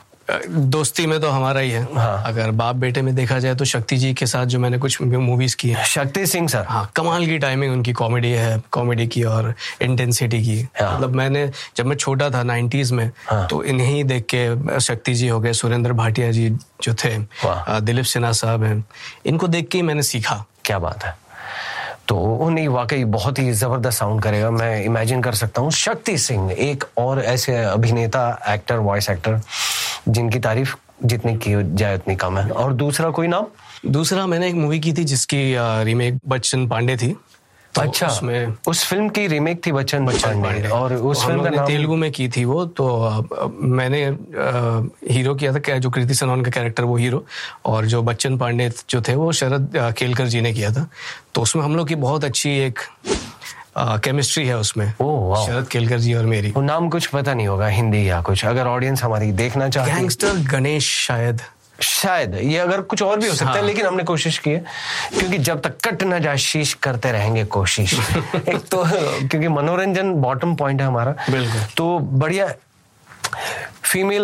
दोस्ती 0.50 1.06
में 1.06 1.20
तो 1.22 1.30
हमारा 1.30 1.60
ही 1.60 1.70
है। 1.72 1.84
हाँ। 1.96 2.24
अगर 2.26 2.52
बाप 2.52 2.76
बेटे 2.76 3.02
में 3.02 3.14
देखा 3.16 3.38
जाए 3.40 3.56
तो 3.56 3.66
शक्ति 3.66 3.98
जी 3.98 4.14
के 4.14 4.26
साथ 4.26 4.46
जो 4.46 4.60
मैंने 4.60 4.78
कुछ 4.78 5.02
मूवीज़ 5.02 5.56
की 5.56 5.70
है। 5.70 5.86
शक्ति 5.86 6.26
सिंह 6.28 6.48
सर। 6.48 6.66
हाँ 6.70 6.90
कमाल 6.96 7.26
की 7.26 7.38
टाइमिंग 7.40 7.74
उनकी 7.74 7.94
कॉमेडी 7.94 8.32
है 8.32 8.62
कॉमेडी 8.72 9.08
की 9.08 9.24
और 9.24 9.54
इंटेंसिटी 9.82 10.42
की। 10.44 10.60
हाँ। 10.82 10.94
मतलब 10.96 11.16
मैंने 11.16 11.50
जब 11.78 11.86
मैं 11.86 11.96
छोटा 11.96 12.30
था 12.30 12.44
नाइन्टीज 12.44 12.92
में 12.92 13.10
हाँ। 13.28 13.46
तो 13.48 13.64
इन्हीं 13.64 14.04
देख 14.04 14.26
के 14.34 14.80
शक्ति 14.82 15.14
जी 15.14 15.28
हो 15.28 15.40
गए 15.40 15.54
सुरेंद्र 15.54 15.94
भाटिया 15.94 16.32
जी 16.32 16.50
जो 16.84 16.94
थे 16.94 17.18
दिलीप 17.82 18.06
सिन्हा 18.06 18.32
साहब 18.34 18.64
हैं। 18.64 18.84
इनको 19.26 19.48
देख 19.48 19.68
के 19.68 19.78
ही 19.78 19.82
मैंने 19.84 20.04
सीखा। 20.04 20.44
क्या 20.66 20.80
बात 20.80 21.04
है। 21.04 21.16
तो 22.08 22.16
उन्हें 22.46 22.68
वाकई 22.68 23.04
बहुत 23.06 23.40
ही 23.40 23.52
ज़बरदस्त 23.54 23.98
साउंड 24.00 24.22
करेगा। 24.22 24.50
मैं 24.52 24.84
इमेजिन 24.84 25.22
कर 25.22 25.34
सकता 25.34 25.62
हूँ 25.62 25.72
शक्ति 25.72 26.18
सिंह 26.18 26.52
एक 26.52 26.84
और 26.98 27.22
ऐसे 27.22 27.56
अभिनेता 27.58 28.24
एक्टर 28.50 28.78
वॉइस 28.78 29.10
एक्टर 29.10 29.40
जिनकी 30.08 30.40
तारीफ़ 30.40 30.76
जितनी 31.06 31.36
की 31.38 31.54
जाए 31.76 31.96
उतनी 31.96 32.16
कम 32.16 32.38
है। 32.38 32.50
और 32.52 32.74
दूसरा 32.74 33.10
कोई 33.12 33.28
नाम? 33.28 33.46
दूसरा 33.92 34.26
मैंने 34.28 34.48
एक 34.48 34.56
मूवी 34.56 34.80
की 34.80 34.94
थी 34.94 35.04
जिसकी 35.04 35.44
रीमेक 35.84 36.20
बच्चन 36.28 36.68
पांडे 36.68 36.98
थी। 36.98 37.16
तो 37.74 37.82
अच्छा 37.82 38.08
उसमें 38.08 38.54
उस 38.68 38.84
फ़िल्म 38.86 39.10
की 39.10 39.26
रीमेक 39.28 39.66
थी 39.66 39.72
बच्चन 39.72 40.06
बच्चन 40.06 40.42
पांडे। 40.42 40.68
और 40.70 40.94
उस 40.94 41.26
फ़िल्म 41.26 41.44
का 41.44 41.50
नाम 41.50 41.66
तेलुगु 41.68 41.96
में 41.96 42.12
की 42.12 42.28
थी 42.30 42.44
वो। 42.46 42.66
तो 42.66 42.86
मैंने 43.50 44.02
हीरो 45.12 45.36
किया 45.36 45.54
था 45.54 45.78
जो 45.78 45.90
कृति 45.90 46.14
सनोन 46.14 46.44
का 46.44 46.52
कैरेक्टर 46.52 46.84
वो 46.84 46.98
हीरो 46.98 47.24
और 47.66 47.86
जो 47.86 48.02
बच्चन 48.04 48.38
पांडे 48.38 48.70
जो 48.90 49.02
थे 49.02 49.16
वो 49.16 49.32
शरद 49.32 49.72
केलकर 49.98 50.28
जी 50.28 50.42
ने 50.42 50.54
किया 50.54 50.72
था। 50.72 50.88
तो 51.36 51.42
उसमें 51.42 51.64
हम 51.64 51.76
लोग 51.76 51.88
की 51.88 51.96
बहुत 51.96 52.24
अच्छी 52.24 52.58
एक 52.60 52.80
केमिस्ट्री 53.78 54.46
है 54.48 54.58
उसमें। 54.58 54.88
शरद 55.46 55.68
केलकर 55.68 56.00
जी 56.00 56.14
और 56.14 56.26
मेरी। 56.26 56.52
वो 56.52 56.62
नाम 56.62 56.90
कुछ 56.90 57.08
पता 57.08 57.34
नहीं 57.34 57.48
होगा 57.48 57.68
हिंदी 57.68 58.08
या 58.10 58.22
कुछ। 58.22 58.46
अगर 58.46 58.68
ऑडियंस 58.68 59.04
हमारी 59.04 59.32
देखना 59.32 59.70
चाहती 59.70 59.92
गैंगस्टर 59.92 60.44
गणेश 60.52 60.90
शायद। 61.08 61.42
शायद 61.82 62.36
ये 62.36 62.58
अगर 62.58 62.82
कुछ 62.82 63.02
और 63.02 63.20
भी 63.20 63.28
हो 63.28 63.34
सकता 63.34 63.52
है 63.52 63.58
हाँ। 63.58 63.66
लेकिन 63.68 63.86
हमने 63.86 64.04
कोशिश 64.04 64.38
की 64.38 64.50
है। 64.50 64.64
क्योंकि 65.18 65.38
जब 65.38 65.62
तक 65.62 65.78
कट 65.86 66.04
ना 66.04 66.20
जाए 66.20 66.38
शीश 66.38 66.74
करते 66.84 67.12
रहेंगे 67.12 67.44
कोशिश। 67.46 67.94
एक 68.36 68.68
तो 68.72 68.84
क्योंकि 68.86 69.48
मनोरंजन 69.48 70.14
बॉटम 70.22 70.56
पॉइंट 70.56 70.82
है 70.82 70.88
हमारा। 70.88 71.16
बिल्कुल। 71.30 71.62
तो 71.78 71.98
बढ़िया 72.00 72.48
फीमेल 73.84 74.24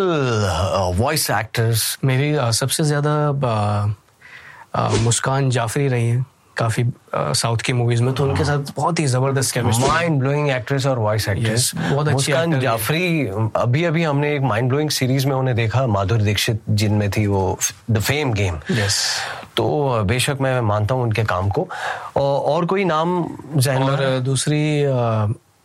वॉइस 0.96 1.30
एक्टर्स 1.30 1.98
मेरी 2.04 2.34
सबसे 2.52 2.84
ज़्यादा 2.84 3.14
मुस्कान 4.76 5.50
जाफरी 5.50 5.88
रही 5.88 6.08
है। 6.08 6.24
काफ़ी 6.60 6.84
साउथ 7.14 7.58
की 7.64 7.72
मूवीज़ 7.72 8.02
में 8.02 8.12
तो 8.14 8.24
उनके 8.24 8.44
साथ 8.44 8.72
बहुत 8.76 9.00
ही 9.00 9.06
ज़बरदस्त 9.06 9.54
केमिस्ट्री 9.54 9.88
माइंड 9.88 10.18
ब्लोइंग 10.20 10.50
एक्ट्रेस 10.50 10.86
और 10.86 10.98
वॉइस 10.98 11.28
एक्ट्रेस 11.28 11.72
बहुत 11.76 12.08
अच्छी 12.08 12.60
जाफरी 12.60 13.04
अभी 13.56 13.84
अभी 13.84 14.02
हमने 14.02 14.34
एक 14.36 14.42
माइंड 14.42 14.68
ब्लोइंग 14.68 14.90
सीरीज़ 14.90 15.26
में 15.26 15.36
उन्हें 15.36 15.56
देखा 15.56 15.86
माधुरी 15.86 16.24
दीक्षित 16.24 16.62
जिनमें 16.70 17.10
थी 17.10 17.26
वो 17.26 17.58
द 17.90 18.00
फेम 18.00 18.32
गेम 18.32 18.58
yes. 18.72 18.98
तो 19.56 19.66
बेशक 20.04 20.38
मैं 20.40 20.60
मानता 20.60 20.94
हूँ 20.94 21.02
उनके 21.02 21.24
काम 21.24 21.48
को। 21.50 21.68
और 22.16 22.66
कोई 22.66 22.84
नाम 22.84 23.22
और 23.22 24.18
दूसरी 24.24 24.60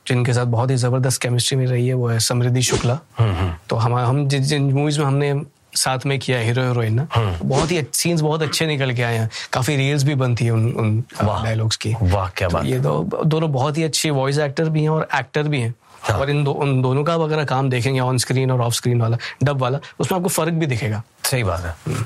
जिनके 0.06 0.34
साथ 0.34 0.46
बहुत 0.46 0.72
ही 0.72 0.76
ज़बरदस्त 0.76 1.22
केमिस्ट्री 1.22 1.58
में 1.58 1.66
रही 1.68 1.88
है 1.88 1.94
वो 1.94 2.08
है 2.08 2.20
समृद्धि 2.20 2.62
शुक्ला। 2.62 2.98
हम्म, 3.20 3.36
हम्म। 3.36 3.54
तो 3.70 3.76
हम 3.76 3.96
हम 3.96 4.28
जिन 4.28 4.64
मूवीज़ 4.74 5.00
में 5.00 5.06
हमने 5.06 5.34
साथ 5.76 6.06
में 6.06 6.18
किया 6.20 6.40
हीरो 6.40 6.64
हीरोइन 6.64 6.94
ना। 6.94 7.08
हाँ। 7.12 7.38
बहुत 7.44 7.72
ही 7.72 7.84
सीन्स 7.94 8.22
बहुत 8.22 8.42
अच्छे 8.42 8.66
निकल 8.66 8.94
के 8.94 9.04
आए 9.04 9.18
हैं। 9.18 9.30
काफ़ी 9.54 9.76
रील्स 9.76 10.04
भी 10.04 10.16
बनती 10.16 10.46
है 10.46 10.52
उन 10.52 10.72
उन 10.74 11.04
डायलॉग्स 11.24 11.76
की। 11.76 11.96
वाह 12.02 12.30
क्या 12.30 12.50
बात 12.50 12.66
ये 12.66 12.80
तो 12.80 13.22
दोनों 13.26 13.52
बहुत 13.52 13.78
ही 13.78 13.84
अच्छे 13.84 14.10
वॉइस 14.10 14.40
एक्टर 14.40 14.70
भी 14.70 14.82
हैं 14.82 14.90
और 14.90 15.08
एक्टर 15.16 15.44
भी 15.44 15.62
हैं। 15.62 15.74
हाँ। 16.02 16.18
और 16.20 16.30
इन 16.30 16.44
दो 16.44 16.52
उन 16.52 16.82
दोनों 16.82 17.04
का 17.04 17.14
अगर 17.14 17.44
काम 17.46 17.70
देखेंगे 17.70 18.00
ऑन 18.00 18.18
स्क्रीन 18.18 18.52
और 18.52 18.62
ऑफ़ 18.62 18.74
स्क्रीन 18.74 19.02
वाला 19.02 19.18
डब 19.44 19.62
वाला 19.62 19.80
उसमें 20.00 20.18
आपको 20.20 20.30
फ़र्क 20.30 20.54
भी 20.54 20.66
दिखेगा। 20.66 21.04
सही 21.24 21.44
बात 21.44 21.62
है। 21.62 21.76
हम्म। 21.88 22.06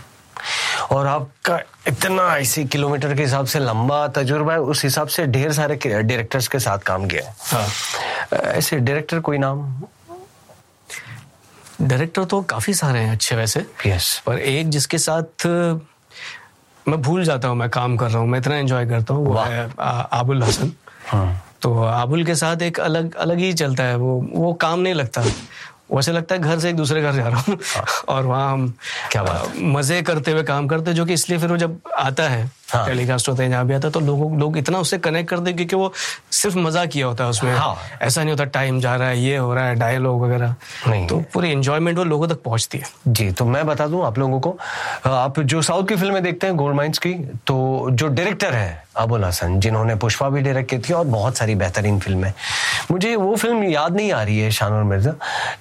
और 0.91 1.07
आपका 1.07 1.59
इतना 1.87 2.23
ऐसी 2.37 2.63
किलोमीटर 2.65 3.15
के 3.15 3.21
हिसाब 3.21 3.45
से 3.45 3.59
लंबा 3.59 4.07
तजुर्बा 4.07 4.53
है 4.53 4.59
उस 4.61 4.83
हिसाब 4.83 5.07
से 5.07 5.25
ढेर 5.27 5.51
सारे 5.51 5.75
डायरेक्टर्स 5.75 6.47
के 6.47 6.59
साथ 6.59 6.79
काम 6.79 7.07
किया 7.07 7.23
है। 7.25 7.35
हाँ। 7.39 7.67
ऐसे 8.33 8.77
डायरेक्टर 8.77 9.19
कोई 9.19 9.37
नाम? 9.37 9.83
डायरेक्टर 11.81 12.23
तो 12.25 12.41
काफ़ी 12.41 12.73
सारे 12.73 12.99
हैं 12.99 13.11
अच्छे 13.11 13.35
वैसे 13.35 13.65
yes. 13.87 14.17
पर 14.19 14.39
एक 14.39 14.69
जिसके 14.69 14.97
साथ 14.97 15.45
मैं 16.85 17.01
भूल 17.01 17.23
जाता 17.23 17.47
हूँ 17.47 17.57
मैं 17.57 17.69
काम 17.69 17.97
कर 17.97 18.09
रहा 18.09 18.19
हूँ 18.19 18.29
मैं 18.29 18.39
इतना 18.39 18.55
एंजॉय 18.55 18.85
करता 18.85 19.13
हूँ 19.13 19.25
वो 19.25 19.37
है 19.37 19.69
आबुल 19.79 20.43
हसन 20.43 20.71
हाँ. 21.07 21.43
तो 21.61 21.73
आबुल 21.83 22.25
के 22.25 22.35
साथ 22.35 22.61
एक 22.61 22.79
अलग 22.79 23.15
अलग 23.15 23.39
ही 23.39 23.53
चलता 23.53 23.83
है 23.83 23.95
वो 23.95 24.19
वो 24.33 24.53
काम 24.53 24.79
नहीं 24.79 24.93
लगता 24.93 25.23
वैसे 25.91 26.11
लगता 26.11 26.35
है 26.35 26.41
घर 26.41 26.59
से 26.59 26.69
एक 26.69 26.75
दूसरे 26.75 27.01
घर 27.01 27.13
जा 27.15 27.27
रहा 27.27 27.39
हूँ 27.39 27.57
हाँ। 27.75 27.85
और 28.09 28.25
वहाँ 28.25 28.51
हम 28.51 28.73
क्या 29.11 29.23
बात 29.23 29.53
मज़े 29.75 30.01
करते 30.01 30.31
हुए 30.31 30.43
काम 30.43 30.67
करते 30.67 30.93
जो 30.93 31.05
कि 31.05 31.13
इसलिए 31.13 31.39
फिर 31.39 31.49
वो 31.49 31.57
जब 31.57 31.79
आता 31.97 32.27
है 32.29 32.51
हाँ। 32.73 32.85
टेलीकास्ट 32.85 33.29
होते 33.29 33.43
हैं 33.43 33.49
जहाँ 33.49 33.65
भी 33.65 33.73
आता 33.73 33.87
है 33.87 33.91
तो 33.91 33.99
लोगों 33.99 34.37
लोग 34.39 34.57
इतना 34.57 34.79
उससे 34.79 34.97
कनेक्ट 34.99 35.29
करते 35.29 35.49
हैं 35.49 35.55
क्योंकि 35.57 35.75
वो 35.75 35.91
सिर्फ़ 36.31 36.57
मज़ा 36.57 36.85
किया 36.85 37.07
होता 37.07 37.23
है 37.23 37.29
उसमें 37.29 37.53
हाँ। 37.55 37.75
ऐसा 38.01 38.21
नहीं 38.21 38.31
होता 38.31 38.45
टाइम 38.51 38.79
जा 38.79 38.95
रहा 38.95 39.07
है 39.09 39.19
ये 39.19 39.37
हो 39.37 39.53
रहा 39.53 39.65
है 39.65 39.75
डायलॉग 39.75 40.21
वगैरह 40.21 40.55
नहीं। 40.87 41.07
तो 41.07 41.23
पूरी 41.33 41.51
एंजॉयमेंट 41.51 41.97
वो 41.97 42.03
लोगों 42.03 42.27
तक 42.27 42.41
पहुँचती 42.43 42.77
है 42.77 43.13
जी 43.13 43.31
तो 43.31 43.45
मैं 43.45 43.65
बता 43.67 43.87
दूँ 43.87 44.05
आप 44.05 44.19
लोगों 44.19 44.39
को 44.39 44.57
आप 45.05 45.39
जो 45.41 45.61
साउथ 45.61 45.87
की 45.87 45.95
फ़िल्में 45.95 46.21
देखते 46.23 46.47
हैं 46.47 46.55
गोल्ड 46.55 46.75
माइंस 46.75 46.97
की 46.97 47.13
तो 47.47 47.87
जो 47.91 48.07
डायरेक्टर 48.09 48.53
है 48.53 48.89
अबुल 48.97 49.23
हसन 49.23 49.59
जिन्होंने 49.59 49.95
पुष्पा 49.95 50.27
भी 50.29 50.41
डायरेक्ट 50.41 50.69
की 50.69 50.77
थी 50.79 50.93
और 50.93 51.05
बहुत 51.07 51.37
सारी 51.37 51.55
बेहतरीन 51.55 51.99
फ़िल्में 51.99 52.31
मुझे 52.91 53.15
वो 53.15 53.35
फ़िल्म 53.35 53.63
याद 53.63 53.95
नहीं 53.95 54.11
आ 54.11 54.21
रही 54.23 54.39
है 54.39 54.49
शानूर 54.51 54.83
मिर्ज़ा 54.83 55.13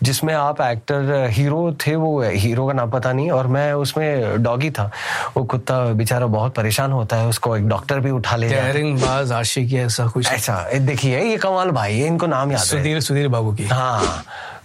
जिसमें 0.02 0.32
आप 0.34 0.60
एक्टर 0.60 1.28
हीरो 1.30 1.60
थे 1.86 1.94
वो 1.96 2.22
हीरो 2.22 2.66
का 2.66 2.72
नाम 2.72 2.90
पता 2.90 3.12
नहीं 3.12 3.30
और 3.30 3.46
मैं 3.46 3.72
उसमें 3.74 4.42
डॉगी 4.42 4.70
था 4.70 4.90
वो 5.36 5.44
कुत्ता 5.44 5.78
बेचारा 5.92 6.26
बहुत 6.26 6.54
परेशान 6.54 6.92
होता 6.98 7.16
है 7.16 7.26
उसको 7.28 7.56
एक 7.56 7.68
डॉक्टर 7.68 8.00
भी 8.00 8.10
उठा 8.10 8.36
ले 8.36 8.48
बाज 8.96 9.32
आशिकी 9.32 9.76
ऐसा 9.78 10.06
कुछ। 10.06 10.26
ऐसा 10.28 10.62
देखिए 10.78 11.20
ये 11.20 11.36
कमाल 11.36 11.70
भाई 11.70 11.98
है 11.98 12.06
इनको 12.06 12.26
नाम 12.26 12.52
याद 12.52 12.60
सुधीर 12.62 13.00
सुधीर 13.00 13.28
बाबू 13.28 13.52
की। 13.54 13.66
हाँ 13.66 14.24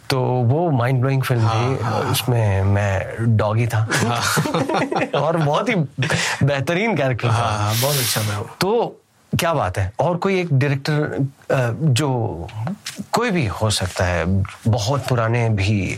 तो 0.10 0.20
वो 0.22 0.70
माइंड 0.72 1.00
ब्लोइंग 1.02 1.24
फ़िल्म 1.24 1.50
थी 1.50 2.10
उसमें 2.12 2.64
मैं 2.64 3.38
डॉगी 3.38 3.68
था। 3.68 3.80
और 5.16 5.38
बहुत 5.38 5.70
ही 5.70 5.76
बेहतरीन 5.76 6.96
कैरेक्टर 6.98 7.28
था। 7.28 7.34
हाँ 7.34 7.58
हाँ 7.58 7.82
बहुत 7.82 7.96
अच्छा 7.96 8.22
था 8.22 8.42
तो 8.62 9.00
क्या 9.34 9.54
बात 9.54 9.78
है 9.78 9.92
और 10.00 10.18
कोई 10.18 10.40
एक 10.40 10.54
डायरेक्टर 10.54 11.28
जो 11.92 12.10
कोई 13.12 13.32
भी 13.32 13.46
हो 13.62 13.70
सकता 13.70 14.06
है 14.06 14.26
बहुत 14.68 15.08
पुराने 15.08 15.50
भी 15.50 15.98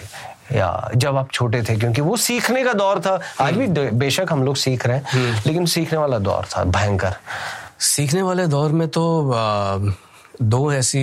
या 0.52 0.90
जब 0.96 1.18
आप 1.18 1.32
छोटे 1.32 1.62
थे 1.62 1.76
क्योंकि 1.76 2.02
वो 2.02 2.16
सीखने 2.20 2.64
का 2.64 2.74
दौर 2.74 3.00
था। 3.00 3.20
आज 3.42 3.54
भी 3.56 3.68
बेशक 3.94 4.32
हम 4.32 4.44
लोग 4.44 4.56
सीख 4.58 4.86
रहे 4.88 4.98
हैं 4.98 5.44
लेकिन 5.46 5.66
सीखने 5.68 5.98
वाला 5.98 6.20
दौर 6.20 6.46
था 6.48 6.64
भयंकर। 6.66 7.16
सीखने 7.82 8.22
वाले 8.22 8.48
दौर 8.48 8.72
में 8.72 8.88
तो 8.90 9.06
दो 10.42 10.72
ऐसी 10.74 11.00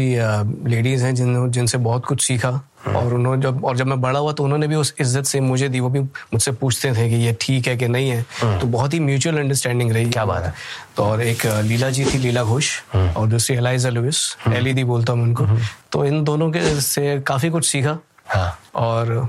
लेडीज़ 0.69 1.05
हैं 1.05 1.15
जिन 1.15 1.51
जिनसे 1.51 1.79
बहुत 1.81 2.07
कुछ 2.07 2.23
सीखा। 2.23 2.61
और 2.89 3.15
उन्होंने 3.15 3.43
जब 3.43 3.65
और 3.65 3.77
जब 3.77 3.87
मैं 3.87 4.01
बड़ा 4.01 4.19
हुआ 4.19 4.33
तो 4.33 4.45
उन्होंने 4.45 4.67
भी 4.69 4.75
उस 4.75 4.93
इज़्ज़त 5.01 5.25
से 5.25 5.41
मुझे 5.41 5.69
दी 5.69 5.81
वो 5.81 5.89
भी 5.89 6.01
मुझसे 6.01 6.53
पूछते 6.53 6.93
थे 6.93 7.09
कि 7.11 7.17
ये 7.17 7.37
ठीक 7.41 7.67
है 7.69 7.77
कि 7.77 7.89
नहीं 7.89 8.11
है। 8.11 8.59
तो 8.61 8.67
बहुत 8.67 8.95
ही 8.95 9.01
म्यूचुअल 9.01 9.39
अंडरस्टैंडिंग 9.39 9.93
रही। 9.93 10.11
क्या 10.11 10.25
बात 10.25 10.45
है? 10.45 10.53
तो 10.97 11.05
और 11.05 11.23
एक 11.23 11.47
लीला 11.65 11.91
जी 11.91 12.05
थी 12.05 12.19
लीला 12.19 12.43
घोष 12.45 12.71
और 12.95 13.27
दूसरी 13.29 13.57
एलाइजा 13.57 13.91
लुइस 13.91 14.25
एलईडी 14.49 14.85
बोलता 14.85 15.13
हूँ 15.13 15.23
उनको। 15.23 15.47
तो 15.93 16.05
इन 16.05 16.23
दोनों 16.25 16.51
के 16.51 16.81
से 16.81 17.21
काफ़ी 17.27 17.51
कुछ 17.51 17.67
सीखा। 17.67 17.99
हाँ। 18.27 18.59
और 18.75 19.29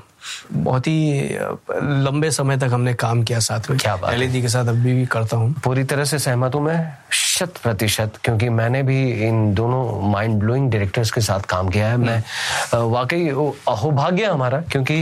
बहुत 0.51 0.87
ही 0.87 1.29
लंबे 2.03 2.29
समय 2.31 2.57
तक 2.57 2.69
हमने 2.73 2.93
काम 2.93 3.23
किया 3.23 3.39
साथ 3.39 3.69
में। 3.69 3.77
क्या 3.79 3.95
बात 3.95 4.11
है। 4.11 4.17
एलईडी 4.17 4.41
के 4.41 4.47
साथ 4.47 4.67
अभी 4.67 4.93
भी 4.93 5.05
करता 5.05 5.37
हूँ। 5.37 5.53
पूरी 5.63 5.83
तरह 5.83 6.03
से 6.03 6.19
सहमत 6.19 6.55
हूँ 6.55 6.61
मैं 6.63 6.77
शत 7.11 7.57
प्रतिशत 7.63 8.19
क्योंकि 8.23 8.49
मैंने 8.49 8.83
भी 8.83 8.99
इन 9.27 9.53
दोनों 9.53 9.83
माइंड 10.11 10.39
ब्लोइंग 10.39 10.69
डायरेक्टर्स 10.71 11.11
के 11.11 11.21
साथ 11.21 11.39
काम 11.49 11.69
किया 11.69 11.87
है। 11.87 11.97
मैं 11.97 12.21
वाकई 12.91 13.27
अहोभाग्य 13.29 14.25
हमारा 14.25 14.61
क्योंकि 14.71 14.99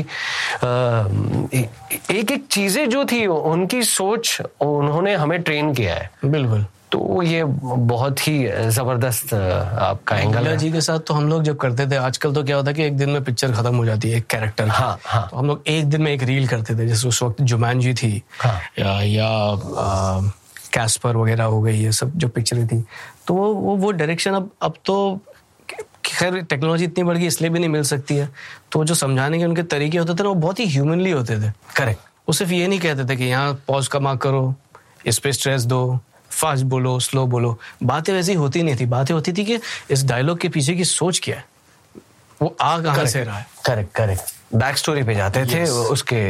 एक 1.60 2.32
एक 2.32 2.46
चीज़ें 2.52 2.90
जो 2.90 3.06
थी 3.06 3.26
उनकी 3.28 3.82
सोच 3.84 4.38
उन्होंने 4.62 5.16
हमें 5.16 5.42
ट्रेन 5.42 5.74
किया 5.74 5.96
है। 5.96 6.10
बिल्कुल। 6.26 6.66
तो 6.92 7.22
ये 7.24 7.44
बहुत 7.44 8.28
ही 8.28 8.38
ज़बरदस्त 8.70 9.34
आपका 9.34 10.18
एंगल 10.18 10.56
जी 10.58 10.72
के 10.72 10.82
साथ 10.82 11.00
तो 11.08 11.14
हम 11.14 11.28
लोग 11.30 11.44
जब 11.44 11.58
करते 11.58 11.86
थे 11.92 11.96
आजकल 11.96 12.34
तो 12.34 12.44
क्या 12.44 12.56
होता 12.56 12.70
है 12.70 12.76
कि 12.76 12.84
एक 12.84 12.98
दिन 12.98 13.10
में 13.10 13.24
पिक्चर 13.24 13.52
खत्म 13.52 13.76
हो 13.76 13.86
जाती 13.86 14.10
है 14.12 14.18
एक 14.18 14.28
कैरेक्टर 14.28 14.68
हाँ, 14.68 14.98
हाँ। 15.06 15.28
तो 15.32 15.38
हम 15.38 15.48
लोग 15.48 15.64
एक 15.68 15.86
दिन 15.90 16.02
में 16.02 16.12
एक 16.12 16.24
रील 16.24 16.48
करते 16.48 16.76
थे 16.76 16.88
जैसे 16.88 17.08
उस 17.08 17.22
वक्त 17.24 17.42
जुमान 17.42 17.80
जी 17.80 17.94
थी 17.94 18.22
हाँ। 18.40 18.60
या 18.80 19.02
या 19.02 19.28
आ, 19.28 20.22
कैस्पर 20.74 21.18
वगैरह 21.18 21.44
हो 21.44 21.62
गई 21.62 21.78
ये 21.78 21.92
सब 21.92 22.12
जो 22.18 22.28
पिक्चरें 22.28 22.68
थी। 22.68 22.84
तो 23.28 23.34
वो 23.34 23.54
वो 23.54 23.76
वो 23.78 23.92
डायरेक्शन 23.92 24.34
अब 24.34 24.50
अब 24.62 24.74
तो 24.86 24.96
खैर 26.06 26.42
टेक्नोलॉजी 26.42 26.86
इतनी 26.86 27.04
बढ़ 27.04 27.18
गई 27.18 27.28
इसलिए 27.28 27.50
भी 27.50 27.60
नहीं 27.60 27.70
मिल 27.70 27.84
सकती 27.84 28.16
है। 28.16 28.30
तो 28.72 28.84
जो 28.86 28.96
समझाने 28.96 29.40
के 29.40 29.46
उनके 29.46 29.64
तरीके 29.64 29.98
होते 29.98 30.14
थे 30.14 30.24
ना 30.24 30.30
वो 30.30 30.36
बहुत 30.36 30.60
ही 30.60 30.68
ह्यूमनली 30.68 31.12
होते 31.12 31.40
थे। 31.42 31.52
करेक्ट 31.76 32.00
वो 32.28 32.34
सिर्फ़ 32.34 32.54
ये 32.54 32.68
नहीं 32.68 32.80
कहते 32.80 33.06
थे 33.10 33.16
कि 33.18 33.26
यहाँ 33.26 33.54
पॉज 33.68 33.88
का 33.88 34.00
मार्क 34.00 34.22
करो 34.22 34.54
इस 35.06 35.20
पर 35.20 35.32
स्ट्रेस 35.32 35.66
दो। 35.66 36.00
फास्ट 36.42 36.64
बोलो 36.66 37.00
स्लो 37.00 37.26
बोलो। 37.28 37.58
बातें 37.84 38.14
वैसी 38.14 38.34
होती 38.34 38.64
नहीं 38.64 38.76
थी। 38.80 38.86
बातें 38.86 39.14
होती 39.16 39.34
थी 39.34 39.46
कि 39.46 39.60
इस 39.92 40.04
डायलॉग 40.06 40.40
के 40.40 40.50
पीछे 40.50 40.76
की 40.76 40.86
सोच 40.86 41.20
क्या 41.24 41.36
है? 41.36 41.46
वो 42.42 42.56
आ 42.62 42.78
कहाँ 42.80 43.06
से 43.06 43.24
रहा 43.24 43.38
है? 43.38 43.46
करेक्ट 43.66 43.94
करेक्ट 43.96 44.56
बैक 44.56 44.78
स्टोरी 44.78 45.04
पे 45.04 45.16
जाते 45.16 45.46
थे 45.46 45.64
उसके 45.66 46.22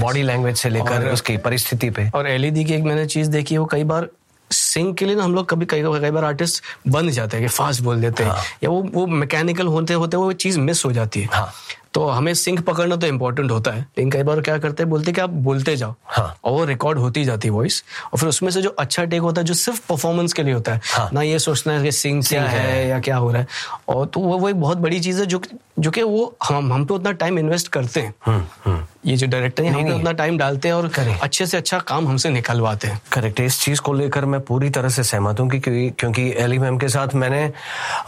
बॉडी 0.00 0.22
लैंग्वेज 0.22 0.56
से 0.56 0.68
लेकर 0.68 1.10
उसकी 1.12 1.36
परिस्थिति 1.36 1.90
पे। 1.90 2.08
और 2.14 2.28
एलईडी 2.28 2.64
की 2.64 2.74
एक 2.74 2.82
मैंने 2.84 3.06
चीज़ 3.06 3.30
देखी 3.30 3.54
है 3.54 3.58
वो 3.58 3.66
कई 3.66 3.84
बार 3.84 4.08
सिंग 4.50 4.94
के 4.94 5.04
लिए 5.06 5.16
ना 5.16 5.24
हम 5.24 5.34
लोग 5.34 5.48
कभी 5.48 5.66
कई 5.66 5.82
कई 6.00 6.10
बार 6.10 6.24
आर्टिस्ट 6.24 6.62
बन 6.88 7.08
जाते 7.10 7.36
हैं 7.36 7.46
कि 7.46 7.52
फास्ट 7.52 7.82
बोल 7.82 8.00
देते 8.00 8.24
हैं। 8.24 8.34
या 8.62 8.70
वो 8.70 8.82
वो 8.94 9.06
मैकेनिकल 9.06 9.66
होते 9.66 9.94
होते 9.94 10.16
वो 10.16 10.32
चीज़ 10.32 10.58
मिस 10.60 10.84
हो 10.84 10.92
जाती 10.92 11.20
है। 11.20 11.28
हाँ। 11.32 11.52
तो 11.94 12.06
हमें 12.06 12.32
सिंक 12.34 12.60
पकड़ना 12.60 12.96
तो 12.96 13.06
इम्पोर्टेंट 13.06 13.50
होता 13.50 13.70
है। 13.70 13.80
लेकिन 13.80 14.10
कई 14.10 14.22
बार 14.22 14.40
क्या 14.40 14.56
करते 14.58 14.82
हैं 14.82 14.90
बोलते 14.90 15.12
कि 15.12 15.20
आप 15.20 15.30
बोलते 15.46 15.76
जाओ। 15.76 15.94
हाँ। 16.06 16.36
और 16.44 16.52
वो 16.52 16.64
रिकॉर्ड 16.64 16.98
होती 16.98 17.24
जाती 17.24 17.48
है 17.48 17.54
वॉइस 17.54 17.82
और 18.12 18.18
फिर 18.18 18.28
उसमें 18.28 18.50
से 18.50 18.62
जो 18.62 18.70
अच्छा 18.78 19.04
टेक 19.04 19.20
होता 19.20 19.40
है 19.40 19.46
जो 19.46 19.54
सिर्फ़ 19.54 19.80
परफॉर्मेंस 19.88 20.32
के 20.32 20.42
लिए 20.42 20.54
होता 20.54 20.72
है। 20.72 20.80
हाँ। 20.92 21.08
ना 21.12 21.22
ये 21.22 21.38
सोचना 21.38 21.72
है 21.72 21.82
कि 21.82 21.92
सिंग 21.92 22.22
क्या 22.24 22.42
है। 22.42 22.60
है 22.60 22.86
या 22.88 22.98
क्या 23.00 23.16
हो 23.16 23.30
रहा 23.32 23.40
है। 23.42 23.46
और 23.88 24.06
तो 24.06 24.20
वो 24.20 24.38
वो 24.38 24.48
एक 24.48 24.60
बहुत 24.60 24.78
बड़ी 24.78 25.00
चीज़ 25.00 25.20
है 25.20 25.26
जो 25.26 25.40
जो 25.78 25.90
कि 25.90 26.02
वो 26.02 26.36
हम 26.44 26.72
हम 26.72 26.84
पे 26.84 26.94
उतना 26.94 27.12
टाइम 27.12 27.38
इन्वेस्ट 27.38 27.68
करते 27.68 28.00
हैं। 28.00 28.14
हम्म 28.26 28.42
हम्म। 28.64 28.84
ये 29.06 29.16
जो 29.16 29.26
डायरेक्टर 29.26 29.64
है 29.64 29.70
हम 29.72 29.94
उतना 29.94 30.12
टाइम 30.12 30.36
डालते 30.38 30.68
हैं 30.68 30.74
और 30.74 30.88
Correct. 30.88 31.22
अच्छे 31.22 31.46
से 31.46 31.56
अच्छा 31.56 31.78
काम 31.88 32.08
हमसे 32.08 32.30
निकलवाते 32.30 32.88
हैं। 32.88 33.00
करेक्ट 33.12 33.40
इस 33.40 33.60
चीज़ 33.60 33.80
को 33.80 33.92
लेकर 33.92 34.24
मैं 34.24 34.40
पूरी 34.40 34.70
तरह 34.70 34.88
से 34.88 35.02
सहमत 35.02 35.40
हूँ 35.40 35.48
क्योंकि 35.50 35.88
क्योंकि 35.90 36.28
एली 36.38 36.58
मैम 36.58 36.78
के 36.78 36.88
साथ 36.88 37.14
मैंने 37.14 37.40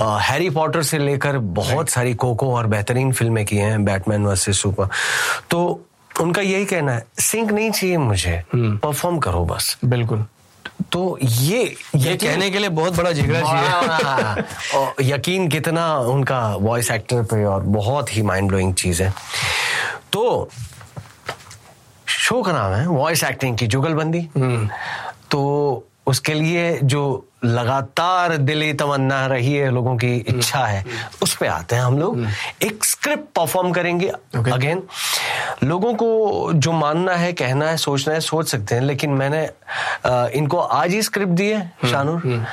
हैरी 0.00 0.50
पॉटर 0.50 0.82
से 0.82 0.98
लेकर 0.98 1.38
बहुत 1.60 1.88
सारी 1.88 2.14
कोको 2.14 2.54
और 2.54 2.66
बेहतरीन 2.66 3.12
फ़िल्में 3.12 3.44
की 3.46 3.56
हैं। 3.56 3.71
Batman 3.78 4.24
versus 4.24 4.60
super. 4.60 4.88
तो 5.50 5.86
उनका 6.20 6.42
यही 6.42 6.64
कहना 6.64 6.92
है 6.92 7.06
सिंक 7.20 7.52
नहीं 7.52 7.70
चाहिए 7.70 7.96
मुझे 7.96 8.42
परफॉर्म 8.54 9.18
करो 9.18 9.44
बस। 9.44 9.76
बिल्कुल। 9.84 10.24
तो 10.92 11.18
ये 11.22 11.76
ये 11.96 12.16
कहने 12.16 12.50
के 12.50 12.58
लिए 12.58 12.68
बहुत 12.68 12.96
बड़ा 12.96 13.12
जिगरा 13.12 13.40
चाहिए 13.40 14.44
और 14.74 14.94
यकीन 15.02 15.48
कितना 15.48 15.94
उनका 15.98 16.40
वॉइस 16.56 16.90
एक्टर 16.90 17.22
पे 17.22 17.44
और 17.44 17.62
बहुत 17.62 18.16
ही 18.16 18.22
माइंड 18.22 18.48
ब्लोइंग 18.48 18.74
चीज़ 18.74 19.02
है। 19.02 19.12
तो 20.12 20.50
शो 22.06 22.42
का 22.42 22.52
नाम 22.52 22.72
है 22.72 22.86
वॉइस 22.86 23.24
एक्टिंग 23.24 23.56
की 23.58 23.66
जुगलबंदी। 23.66 24.28
तो 25.30 25.42
उसके 26.06 26.34
लिए 26.34 26.78
जो 26.84 27.02
लगातार 27.44 28.36
दिली 28.36 28.72
तमन्ना 28.72 29.26
रही 29.26 29.54
है 29.54 29.70
लोगों 29.70 29.96
की 29.96 30.14
इच्छा 30.18 30.64
है। 30.66 30.84
उस 31.22 31.36
पे 31.36 31.46
आते 31.46 31.76
हैं 31.76 31.82
हम 31.82 31.98
लोग। 31.98 32.26
एक 32.62 32.84
स्क्रिप्ट 32.84 33.24
परफॉर्म 33.36 33.72
करेंगे 33.72 34.10
Okay. 34.36 34.52
अगेन 34.52 34.82
लोगों 35.64 35.92
को 35.94 36.52
जो 36.54 36.72
मानना 36.72 37.14
है 37.14 37.32
कहना 37.32 37.68
है 37.68 37.76
सोचना 37.76 38.14
है 38.14 38.20
सोच 38.20 38.48
सकते 38.48 38.74
हैं 38.74 38.82
लेकिन 38.82 39.10
मैंने 39.12 39.42
इनको 40.38 40.58
आज 40.58 40.90
ही 40.90 41.02
स्क्रिप्ट 41.02 41.32
दी 41.32 41.48
है 41.48 41.60
शानूर। 41.90 42.46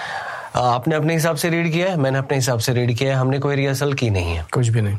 आपने 0.55 0.95
अपने 0.95 1.13
हिसाब 1.13 1.35
से 1.35 1.49
रीड 1.49 1.71
किया 1.71 1.89
है 1.89 1.97
मैंने 1.97 2.17
अपने 2.19 2.37
हिसाब 2.37 2.59
से 2.59 2.73
रीड 2.73 2.97
किया 2.97 3.13
है 3.13 3.19
हमने 3.19 3.39
कोई 3.39 3.55
रिहर्सल 3.55 3.93
की 3.93 4.09
नहीं 4.09 4.35
है। 4.35 4.45
कुछ 4.53 4.67
भी 4.67 4.81
नहीं। 4.81 4.97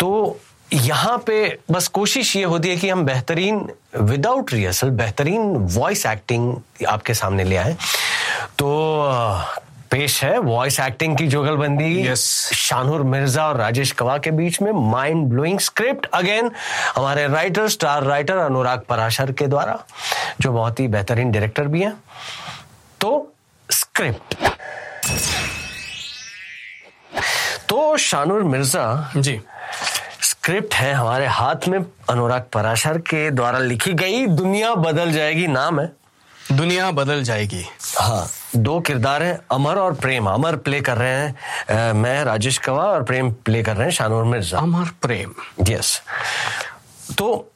तो 0.00 0.38
यहाँ 0.72 1.16
पे 1.26 1.58
बस 1.70 1.88
कोशिश 1.88 2.34
ये 2.36 2.44
होती 2.44 2.68
है 2.68 2.76
कि 2.76 2.88
हम 2.88 3.04
बेहतरीन 3.04 3.66
विदाउट 4.00 4.52
रिहर्सल 4.52 4.90
बेहतरीन 4.90 5.56
वॉइस 5.74 6.06
एक्टिंग 6.06 6.54
आपके 6.88 7.14
सामने 7.14 7.44
ले 7.44 7.56
आए। 7.56 7.76
तो 8.58 8.68
पेश 9.90 10.22
है 10.24 10.38
वॉइस 10.38 10.78
एक्टिंग 10.80 11.16
की 11.18 11.26
जुगलबंदी। 11.28 12.04
Yes. 12.04 12.20
शानूर 12.56 13.02
मिर्ज़ा 13.04 13.46
और 13.48 13.56
राजेश 13.56 13.90
कवा 13.92 14.16
के 14.18 14.30
बीच 14.30 14.60
में 14.62 14.70
माइंड 14.90 15.26
ब्लोइंग 15.28 15.58
स्क्रिप्ट 15.60 16.06
अगेन 16.14 16.50
हमारे 16.96 17.26
writer 17.28 17.68
star 17.68 18.04
writer 18.04 18.36
Anurag 18.36 18.80
Parashar 18.88 19.32
के 19.32 19.46
द्वारा 19.46 19.78
जो 20.40 20.52
बहुत 20.52 20.80
ही 20.80 20.88
बेहतरीन 20.88 21.30
डायरेक्टर 21.30 21.66
भी 21.66 21.82
हैं। 21.82 21.94
तो 23.00 23.32
स्क्रिप्ट 23.68 24.34
तो 27.68 27.96
शानूर 27.98 28.42
मिर्ज़ा 28.44 29.12
जी। 29.16 29.40
स्क्रिप्ट 30.22 30.74
है 30.74 30.92
हमारे 30.92 31.26
हाथ 31.28 31.68
में 31.68 31.78
अनुराग 32.10 32.46
पराशर 32.52 32.98
के 33.00 33.30
द्वारा 33.30 33.58
लिखी 33.58 33.92
गई 33.94 34.26
दुनिया 34.26 34.74
बदल 34.76 35.12
जाएगी 35.12 35.46
नाम 35.46 35.80
है। 35.80 35.90
दुनिया 36.56 36.90
बदल 36.90 37.22
जाएगी। 37.22 37.64
हाँ 37.98 38.26
दो 38.56 38.78
किरदार 38.80 39.22
हैं 39.22 39.38
अमर 39.52 39.76
और 39.78 39.94
प्रेम। 39.94 40.26
अमर 40.26 40.56
प्ले 40.56 40.80
कर 40.80 40.96
रहे 40.96 41.10
हैं 41.10 41.92
मैं 41.92 42.22
राजेश 42.24 42.58
कवा 42.58 42.84
और 42.84 43.02
प्रेम 43.02 43.30
प्ले 43.44 43.62
कर 43.62 43.76
रहे 43.76 43.86
हैं 43.86 43.92
शानूर 43.92 44.24
मिर्ज़ा। 44.24 44.58
अमर 44.58 44.90
प्रेम। 45.02 45.32
यस। 45.68 46.02
तो 47.18 47.48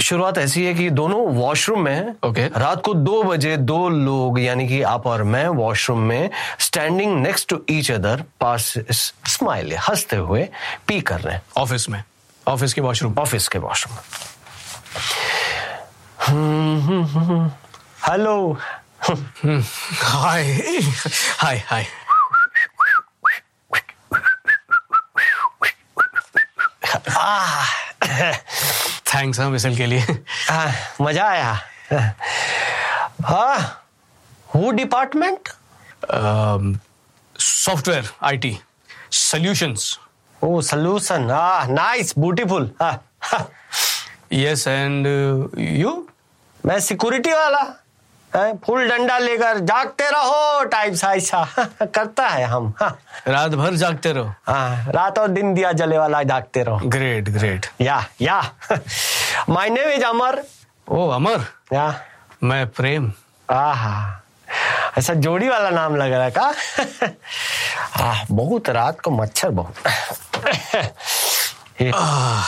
शुरुआत 0.00 0.38
ऐसी 0.38 0.64
है 0.64 0.74
कि 0.74 0.88
दोनों 0.90 1.26
वॉशरूम 1.26 1.80
में 1.82 1.94
हैं। 1.94 2.16
Okay. 2.26 2.56
रात 2.58 2.82
को 2.84 2.94
दो 2.94 3.22
बजे 3.22 3.56
दो 3.56 3.88
लोग 3.88 4.40
यानी 4.40 4.68
कि 4.68 4.82
आप 4.82 5.06
और 5.06 5.22
मैं 5.22 5.46
वॉशरूम 5.48 5.98
में 5.98 6.30
standing 6.58 7.16
next 7.22 7.48
to 7.48 7.60
each 7.70 7.90
other 7.92 8.22
pass 8.40 8.74
smile 8.90 9.76
हँसते 9.88 10.16
हुए 10.16 10.48
पी 10.86 11.00
कर 11.00 11.20
रहे 11.20 11.34
हैं। 11.34 11.42
ऑफ़िस 11.56 11.88
में। 11.90 12.02
ऑफ़िस 12.46 12.74
के 12.74 12.80
वॉशरूम 12.80 13.14
ऑफ़िस 13.18 13.48
के 13.48 13.58
washroom 13.58 13.96
hello 18.08 18.34
hi 20.02 20.44
hi 21.40 21.58
hi 21.70 21.84
thanks 29.12 29.40
हाँ 29.40 29.48
विसल 29.50 29.76
के 29.76 29.86
लिए 29.86 30.00
हाँ, 30.50 30.72
मज़ा 31.00 31.24
आया 31.28 31.52
हाँ 33.24 33.56
वो 34.54 34.70
डिपार्टमेंट 34.70 35.48
सॉफ्टवेयर 37.40 38.10
आईटी 38.26 38.58
सॉल्यूशंस 39.12 39.98
ओ 40.44 40.60
सोल्यूशन 40.70 41.30
हाँ 41.30 41.66
नाइस 41.68 42.14
ब्यूटीफुल 42.18 42.70
हाँ 42.82 43.48
यस 44.32 44.66
एंड 44.68 45.06
यू 45.58 45.92
मैं 46.66 46.78
सिक्योरिटी 46.80 47.32
वाला। 47.32 47.60
फुल 48.36 48.88
डंडा 48.88 49.18
लेकर 49.18 49.58
जागते 49.58 50.10
रहो 50.10 50.64
टाइप 50.64 50.94
सा 50.94 51.12
ऐसा। 51.14 51.44
करता 51.82 52.28
है 52.28 52.44
हम। 52.44 52.74
हाँ 52.80 52.98
रात 53.28 53.50
भर 53.50 53.74
जागते 53.74 54.12
रहो। 54.12 54.34
हाँ 54.46 54.92
रात 54.92 55.18
और 55.18 55.28
दिन 55.28 55.54
दिया 55.54 55.72
जले 55.72 55.98
वाला 55.98 56.22
जागते 56.22 56.62
रहो। 56.62 56.78
Great 56.84 57.28
great 57.28 57.66
yeah 57.80 58.04
yeah. 58.20 58.40
My 59.48 59.70
name 59.70 59.88
is 59.90 60.04
Amar 60.04 60.42
ओ 60.88 61.08
अमर 61.08 61.44
या। 61.72 62.00
मैं 62.42 62.66
प्रेम। 62.68 63.12
आहा। 63.50 64.14
ऐसा 64.98 65.14
जोड़ी 65.14 65.48
वाला 65.48 65.70
नाम 65.70 65.96
लग 65.96 66.12
रहा 66.12 66.24
है 66.24 66.30
का? 66.30 66.54
आह, 68.04 68.24
बहुत 68.30 68.70
रात 68.70 69.00
को 69.00 69.10
मच्छर 69.10 69.50
बहुत। 69.50 69.74
ये, 71.82 71.90
आ, 71.94 72.42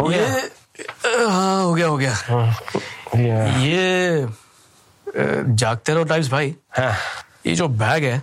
हो 0.00 0.08
गया। 0.08 0.20
ये 0.20 0.26
गया 0.26 1.30
हाँ 1.30 1.62
हो 1.64 1.74
गया। 1.74 1.88
हो 1.90 1.96
गया। 1.96 2.14
ये, 3.16 3.62
ये 3.70 4.22
अ, 4.22 4.28
जागते 5.16 5.94
रहो 5.94 6.04
टाइप्स 6.04 6.30
भाई। 6.30 6.54
हाँ, 6.70 6.94
ये 7.46 7.54
जो 7.54 7.68
बैग 7.68 8.04
है 8.04 8.22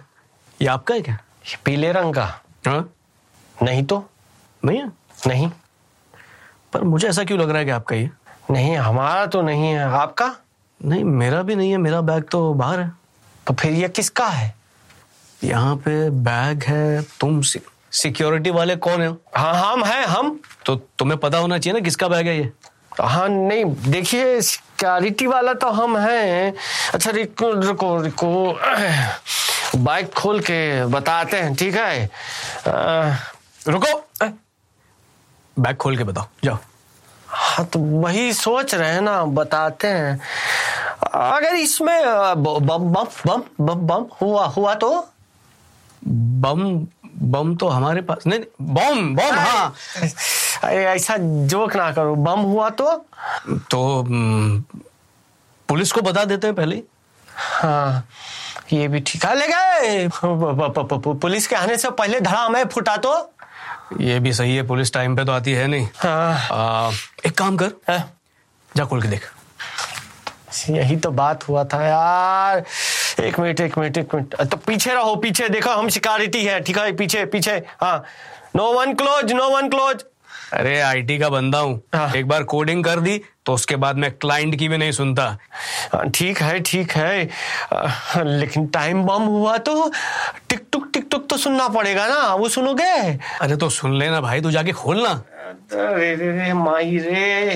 ये 0.62 0.68
आपका 0.68 0.96
है 0.96 1.02
क्या? 1.02 1.18
पीले 1.66 1.92
रंग 1.92 2.14
का। 2.16 2.26
हाँ। 2.68 2.90
नहीं 3.64 3.84
तो। 3.84 4.04
नहीं 4.66 4.80
है 4.80 4.88
नहीं। 5.28 5.50
पर 6.74 6.84
मुझे 6.84 7.08
ऐसा 7.08 7.24
क्यों 7.24 7.40
लग 7.40 7.50
रहा 7.50 7.60
है 7.60 7.66
कि 7.66 7.72
आपका 7.72 7.96
ये 7.96 8.10
नहीं 8.52 8.76
हमारा 8.78 9.26
तो 9.26 9.42
नहीं 9.42 9.64
है। 9.64 9.84
आपका? 9.84 10.36
नहीं 10.86 11.04
मेरा 11.04 11.42
भी 11.42 11.56
नहीं 11.56 11.72
है। 11.72 11.78
मेरा 11.78 12.02
बैग 12.02 12.24
तो 12.24 12.54
बाहर 12.54 12.80
है। 12.80 12.92
तो 13.48 13.54
फिर 13.54 13.74
ये 13.74 13.90
किसका 13.90 14.28
है? 14.28 14.54
यहाँ 15.44 15.76
पे 15.76 16.10
बैग 16.10 16.64
है 16.64 17.02
तुम 17.20 17.42
सिक्योरिटी 17.42 18.50
वाले 18.50 18.76
कौन 18.76 19.02
है? 19.02 19.10
हाँ 19.36 19.54
हम 19.64 19.84
हैं 19.84 20.06
हम। 20.06 20.40
तो 20.66 20.76
तुम्हें 20.76 21.20
पता 21.20 21.38
होना 21.38 21.58
चाहिए 21.58 21.80
ना 21.80 21.84
किसका 21.84 22.08
बैग 22.08 22.28
है 22.28 22.38
ये? 22.38 22.52
हाँ 23.02 23.28
नहीं 23.30 23.64
देखिए 23.92 24.42
सिक्योरिटी 24.42 25.28
वाला 25.28 25.54
तो 25.54 25.70
हम 25.70 25.98
हैं। 25.98 26.54
अच्छा 26.94 27.12
रुको 27.12 27.52
रुको 27.62 27.98
रुको 28.02 28.30
बाइक 29.84 30.14
खोल 30.14 30.40
के 30.40 30.86
बताते 30.86 31.38
हैं 31.38 31.56
ठीक 31.56 31.76
है? 31.76 32.06
अ, 32.06 32.72
रुको। 33.68 34.02
बैग 35.58 35.76
खोल 35.76 35.98
के 35.98 36.04
बताओ 36.04 36.26
जाओ। 36.44 36.58
हाँ 37.28 37.66
तो 37.66 37.80
वही 37.80 38.32
सोच 38.34 38.76
रहे 38.76 38.92
हैं 38.94 39.02
ना 39.02 39.24
बताते 39.38 39.88
हैं। 39.88 40.20
अगर 41.14 41.56
इसमें 41.56 42.04
बम 42.44 42.60
बम 42.68 42.92
बम 42.94 43.42
बम 43.60 43.88
बम 43.88 44.06
हुआ 44.22 44.46
हुआ 44.46 44.74
तो? 44.74 45.08
बम 46.08 46.64
बम 47.32 47.56
तो 47.56 47.68
हमारे 47.68 48.02
पास 48.02 48.28
नहीं, 48.28 48.40
बम 48.62 49.16
बम 49.16 49.36
हाँ। 49.36 49.74
अरे 50.64 50.86
ऐसा 50.86 51.16
जोक 51.20 51.76
ना 51.76 51.92
करो। 51.92 52.16
बम 52.16 52.40
हुआ 52.40 52.70
तो? 52.70 52.92
तो 53.72 54.02
हम्म, 54.04 54.80
पुलिस 55.70 55.92
को 55.92 56.02
बता 56.02 56.26
देते 56.26 56.48
हैं 56.48 56.56
पहले 56.56 56.82
हाँ। 57.28 58.08
ये 58.74 58.88
भी 58.88 59.00
ठीक। 59.00 59.26
है 59.26 59.36
ले 59.36 59.48
गए! 59.48 60.08
पुलिस 61.22 61.48
के 61.48 61.56
आने 61.56 61.78
से 61.78 61.90
पहले 61.90 62.20
धड़ा 62.22 62.48
में 62.50 62.64
फुटा 62.68 62.96
तो। 62.98 63.14
ये 64.02 64.20
भी 64.20 64.34
सही 64.34 64.56
है 64.56 64.64
पुलिस 64.68 64.94
टाइम 64.94 65.16
पे 65.16 65.26
तो 65.26 65.32
आती 65.32 65.52
है 65.54 65.68
नहीं। 65.68 65.88
हाँ। 65.98 66.48
आ, 66.52 66.92
एक 67.26 67.38
काम 67.38 67.58
कर। 67.58 67.72
हाँ, 67.90 68.12
जा 68.76 68.86
खोल 68.86 69.02
के 69.02 69.08
देख। 69.08 69.30
यही 70.70 70.96
तो 70.98 71.12
बात 71.12 71.48
हुआ 71.50 71.64
था 71.64 71.82
यार। 71.84 72.64
एक 73.24 73.40
मिनट 73.40 73.60
एक 73.62 73.78
मिनट 73.78 73.98
एक 73.98 74.16
मिनट। 74.16 74.36
तो 74.42 74.58
पीछे 74.58 74.94
रहो 74.94 75.16
पीछे 75.16 75.50
देखो 75.50 75.70
हम 75.70 75.90
सिक्योरिटी 75.90 76.44
है 76.46 76.60
ठीक 76.64 76.78
है? 76.78 76.92
पीछे 76.96 77.26
पीछे 77.26 77.52
हाँ। 77.82 78.04
No 78.56 78.72
one 78.74 78.94
close 78.96 79.32
no 79.34 79.50
one 79.50 79.70
close 79.70 80.04
अरे 80.54 80.80
आईटी 80.82 81.18
का 81.20 81.30
बंदा 81.30 81.60
हूँ। 81.60 81.82
हाँ। 81.96 82.12
एक 82.16 82.28
बार 82.28 82.44
कोडिंग 82.44 82.84
कर 82.84 83.00
दी 83.00 83.20
तो 83.46 83.54
उसके 83.54 83.76
बाद 83.76 83.98
मैं 83.98 84.12
क्लाइंट 84.12 84.56
की 84.56 84.68
भी 84.70 84.78
नहीं 84.78 84.92
सुनता। 84.92 85.26
हाँ, 85.94 86.10
ठीक 86.10 86.42
है 86.42 86.60
ठीक 86.60 86.92
है। 86.92 87.30
लेकिन 88.18 88.68
टाइम 88.68 89.04
बम 89.04 89.24
हुआ 89.24 89.58
तो 89.60 89.92
टिक 90.50 90.66
टुक 90.72 90.90
टिक 90.94 91.08
टुक 91.12 91.28
तो 91.30 91.38
सुनना 91.38 91.68
पड़ेगा 91.68 92.08
ना 92.08 92.34
वो 92.34 92.50
सुनोगे? 92.50 92.92
अरे 93.42 93.56
तो 93.58 93.70
सुन 93.70 93.98
लेना 94.00 94.22
भाई 94.22 94.42
तू 94.42 94.52
जाके 94.52 94.72
खोलना 94.74 95.10
अरे 95.10 96.16
रे 96.16 96.32
रे 96.38 96.54
माही 96.54 96.98
रे। 97.00 97.54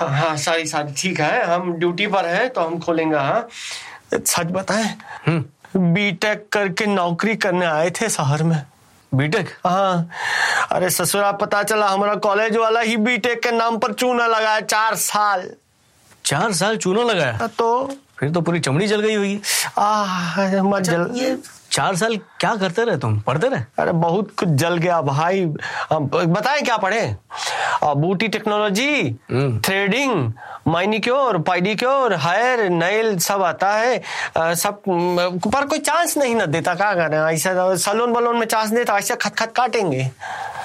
हाँ 0.00 0.36
सारी 0.38 0.66
सारी 0.66 0.92
ठीक 0.98 1.20
है 1.20 1.44
हम 1.46 1.72
ड्यूटी 1.78 2.06
पर 2.06 2.26
हैं 2.26 2.48
तो 2.50 2.60
हम 2.60 2.78
खोलेंगे 2.80 3.16
हाँ। 3.16 3.46
सच 4.14 4.46
बताएँ 4.52 4.94
हम्म। 5.26 5.92
बीटेक 5.94 6.48
करके 6.52 6.86
नौकरी 6.86 7.34
करने 7.36 7.66
आए 7.66 7.90
थे 7.90 8.08
शहर 8.08 8.42
में। 8.42 8.62
बीटेक 9.14 9.48
हाँ। 9.66 10.08
अरे 10.72 10.90
ससुरा 10.90 11.30
पता 11.42 11.62
चला 11.62 11.86
हमारा 11.88 12.14
कॉलेज 12.26 12.56
वाला 12.56 12.80
ही 12.80 12.96
बीटेक 12.96 13.42
के 13.42 13.50
नाम 13.50 13.78
पर 13.78 13.92
चूना 13.92 14.26
लगाया 14.26 14.60
चार 14.60 14.94
साल। 14.94 15.50
चार 16.24 16.52
साल 16.52 16.76
चूना 16.76 17.02
लगाया 17.02 17.46
तो? 17.58 17.70
फिर 18.18 18.30
तो 18.30 18.40
पूरी 18.40 18.60
चमड़ी 18.60 18.86
जल 18.86 19.00
गई 19.00 19.14
होगी। 19.14 20.60
मत 20.70 20.82
जल 20.82 21.10
ये 21.14 21.36
चार 21.72 21.96
साल 21.96 22.16
क्या 22.40 22.54
करते 22.56 22.84
रहे 22.84 22.96
तुम? 22.98 23.18
पढ़ते 23.20 23.48
रहे? 23.48 23.60
अरे 23.78 23.92
बहुत 23.92 24.30
कुछ 24.38 24.48
जल 24.48 24.76
गया 24.76 25.00
भाई। 25.02 25.44
बताएँ 25.92 26.62
क्या 26.62 26.76
पढ़े? 26.76 27.00
बूटी 27.82 28.28
टेक्नोलॉजी 28.28 28.90
हम्म। 29.30 29.58
Threading 29.60 30.32
manicure 30.68 31.38
pedicure 31.38 32.14
hair 32.14 32.68
nail 32.70 33.18
सब 33.18 33.42
आता 33.42 33.72
है। 33.72 33.96
अ, 34.36 34.52
सब 34.54 34.82
पर 35.46 35.66
कोई 35.66 35.78
चांस 35.78 36.16
नहीं 36.18 36.34
ना 36.34 36.46
देता 36.46 36.74
क्या 36.74 36.92
करें? 36.94 37.18
ऐसा 37.34 37.74
सलोन 37.76 38.12
बलोन 38.12 38.36
में 38.36 38.46
चांस 38.46 38.70
देता 38.70 38.98
ऐसे 38.98 39.16
खत 39.16 39.34
खत 39.38 39.52
काटेंगे। 39.56 40.10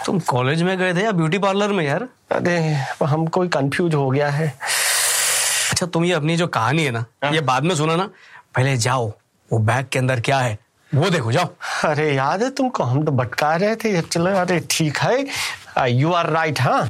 तुम 0.05 0.19
कॉलेज 0.19 0.63
में 0.63 0.77
गए 0.77 0.93
थे 0.93 1.03
या 1.03 1.11
ब्यूटी 1.11 1.37
पार्लर 1.37 1.67
में 1.67 1.85
यार? 1.85 2.07
अरे 2.31 2.57
हम 3.03 3.25
कोई 3.27 3.47
कंफ्यूज 3.47 3.95
हो 3.95 4.09
गया 4.09 4.29
है। 4.29 4.47
अच्छा 5.71 5.85
तुम 5.85 6.05
ये 6.05 6.13
अपनी 6.13 6.35
जो 6.37 6.47
कहानी 6.47 6.83
है 6.83 6.91
ना 6.91 7.05
हाँ। 7.23 7.31
ये 7.33 7.41
बाद 7.41 7.63
में 7.63 7.75
सुना 7.75 7.95
ना 7.95 8.09
पहले 8.55 8.77
जाओ 8.77 9.07
वो 9.51 9.59
बैग 9.59 9.85
के 9.91 9.99
अंदर 9.99 10.19
क्या 10.19 10.37
है 10.39 10.57
वो 10.91 11.09
देखो 11.09 11.31
जाओ। 11.31 11.47
अरे 11.89 12.11
याद 12.15 12.43
है 12.43 12.49
तुमको 12.49 12.83
हम 12.83 13.03
तो 13.05 13.11
भटका 13.11 13.55
रहे 13.55 13.75
थे 13.75 14.01
चलो 14.01 14.35
अरे 14.37 14.59
ठीक 14.69 14.97
है 14.97 15.25
यू 15.77 16.11
आर 16.13 16.29
राइट 16.29 16.61
हाँ। 16.61 16.89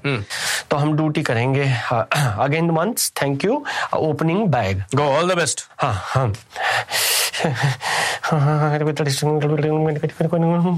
तो 0.72 0.78
हम 0.78 0.96
ड्यूटी 0.98 1.22
करेंगे 1.24 1.64
again 1.92 2.72
month 2.72 3.10
thank 3.22 3.46
you 3.46 3.64
opening 3.96 4.48
bag 4.52 4.84
go 4.96 5.04
all 5.18 5.34
the 5.34 5.38
best 5.38 5.66
हाँ 5.82 5.94
हाँ। 5.96 6.32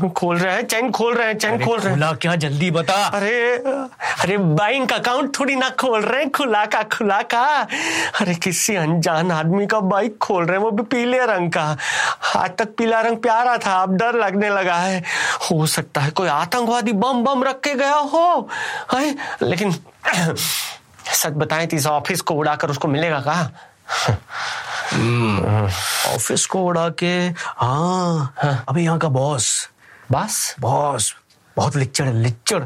खोल 0.09 0.37
रहे 0.37 0.53
है 0.53 0.63
चैन 0.63 0.91
खोल 0.91 1.13
रहे 1.15 1.27
हैं 1.27 1.37
चैन 1.37 1.65
खोल 1.65 1.79
रहे 1.79 1.89
हैं। 1.89 1.95
खुला 1.95 2.11
क्या? 2.11 2.35
जल्दी 2.35 2.71
बता। 2.71 2.93
अरे 2.93 3.55
अरे 4.21 4.37
बैंक 4.37 4.93
अकाउंट 4.93 5.39
थोड़ी 5.39 5.55
ना 5.55 5.69
खोल 5.69 6.01
रहे 6.01 6.21
हैं 6.21 6.31
खुला 6.31 6.65
का 6.65 6.83
खुला 6.83 7.21
का। 7.21 7.67
अरे 8.21 8.35
किसी 8.35 8.75
अनजान 8.75 9.31
आदमी 9.31 9.67
का 9.67 9.79
बाइक 9.79 10.17
खोल 10.17 10.45
रहे 10.45 10.57
हैं 10.57 10.63
वो 10.63 10.71
भी 10.71 10.83
पीले 10.83 11.25
रंग 11.25 11.51
का। 11.51 11.77
आज 12.35 12.51
तक 12.57 12.75
पीला 12.77 13.01
रंग 13.01 13.17
प्यारा 13.17 13.57
था 13.57 13.81
अब 13.83 13.97
डर 13.97 14.15
लगने 14.15 14.49
लगा 14.49 14.75
है। 14.75 15.03
हो 15.51 15.65
सकता 15.65 16.01
है 16.01 16.11
कोई 16.11 16.27
आतंकवादी 16.27 16.91
बम 16.91 17.23
बम 17.23 17.43
रख 17.43 17.59
के 17.59 17.75
गया 17.75 17.95
हो। 17.95 18.49
है 18.93 19.15
लेकिन 19.41 19.71
सच 21.13 21.31
बताएँ 21.31 21.67
तो 21.67 21.77
इस 21.77 21.87
ऑफ़िस 21.87 22.21
को 22.21 22.33
उड़ाकर 22.33 22.69
उसको 22.69 22.87
मिलेगा 22.87 23.19
कहा? 23.19 23.49
ऑफ़िस 26.15 26.45
को 26.45 26.63
उड़ा 26.65 26.89
के 26.89 27.13
हाँ 27.57 28.33
अभी 28.69 28.83
यहाँ 28.83 28.97
का 28.99 29.07
बॉस। 29.07 29.69
बस? 30.11 30.55
बॉस 30.59 31.15
बहुत 31.57 31.75
लिच्चड़ 31.75 32.07
लिच्चड़। 32.07 32.63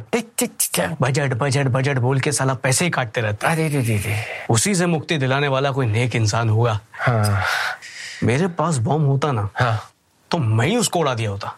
बजट 1.01 1.33
बजट 1.33 1.67
बजट 1.67 1.97
बोल 1.97 2.19
के 2.19 2.31
साला 2.31 2.53
पैसे 2.53 2.85
ही 2.85 2.91
काटते 2.91 3.21
रहता। 3.21 3.47
अरे 3.47 3.67
रे 3.67 3.81
रे 3.81 3.97
रे। 3.97 4.15
उसी 4.49 4.75
से 4.75 4.85
मुक्ति 4.85 5.17
दिलाने 5.17 5.47
वाला 5.47 5.71
कोई 5.71 5.85
नेक 5.85 6.15
इंसान 6.15 6.49
होगा 6.49 6.79
हाँ। 6.93 7.43
मेरे 8.23 8.47
पास 8.47 8.77
बॉम्ब 8.77 9.07
होता 9.07 9.31
ना 9.31 9.49
हाँ। 9.55 9.79
तो 10.31 10.37
मैं 10.37 10.67
ही 10.67 10.75
उसको 10.77 10.99
उड़ा 10.99 11.13
दिया 11.13 11.29
होता। 11.29 11.57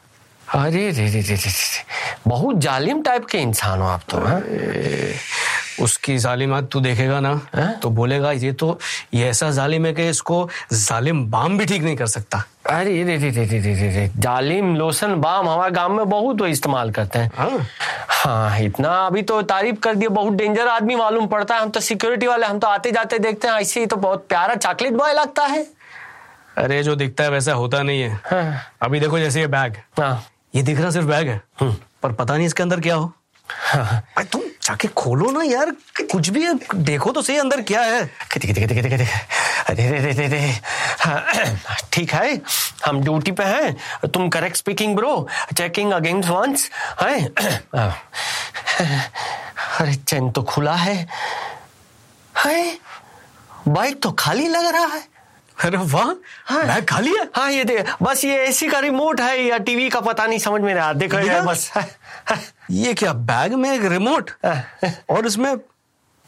अरे 0.56 0.92
रे 0.92 0.92
रे 0.92 1.22
रे 1.22 1.22
रे 1.22 1.36
रे 1.36 1.52
बहुत 2.28 2.58
जालिम 2.58 3.02
टाइप 3.02 3.26
के 3.26 3.38
इंसान 3.38 3.80
हो 3.80 3.88
आप 3.88 4.02
तो 4.10 4.18
हाँ? 4.18 4.40
उसकी 5.82 6.18
जालिमत 6.18 6.70
तू 6.72 6.80
देखेगा 6.80 7.20
ना 7.20 7.30
है? 7.56 7.72
तो 7.80 7.90
बोलेगा 7.90 8.32
ये 8.32 8.52
तो 8.54 8.80
ये 9.14 9.28
ऐसा 9.30 9.50
जालिम 9.52 9.86
है 9.86 9.94
कि 9.94 10.08
इसको 10.10 10.48
जालिम 10.74 11.26
बाम 11.32 11.58
भी 11.58 11.66
ठीक 11.66 11.84
नहीं 11.84 11.96
कर 11.96 12.08
सकता. 12.08 12.44
अरे 12.70 13.04
रे 13.04 13.18
रे 13.18 13.30
रे 13.30 13.46
रे 13.46 13.60
रे 13.60 13.90
रे 13.90 14.10
जालिम 14.18 14.76
लोशन 14.76 15.16
बाम 15.22 15.50
हमारे 15.50 15.72
गाँव 15.72 15.94
में 15.94 16.10
बहुत 16.10 16.38
तो 16.38 16.48
इस्तेमाल 16.48 16.92
करते 16.92 17.20
हैं। 17.20 17.32
हाँ।, 17.36 17.66
हाँ, 18.10 18.60
इतना 18.60 18.90
अभी 19.06 19.22
तो 19.22 19.42
तारीफ़ 19.44 19.80
कर 19.80 19.96
दिए 19.96 20.10
बहुत 20.10 20.34
डेंजर 20.34 20.68
आदमी 20.68 20.96
मालूम 20.96 21.28
पड़ता 21.28 21.56
है। 21.56 21.62
हम 21.62 21.70
तो 21.70 21.80
सिक्योरिटी 21.80 22.28
वाले 22.28 22.46
हम 22.46 22.60
तो 22.60 22.68
आते 22.68 22.92
जाते 22.92 23.20
देखते 23.20 23.48
हैं 23.48 23.56
ऐसे 23.56 23.80
ही 23.80 23.86
तो 23.86 23.96
बहुत 23.98 24.26
प्यारा 24.30 24.56
चॉकलेट 24.56 24.94
बॉय 24.94 25.14
लगता 25.14 25.46
है। 25.46 25.66
अरे 26.58 26.82
जो 26.84 26.96
दिखता 26.96 27.24
है 27.24 27.30
वैसा 27.30 27.54
होता 27.54 27.82
नहीं 27.84 28.02
है। 28.02 28.20
हाँ। 28.26 28.62
अभी 28.82 29.00
देखो 29.00 29.20
जैसे 29.20 29.40
ये 29.40 29.48
बैग 29.48 29.78
हाँ। 30.00 30.24
ये 30.56 30.62
दिख 30.64 30.80
रहा 30.80 30.92
सिर्फ़ 30.92 31.08
बैग 31.08 31.28
है 31.30 31.42
हम्म। 31.60 31.76
पर 32.04 32.12
पता 32.14 32.36
नहीं 32.36 32.48
इसके 32.48 32.64
अंदर 32.64 32.80
क्या 32.80 32.96
हो। 32.96 33.12
हाँ। 33.50 34.24
तुम 34.24 34.42
जाके 34.66 34.88
खोलो 34.88 35.30
ना 35.32 35.44
यार 35.44 35.72
कुछ 36.12 36.30
भी 36.30 36.44
है 36.44 36.54
देखो 36.76 37.12
तो 37.12 37.22
सही 37.22 37.38
अंदर 37.38 37.62
क्या 37.62 37.82
है। 37.82 38.02
अरे 39.70 39.90
रे 39.90 40.12
रे 40.12 40.28
रे 40.28 40.40
हाँ, 41.00 41.24
ठीक 41.94 42.14
है 42.14 42.42
हम 42.86 43.02
ड्यूटी 43.04 43.32
पे 43.32 43.44
हैं। 43.44 44.10
तुम 44.10 44.30
correct 44.30 44.58
speaking 44.58 44.96
bro 44.96 45.28
checking 45.58 45.92
against 45.94 46.30
once 46.30 46.70
है? 47.02 47.26
अरे 49.80 49.94
चैन 49.96 50.30
तो 50.32 50.44
खुला 50.44 50.76
है। 50.76 50.96
है? 52.36 52.78
बाइक 53.68 54.02
तो 54.04 54.12
खाली 54.12 54.48
लग 54.48 54.66
रहा 54.76 54.86
है। 54.96 55.02
अरे 55.58 55.78
वाह 55.78 56.12
हाँ। 56.46 56.64
बैग 56.68 56.86
खाली 56.86 57.12
है? 57.12 57.24
हाँ 57.36 57.52
ये 57.52 57.64
दे 57.64 57.84
बस 58.02 58.24
ये 58.26 58.38
एसी 58.46 58.68
का 58.68 58.80
रिमोट 58.80 59.22
है 59.22 59.44
या 59.44 59.58
टीवी 59.58 59.90
का 59.90 60.00
पता 60.02 60.26
नहीं 60.26 60.40
समझ 60.40 60.62
में 60.62 60.74
रहा। 60.74 60.94
देखो 60.94 61.18
बस 61.44 61.70
हाँ, 61.74 61.84
हाँ, 61.84 61.90
ये 62.72 62.94
क्या 62.94 63.14
बैग 63.30 63.54
में 63.54 63.72
एक 63.72 63.86
रिमोट 63.92 64.32
और 65.10 65.26
इसमें 65.28 65.54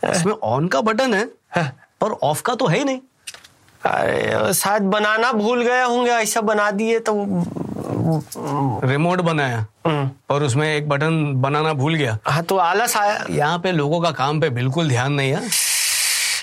इसमें 0.03 0.33
ऑन 0.33 0.67
का 0.67 0.81
बटन 0.81 1.13
है। 1.13 1.25
पर 2.01 2.11
ऑफ़ 2.23 2.41
का 2.41 2.55
तो 2.55 2.67
है 2.67 2.77
ही 2.77 2.83
नहीं। 2.83 2.99
अरे 3.81 4.53
शायद 4.53 4.83
बनाना 4.91 5.31
भूल 5.31 5.61
गए 5.63 5.83
होंगे 5.83 6.11
ऐसा 6.11 6.41
बना 6.41 6.69
दिए 6.71 6.99
तो 7.09 7.13
रिमोट 8.87 9.21
बनाया 9.21 9.65
हम्म, 9.87 10.09
और 10.29 10.43
उसमें 10.43 10.67
एक 10.75 10.87
बटन 10.89 11.33
बनाना 11.41 11.73
भूल 11.73 11.95
गया। 11.95 12.17
हाँ 12.27 12.43
तो 12.43 12.57
आलस 12.57 12.95
आया। 12.97 13.25
यहाँ 13.29 13.59
पे 13.59 13.71
लोगों 13.71 14.01
का 14.01 14.11
काम 14.11 14.41
पे 14.41 14.49
बिल्कुल 14.49 14.89
ध्यान 14.89 15.13
नहीं 15.13 15.31
है। 15.31 15.49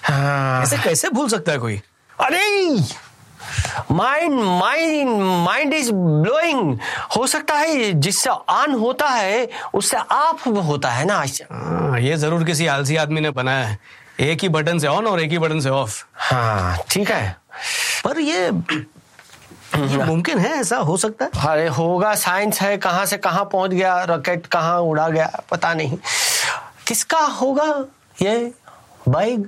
हाँ। 0.04 0.62
ऐसे 0.62 0.78
कैसे 0.78 1.08
भूल 1.08 1.28
सकता 1.28 1.52
है 1.52 1.58
कोई? 1.58 1.80
अरे! 2.20 2.80
Mind 3.90 4.40
mind 4.40 5.22
mind 5.44 5.74
is 5.74 5.90
blowing 5.92 6.78
हो 7.16 7.26
सकता 7.26 7.54
है 7.54 7.92
जिससे 7.92 8.30
ऑन 8.30 8.74
होता 8.74 9.08
है 9.08 9.48
उससे 9.74 9.96
ऑफ़ 9.96 10.48
होता 10.48 10.90
है 10.90 11.04
ना? 11.04 11.24
हाँ, 11.50 11.98
ये 12.00 12.16
ज़रूर 12.16 12.44
किसी 12.44 12.66
आलसी 12.66 12.96
आदमी 12.96 13.20
ने 13.20 13.30
बनाया 13.30 13.66
है। 13.66 13.78
एक 14.20 14.42
ही 14.42 14.48
बटन 14.48 14.78
से 14.78 14.86
ऑन 14.86 15.06
और 15.06 15.20
एक 15.20 15.30
ही 15.30 15.38
बटन 15.38 15.60
से 15.60 15.70
ऑफ़ 15.70 16.02
हाँ 16.14 16.78
ठीक 16.90 17.10
है। 17.10 17.36
पर 18.04 18.18
ये 18.20 18.50
ये 19.72 20.04
मुमकिन 20.04 20.38
है 20.38 20.50
ऐसा? 20.60 20.76
हो 20.76 20.96
सकता 20.96 21.24
है? 21.24 21.30
अरे 21.48 21.68
होगा 21.68 22.14
साइंस 22.14 22.60
है। 22.60 22.76
कहाँ 22.78 23.04
से 23.06 23.16
कहाँ 23.18 23.44
पहुँच 23.52 23.70
गया? 23.70 24.02
रॉकेट 24.04 24.46
कहाँ 24.46 24.78
उड़ा 24.80 25.08
गया? 25.08 25.30
पता 25.50 25.72
नहीं। 25.74 25.96
किसका 26.88 27.18
होगा 27.18 27.64
ये? 28.22 28.52
बाइक 29.08 29.46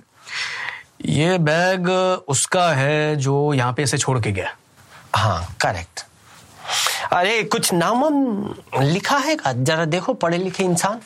ये 1.05 1.39
बैग 1.39 1.89
उसका 2.29 2.69
है 2.73 3.17
जो 3.17 3.53
यहाँ 3.55 3.73
पे 3.73 3.83
इसे 3.83 3.99
छोड़ 3.99 4.19
के 4.21 4.33
गया। 4.33 4.57
हाँ 5.15 5.57
करेक्ट 5.61 6.05
अरे 7.13 7.43
कुछ 7.43 7.73
नाम 7.73 8.05
लिखा 8.81 9.17
है 9.17 9.37
का? 9.37 9.53
जरा 9.53 9.85
देखो 9.85 10.15
पढ़े 10.15 10.39
लिखे 10.39 10.65
इंसान। 10.65 11.01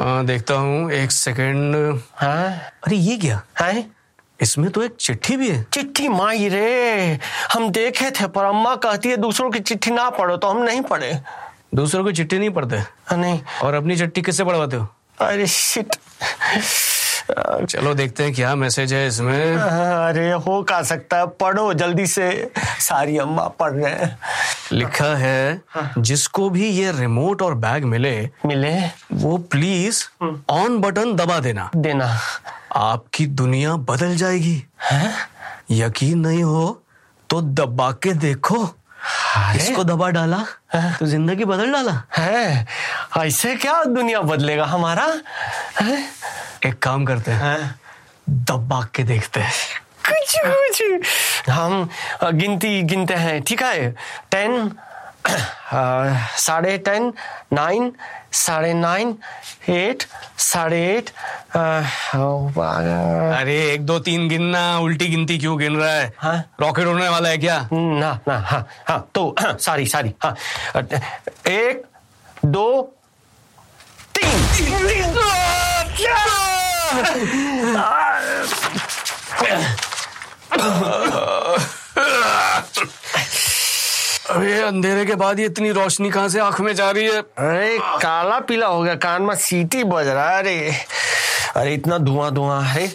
आ, 0.00 0.22
देखता 0.22 0.54
हूँ 0.54 0.92
एक 0.92 1.12
सेकंड। 1.12 2.00
हाँ। 2.14 2.48
अरे 2.86 2.96
ये 2.96 3.16
क्या? 3.16 3.42
है? 3.60 3.86
इसमें 4.40 4.70
तो 4.70 4.82
एक 4.82 4.96
चिट्ठी 5.00 5.36
भी 5.36 5.50
है। 5.50 5.62
चिट्ठी 5.72 6.08
माई 6.08 6.48
रे! 6.48 7.18
हम 7.52 7.70
देखे 7.70 8.10
थे 8.10 8.26
पर 8.26 8.44
अम्मा 8.44 8.74
कहती 8.76 9.08
है 9.08 9.16
दूसरों 9.16 9.50
की 9.50 9.60
चिट्ठी 9.60 9.90
ना 9.90 10.10
पढ़ो 10.10 10.36
तो 10.36 10.48
हम 10.48 10.62
नहीं 10.62 10.80
पढ़े। 10.80 11.20
दूसरों 11.74 12.04
की 12.04 12.12
चिट्ठी 12.12 12.38
नहीं 12.38 12.50
पढ़ते? 12.50 12.82
नहीं। 13.16 13.40
और 13.62 13.74
अपनी 13.74 13.96
चिट्ठी 13.96 14.22
किससे 14.22 14.44
पढ़वाते 14.44 14.76
हो? 14.76 14.88
अरे 15.18 15.46
शिट 15.46 15.96
चलो 17.38 17.94
देखते 17.94 18.24
हैं 18.24 18.34
क्या 18.34 18.54
मैसेज 18.54 18.92
है 18.92 19.06
इसमें। 19.08 19.56
अरे 19.56 20.32
हो 20.32 20.62
का 20.62 20.82
सकता 20.82 21.16
है। 21.16 21.26
पढ़ो 21.26 21.74
जल्दी 21.74 22.06
से। 22.06 22.52
सारी 22.58 23.18
अम्मा 23.18 23.46
पढ़ 23.48 23.72
रहे 23.72 23.92
हैं। 23.92 24.18
लिखा 24.72 25.16
है 25.16 25.62
जिसको 25.98 26.50
भी 26.50 26.68
ये 26.68 26.92
रिमोट 26.92 27.42
और 27.42 27.54
बैग 27.54 27.84
मिले 27.84 28.30
मिले। 28.46 28.74
वो 29.12 29.36
प्लीज़ 29.38 30.04
ऑन 30.48 30.78
बटन 30.78 31.14
दबा 31.14 31.38
देना। 31.38 31.70
देना। 31.76 32.18
आपकी 32.76 33.26
दुनिया 33.26 33.76
बदल 33.76 34.16
जाएगी। 34.16 34.62
है? 34.82 35.12
यकीन 35.70 36.18
नहीं 36.18 36.42
हो 36.42 36.82
तो 37.30 37.40
दबा 37.40 37.90
के 37.92 38.12
देखो। 38.12 38.68
इसको 39.56 39.84
दबा 39.84 40.08
डाला 40.10 40.38
तो 40.98 41.06
ज़िंदगी 41.06 41.44
बदल 41.44 41.72
डाला। 41.72 41.92
है 42.16 42.66
ऐसे 43.18 43.54
क्या 43.56 43.82
दुनिया 43.84 44.20
बदलेगा 44.20 44.64
हमारा? 44.64 45.06
है? 45.80 45.98
एक 46.66 46.78
काम 46.78 47.04
करते 47.04 47.30
हैं 47.30 47.58
है? 47.58 47.74
दबा 48.30 48.82
के 48.94 49.02
देखते 49.02 49.40
हैं। 49.40 49.52
कुछ 50.08 50.36
कुछ 50.46 51.50
हम 51.50 51.88
गिनती 52.24 52.82
गिनते 52.82 53.14
हैं 53.14 53.42
ठीक 53.42 53.62
है? 53.62 53.90
टेन 54.30 54.70
साढ़े 55.28 56.76
टेन 56.86 57.12
नाइन 57.52 57.92
साढ़े 58.32 58.72
नाइन 58.74 59.16
एट 59.68 60.02
साढ़े 60.38 60.80
एट 60.96 61.10
अरे 61.56 63.56
एक 63.72 63.84
दो 63.86 63.98
तीन 64.08 64.28
गिनना 64.28 64.62
उल्टी 64.80 65.08
गिनती 65.08 65.38
क्यों 65.38 65.58
गिन 65.58 65.76
रहा 65.76 65.92
है 65.92 66.12
हाँ? 66.18 66.36
रॉकेट 66.60 66.86
उड़ने 66.86 67.08
वाला 67.08 67.28
है 67.28 67.38
क्या 67.38 67.58
ना 67.72 68.18
ना 68.28 68.38
हाँ 68.50 68.66
हाँ 68.88 69.08
तो 69.14 69.34
सॉरी 69.40 69.86
सॉरी 69.86 70.14
हाँ 70.24 70.34
एक 71.52 71.82
दो 72.44 72.66
तीन 74.14 74.40
अरे 84.32 84.60
अंधेरे 84.62 85.04
के 85.06 85.14
बाद 85.20 85.40
ये 85.40 85.46
इतनी 85.46 85.70
रोशनी 85.72 86.10
कहाँ 86.10 86.28
से 86.28 86.40
आँख 86.40 86.60
में 86.60 86.74
जा 86.74 86.90
रही 86.90 87.04
है? 87.04 87.20
अरे 87.20 87.78
काला 88.02 88.38
पीला 88.48 88.66
हो 88.66 88.82
गया 88.82 88.94
कान 89.04 89.22
में 89.22 89.34
सीटी 89.36 89.82
बज 89.84 90.08
रहा 90.08 90.30
है 90.30 90.38
अरे। 90.38 90.72
अरे 91.56 91.74
इतना 91.74 91.98
धुआँ 91.98 92.30
धुआँ 92.34 92.62
है। 92.64 92.86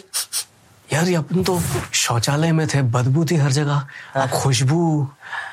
यार 0.92 1.08
ये 1.08 1.14
अपन 1.14 1.42
तो 1.44 1.58
शौचालय 1.94 2.52
में 2.52 2.66
थे 2.74 2.82
बदबू 2.96 3.24
थी 3.30 3.36
हर 3.36 3.50
जगह। 3.52 3.86
अब 4.16 4.30
खुशबू 4.30 4.80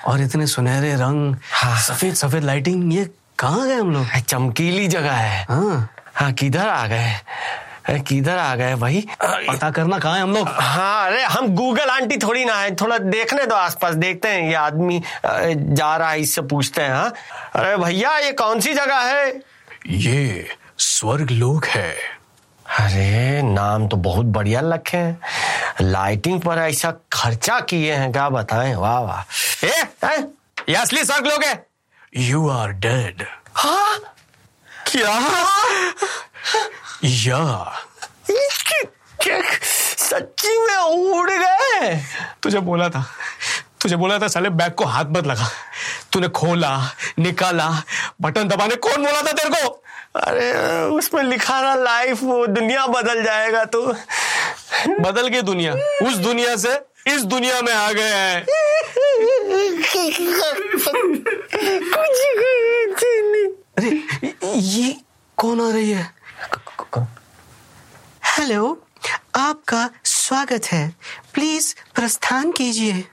और 0.07 0.21
इतने 0.21 0.47
सुनहरे 0.47 0.93
रंग 0.95 1.35
हाँ। 1.51 1.77
सफ़ेद 1.81 2.13
सफ़ेद 2.15 2.43
लाइटिंग 2.43 2.93
ये 2.93 3.09
कहाँ 3.39 3.67
गए 3.67 3.75
हम 3.75 3.91
लोग? 3.93 4.19
चमकीली 4.27 4.87
जगह 4.87 5.11
है। 5.11 5.45
हाँ। 5.49 5.89
हाँ 6.15 6.31
किधर 6.33 6.67
आ 6.67 6.85
गए? 6.87 7.13
अरे 7.89 7.99
किधर 7.99 8.37
आ 8.37 8.55
गए 8.55 8.75
भाई? 8.75 9.05
पता 9.21 9.69
करना 9.71 9.97
कहा 9.99 10.15
है 10.15 10.21
हम 10.21 10.33
लोग? 10.33 10.47
हाँ 10.49 11.05
अरे 11.07 11.23
हम 11.23 11.47
गूगल 11.55 11.89
आंटी 11.89 12.17
थोड़ी 12.17 12.45
ना 12.45 12.55
है। 12.59 12.73
थोड़ा 12.75 12.97
देखने 12.97 13.45
दो 13.45 13.55
आसपास 13.55 13.95
देखते 13.95 14.29
हैं 14.29 14.47
ये 14.47 14.53
आदमी 14.55 15.01
जा 15.25 15.95
रहा 15.97 16.09
है 16.09 16.21
इससे 16.21 16.41
पूछते 16.53 16.81
हैं 16.81 16.93
हाँ? 16.93 17.13
अरे 17.55 17.75
भैया 17.77 18.17
ये 18.17 18.31
कौन 18.41 18.59
सी 18.61 18.73
जगह 18.73 19.01
है? 19.11 19.29
ये 19.87 20.47
स्वर्ग 20.77 21.31
लोक 21.31 21.65
है। 21.65 21.91
अरे 22.79 23.41
नाम 23.43 23.87
तो 23.87 23.97
बहुत 23.97 24.25
बढ़िया 24.35 24.61
रखे 24.73 24.97
हैं। 24.97 25.19
लाइटिंग 25.81 26.41
पर 26.41 26.57
ऐसा 26.59 26.91
खर्चा 27.13 27.59
किए 27.69 27.93
हैं 27.93 28.11
क्या 28.11 28.29
बताएँ? 28.29 28.73
वाह 28.75 28.99
वाह। 28.99 29.67
ए, 29.67 29.83
ए 30.05 30.17
ये 30.69 30.75
असली 30.75 31.03
स्वर्ग 31.05 31.27
लोग 31.27 31.43
है। 31.43 31.65
यू 32.17 32.47
आर 32.49 32.71
डेड 32.85 33.23
हाँ? 33.55 33.99
क्या? 34.91 35.19
या 37.03 37.73
सच्ची 39.97 40.57
में 40.57 40.77
उड़ 40.77 41.29
गए 41.29 41.95
तुझे 42.43 42.59
बोला 42.59 42.89
था। 42.89 43.05
तुझे 43.81 43.95
बोला 43.95 44.19
था 44.19 44.27
साले 44.27 44.49
बैग 44.49 44.71
को 44.71 44.85
हाथ 44.85 45.05
मत 45.05 45.25
लगा 45.27 45.49
तूने 46.13 46.27
खोला 46.29 46.71
निकाला। 47.19 47.69
बटन 48.21 48.47
दबाने 48.47 48.75
कौन 48.75 49.05
बोला 49.05 49.21
था 49.21 49.31
तेरे 49.31 49.49
को? 49.49 49.83
अरे 50.15 50.53
उसमें 50.95 51.23
लिखा 51.23 51.61
था 51.61 51.75
लाइफ 51.75 52.23
वो 52.23 52.45
दुनिया 52.47 52.85
बदल 52.87 53.23
जाएगा 53.23 53.63
तो. 53.65 53.81
बदल 54.99 55.27
गई 55.27 55.41
दुनिया। 55.41 55.73
उस 56.07 56.15
दुनिया 56.15 56.55
से 56.55 56.79
इस 57.07 57.23
दुनिया 57.23 57.61
में 57.61 57.73
आ 57.73 57.91
गए 57.91 58.13
हैं। 58.13 58.45
कुछ 58.45 60.19
नहीं। 63.25 63.47
अरे 63.77 63.89
ये 64.55 64.95
कौन 65.37 65.61
आ 65.61 65.71
रही 65.73 65.91
है? 65.91 66.15
हेलो 66.97 68.81
आपका 69.35 69.89
स्वागत 70.05 70.65
है। 70.65 70.87
प्लीज़ 71.33 71.73
प्रस्थान 71.95 72.51
कीजिए। 72.51 73.03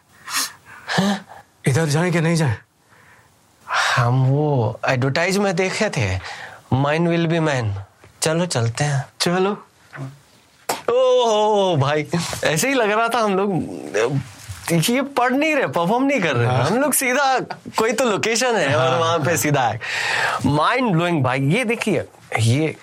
इधर 1.68 1.86
जाए 1.86 2.10
कि 2.10 2.20
नहीं 2.20 2.36
जाए? 2.36 2.56
हम 3.96 4.22
वो 4.24 4.80
एडवर्टाइज 4.88 5.38
में 5.38 5.54
देखे 5.56 5.88
थे। 5.90 6.18
माइन 6.72 7.08
विल 7.08 7.26
बी 7.26 7.38
मैन 7.40 7.74
चलो 8.22 8.46
चलते 8.46 8.84
हैं। 8.84 9.04
चलो। 9.20 9.52
ओ 10.88 11.76
भाई 11.76 12.06
ऐसे 12.44 12.68
ही 12.68 12.74
लग 12.74 12.90
रहा 12.90 13.08
था 13.08 13.18
हम 13.18 13.36
लोग। 13.36 14.20
ये 14.72 15.02
पढ़ 15.02 15.32
नहीं 15.32 15.54
रहे 15.54 15.66
परफॉर्म 15.66 16.04
नहीं 16.04 16.20
कर 16.20 16.36
रहे। 16.36 16.46
हाँ। 16.46 16.64
हम 16.64 16.78
लोग 16.78 16.92
सीधा 16.92 17.38
कोई 17.78 17.92
तो 17.92 18.04
लोकेशन 18.04 18.56
है 18.56 18.74
और 18.76 18.98
वहाँ 18.98 19.18
पे 19.18 19.36
सीधा 19.36 19.62
है। 19.62 19.80
माइंड 20.46 20.92
ब्लोइंग 20.92 21.22
भाई 21.24 21.40
ये 21.40 21.64
देखिए 21.64 22.04
ये 22.38 22.76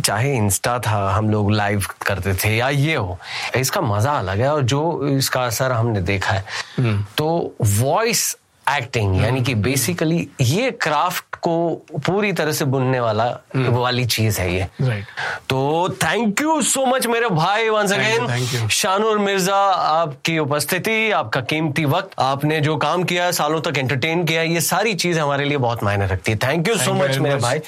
चाहे 0.00 0.34
इंस्टा 0.36 0.78
था 0.78 0.98
हम 1.10 1.30
लोग 1.30 1.50
लाइव 1.52 1.86
करते 2.02 2.34
थे 2.34 2.54
या 2.56 2.68
ये 2.68 2.94
हो 2.94 3.18
इसका 3.56 3.80
मज़ा 3.80 4.12
अलग 4.12 4.40
है 4.40 4.52
और 4.52 4.62
जो 4.64 5.08
इसका 5.08 5.44
असर 5.44 5.72
हमने 5.72 6.00
देखा 6.02 6.32
है 6.32 6.44
हम्म। 6.78 7.04
तो 7.18 7.54
वॉइस 7.62 8.36
एक्टिंग 8.66 9.20
यानी 9.22 9.40
कि 9.42 9.54
बेसिकली 9.54 10.26
ये 10.40 10.70
क्राफ्ट 10.82 11.36
को 11.42 11.54
पूरी 12.06 12.32
तरह 12.32 12.52
से 12.52 12.64
बुनने 12.64 13.00
वाला 13.00 13.24
हम्म। 13.54 13.74
वाली 13.76 14.04
चीज़ 14.06 14.40
है 14.40 14.54
ये। 14.54 15.02
तो 15.48 15.88
थैंक 16.02 16.40
यू 16.40 16.60
सो 16.62 16.84
मच 16.86 17.06
मेरे 17.06 17.28
भाई 17.28 17.68
वंस 17.68 17.92
अगेन 17.92 18.68
शानूर 18.70 19.18
मिर्ज़ा 19.18 19.56
आपकी 19.72 20.38
उपस्थिति 20.38 21.10
आपका 21.10 21.40
कीमती 21.50 21.84
वक्त 21.84 22.10
आपने 22.20 22.60
जो 22.60 22.76
काम 22.76 23.04
किया 23.04 23.30
सालों 23.32 23.60
तक 23.60 23.78
एंटरटेन 23.78 24.24
किया 24.24 24.42
ये 24.42 24.60
सारी 24.60 24.94
चीज़ 24.94 25.18
हमारे 25.20 25.44
लिए 25.44 25.58
बहुत 25.58 25.84
मायने 25.84 26.06
रखती 26.06 26.32
है। 26.32 26.38
थैंक 26.38 26.68
यू 26.68 26.76
सो 26.78 26.94
मच 26.94 27.18
मेरे 27.18 27.36
भाई। 27.36 27.58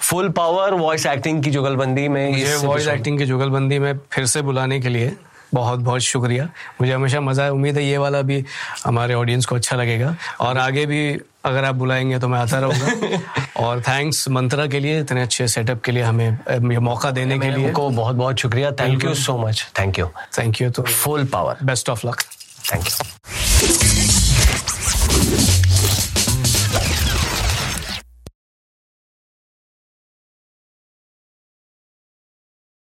फुल 0.00 0.28
पावर 0.38 0.74
वॉइस 0.74 1.06
एक्टिंग 1.06 1.42
की 1.44 1.50
जुगलबंदी 1.50 2.08
में 2.08 2.24
वॉइस 2.64 2.88
एक्टिंग 2.88 3.18
की 3.18 3.26
जुगलबंदी 3.26 3.78
में 3.78 3.92
फिर 4.12 4.26
से 4.26 4.42
बुलाने 4.42 4.80
के 4.80 4.88
लिए 4.88 5.12
बहुत 5.54 5.80
बहुत 5.80 6.00
शुक्रिया। 6.00 6.44
मुझे 6.80 6.92
हमेशा 6.92 7.20
मज़ा 7.20 7.44
है 7.44 7.52
उम्मीद 7.52 7.76
है 7.76 7.84
ये 7.84 7.98
वाला 7.98 8.22
भी 8.22 8.44
हमारे 8.84 9.14
ऑडियंस 9.14 9.46
को 9.46 9.54
अच्छा 9.54 9.76
लगेगा। 9.76 10.14
और 10.40 10.58
आगे 10.58 10.86
भी 10.86 11.00
अगर 11.44 11.64
आप 11.64 11.74
बुलाएँगे 11.74 12.18
तो 12.18 12.28
मैं 12.28 12.38
आता 12.38 12.58
रहूँगा। 12.58 13.20
और 13.66 13.80
थैंक्स 13.80 14.28
मंत्रा 14.28 14.66
के 14.66 14.80
लिए 14.80 15.00
इतने 15.00 15.22
अच्छे 15.22 15.48
सेटअप 15.48 15.82
के 15.82 15.92
लिए 15.92 16.02
हमें 16.02 16.28
ये 16.72 16.78
मौका 16.78 17.10
देने 17.10 17.38
के 17.38 17.50
लिए। 17.50 17.70
को 17.70 17.88
बहुत 17.90 18.16
बहुत 18.16 18.38
शुक्रिया। 18.38 18.72
Thank 18.72 19.04
you 19.04 19.14
so 19.14 19.38
much 19.38 19.66
thank 19.78 19.98
you 19.98 20.06
thank 20.38 20.60
you 20.62 20.70
तो 20.70 20.82
full 20.82 21.24
power 21.24 21.64
best 21.64 21.90
of 21.90 22.06
luck 22.06 22.22
thank 22.72 22.86
you 22.86 23.85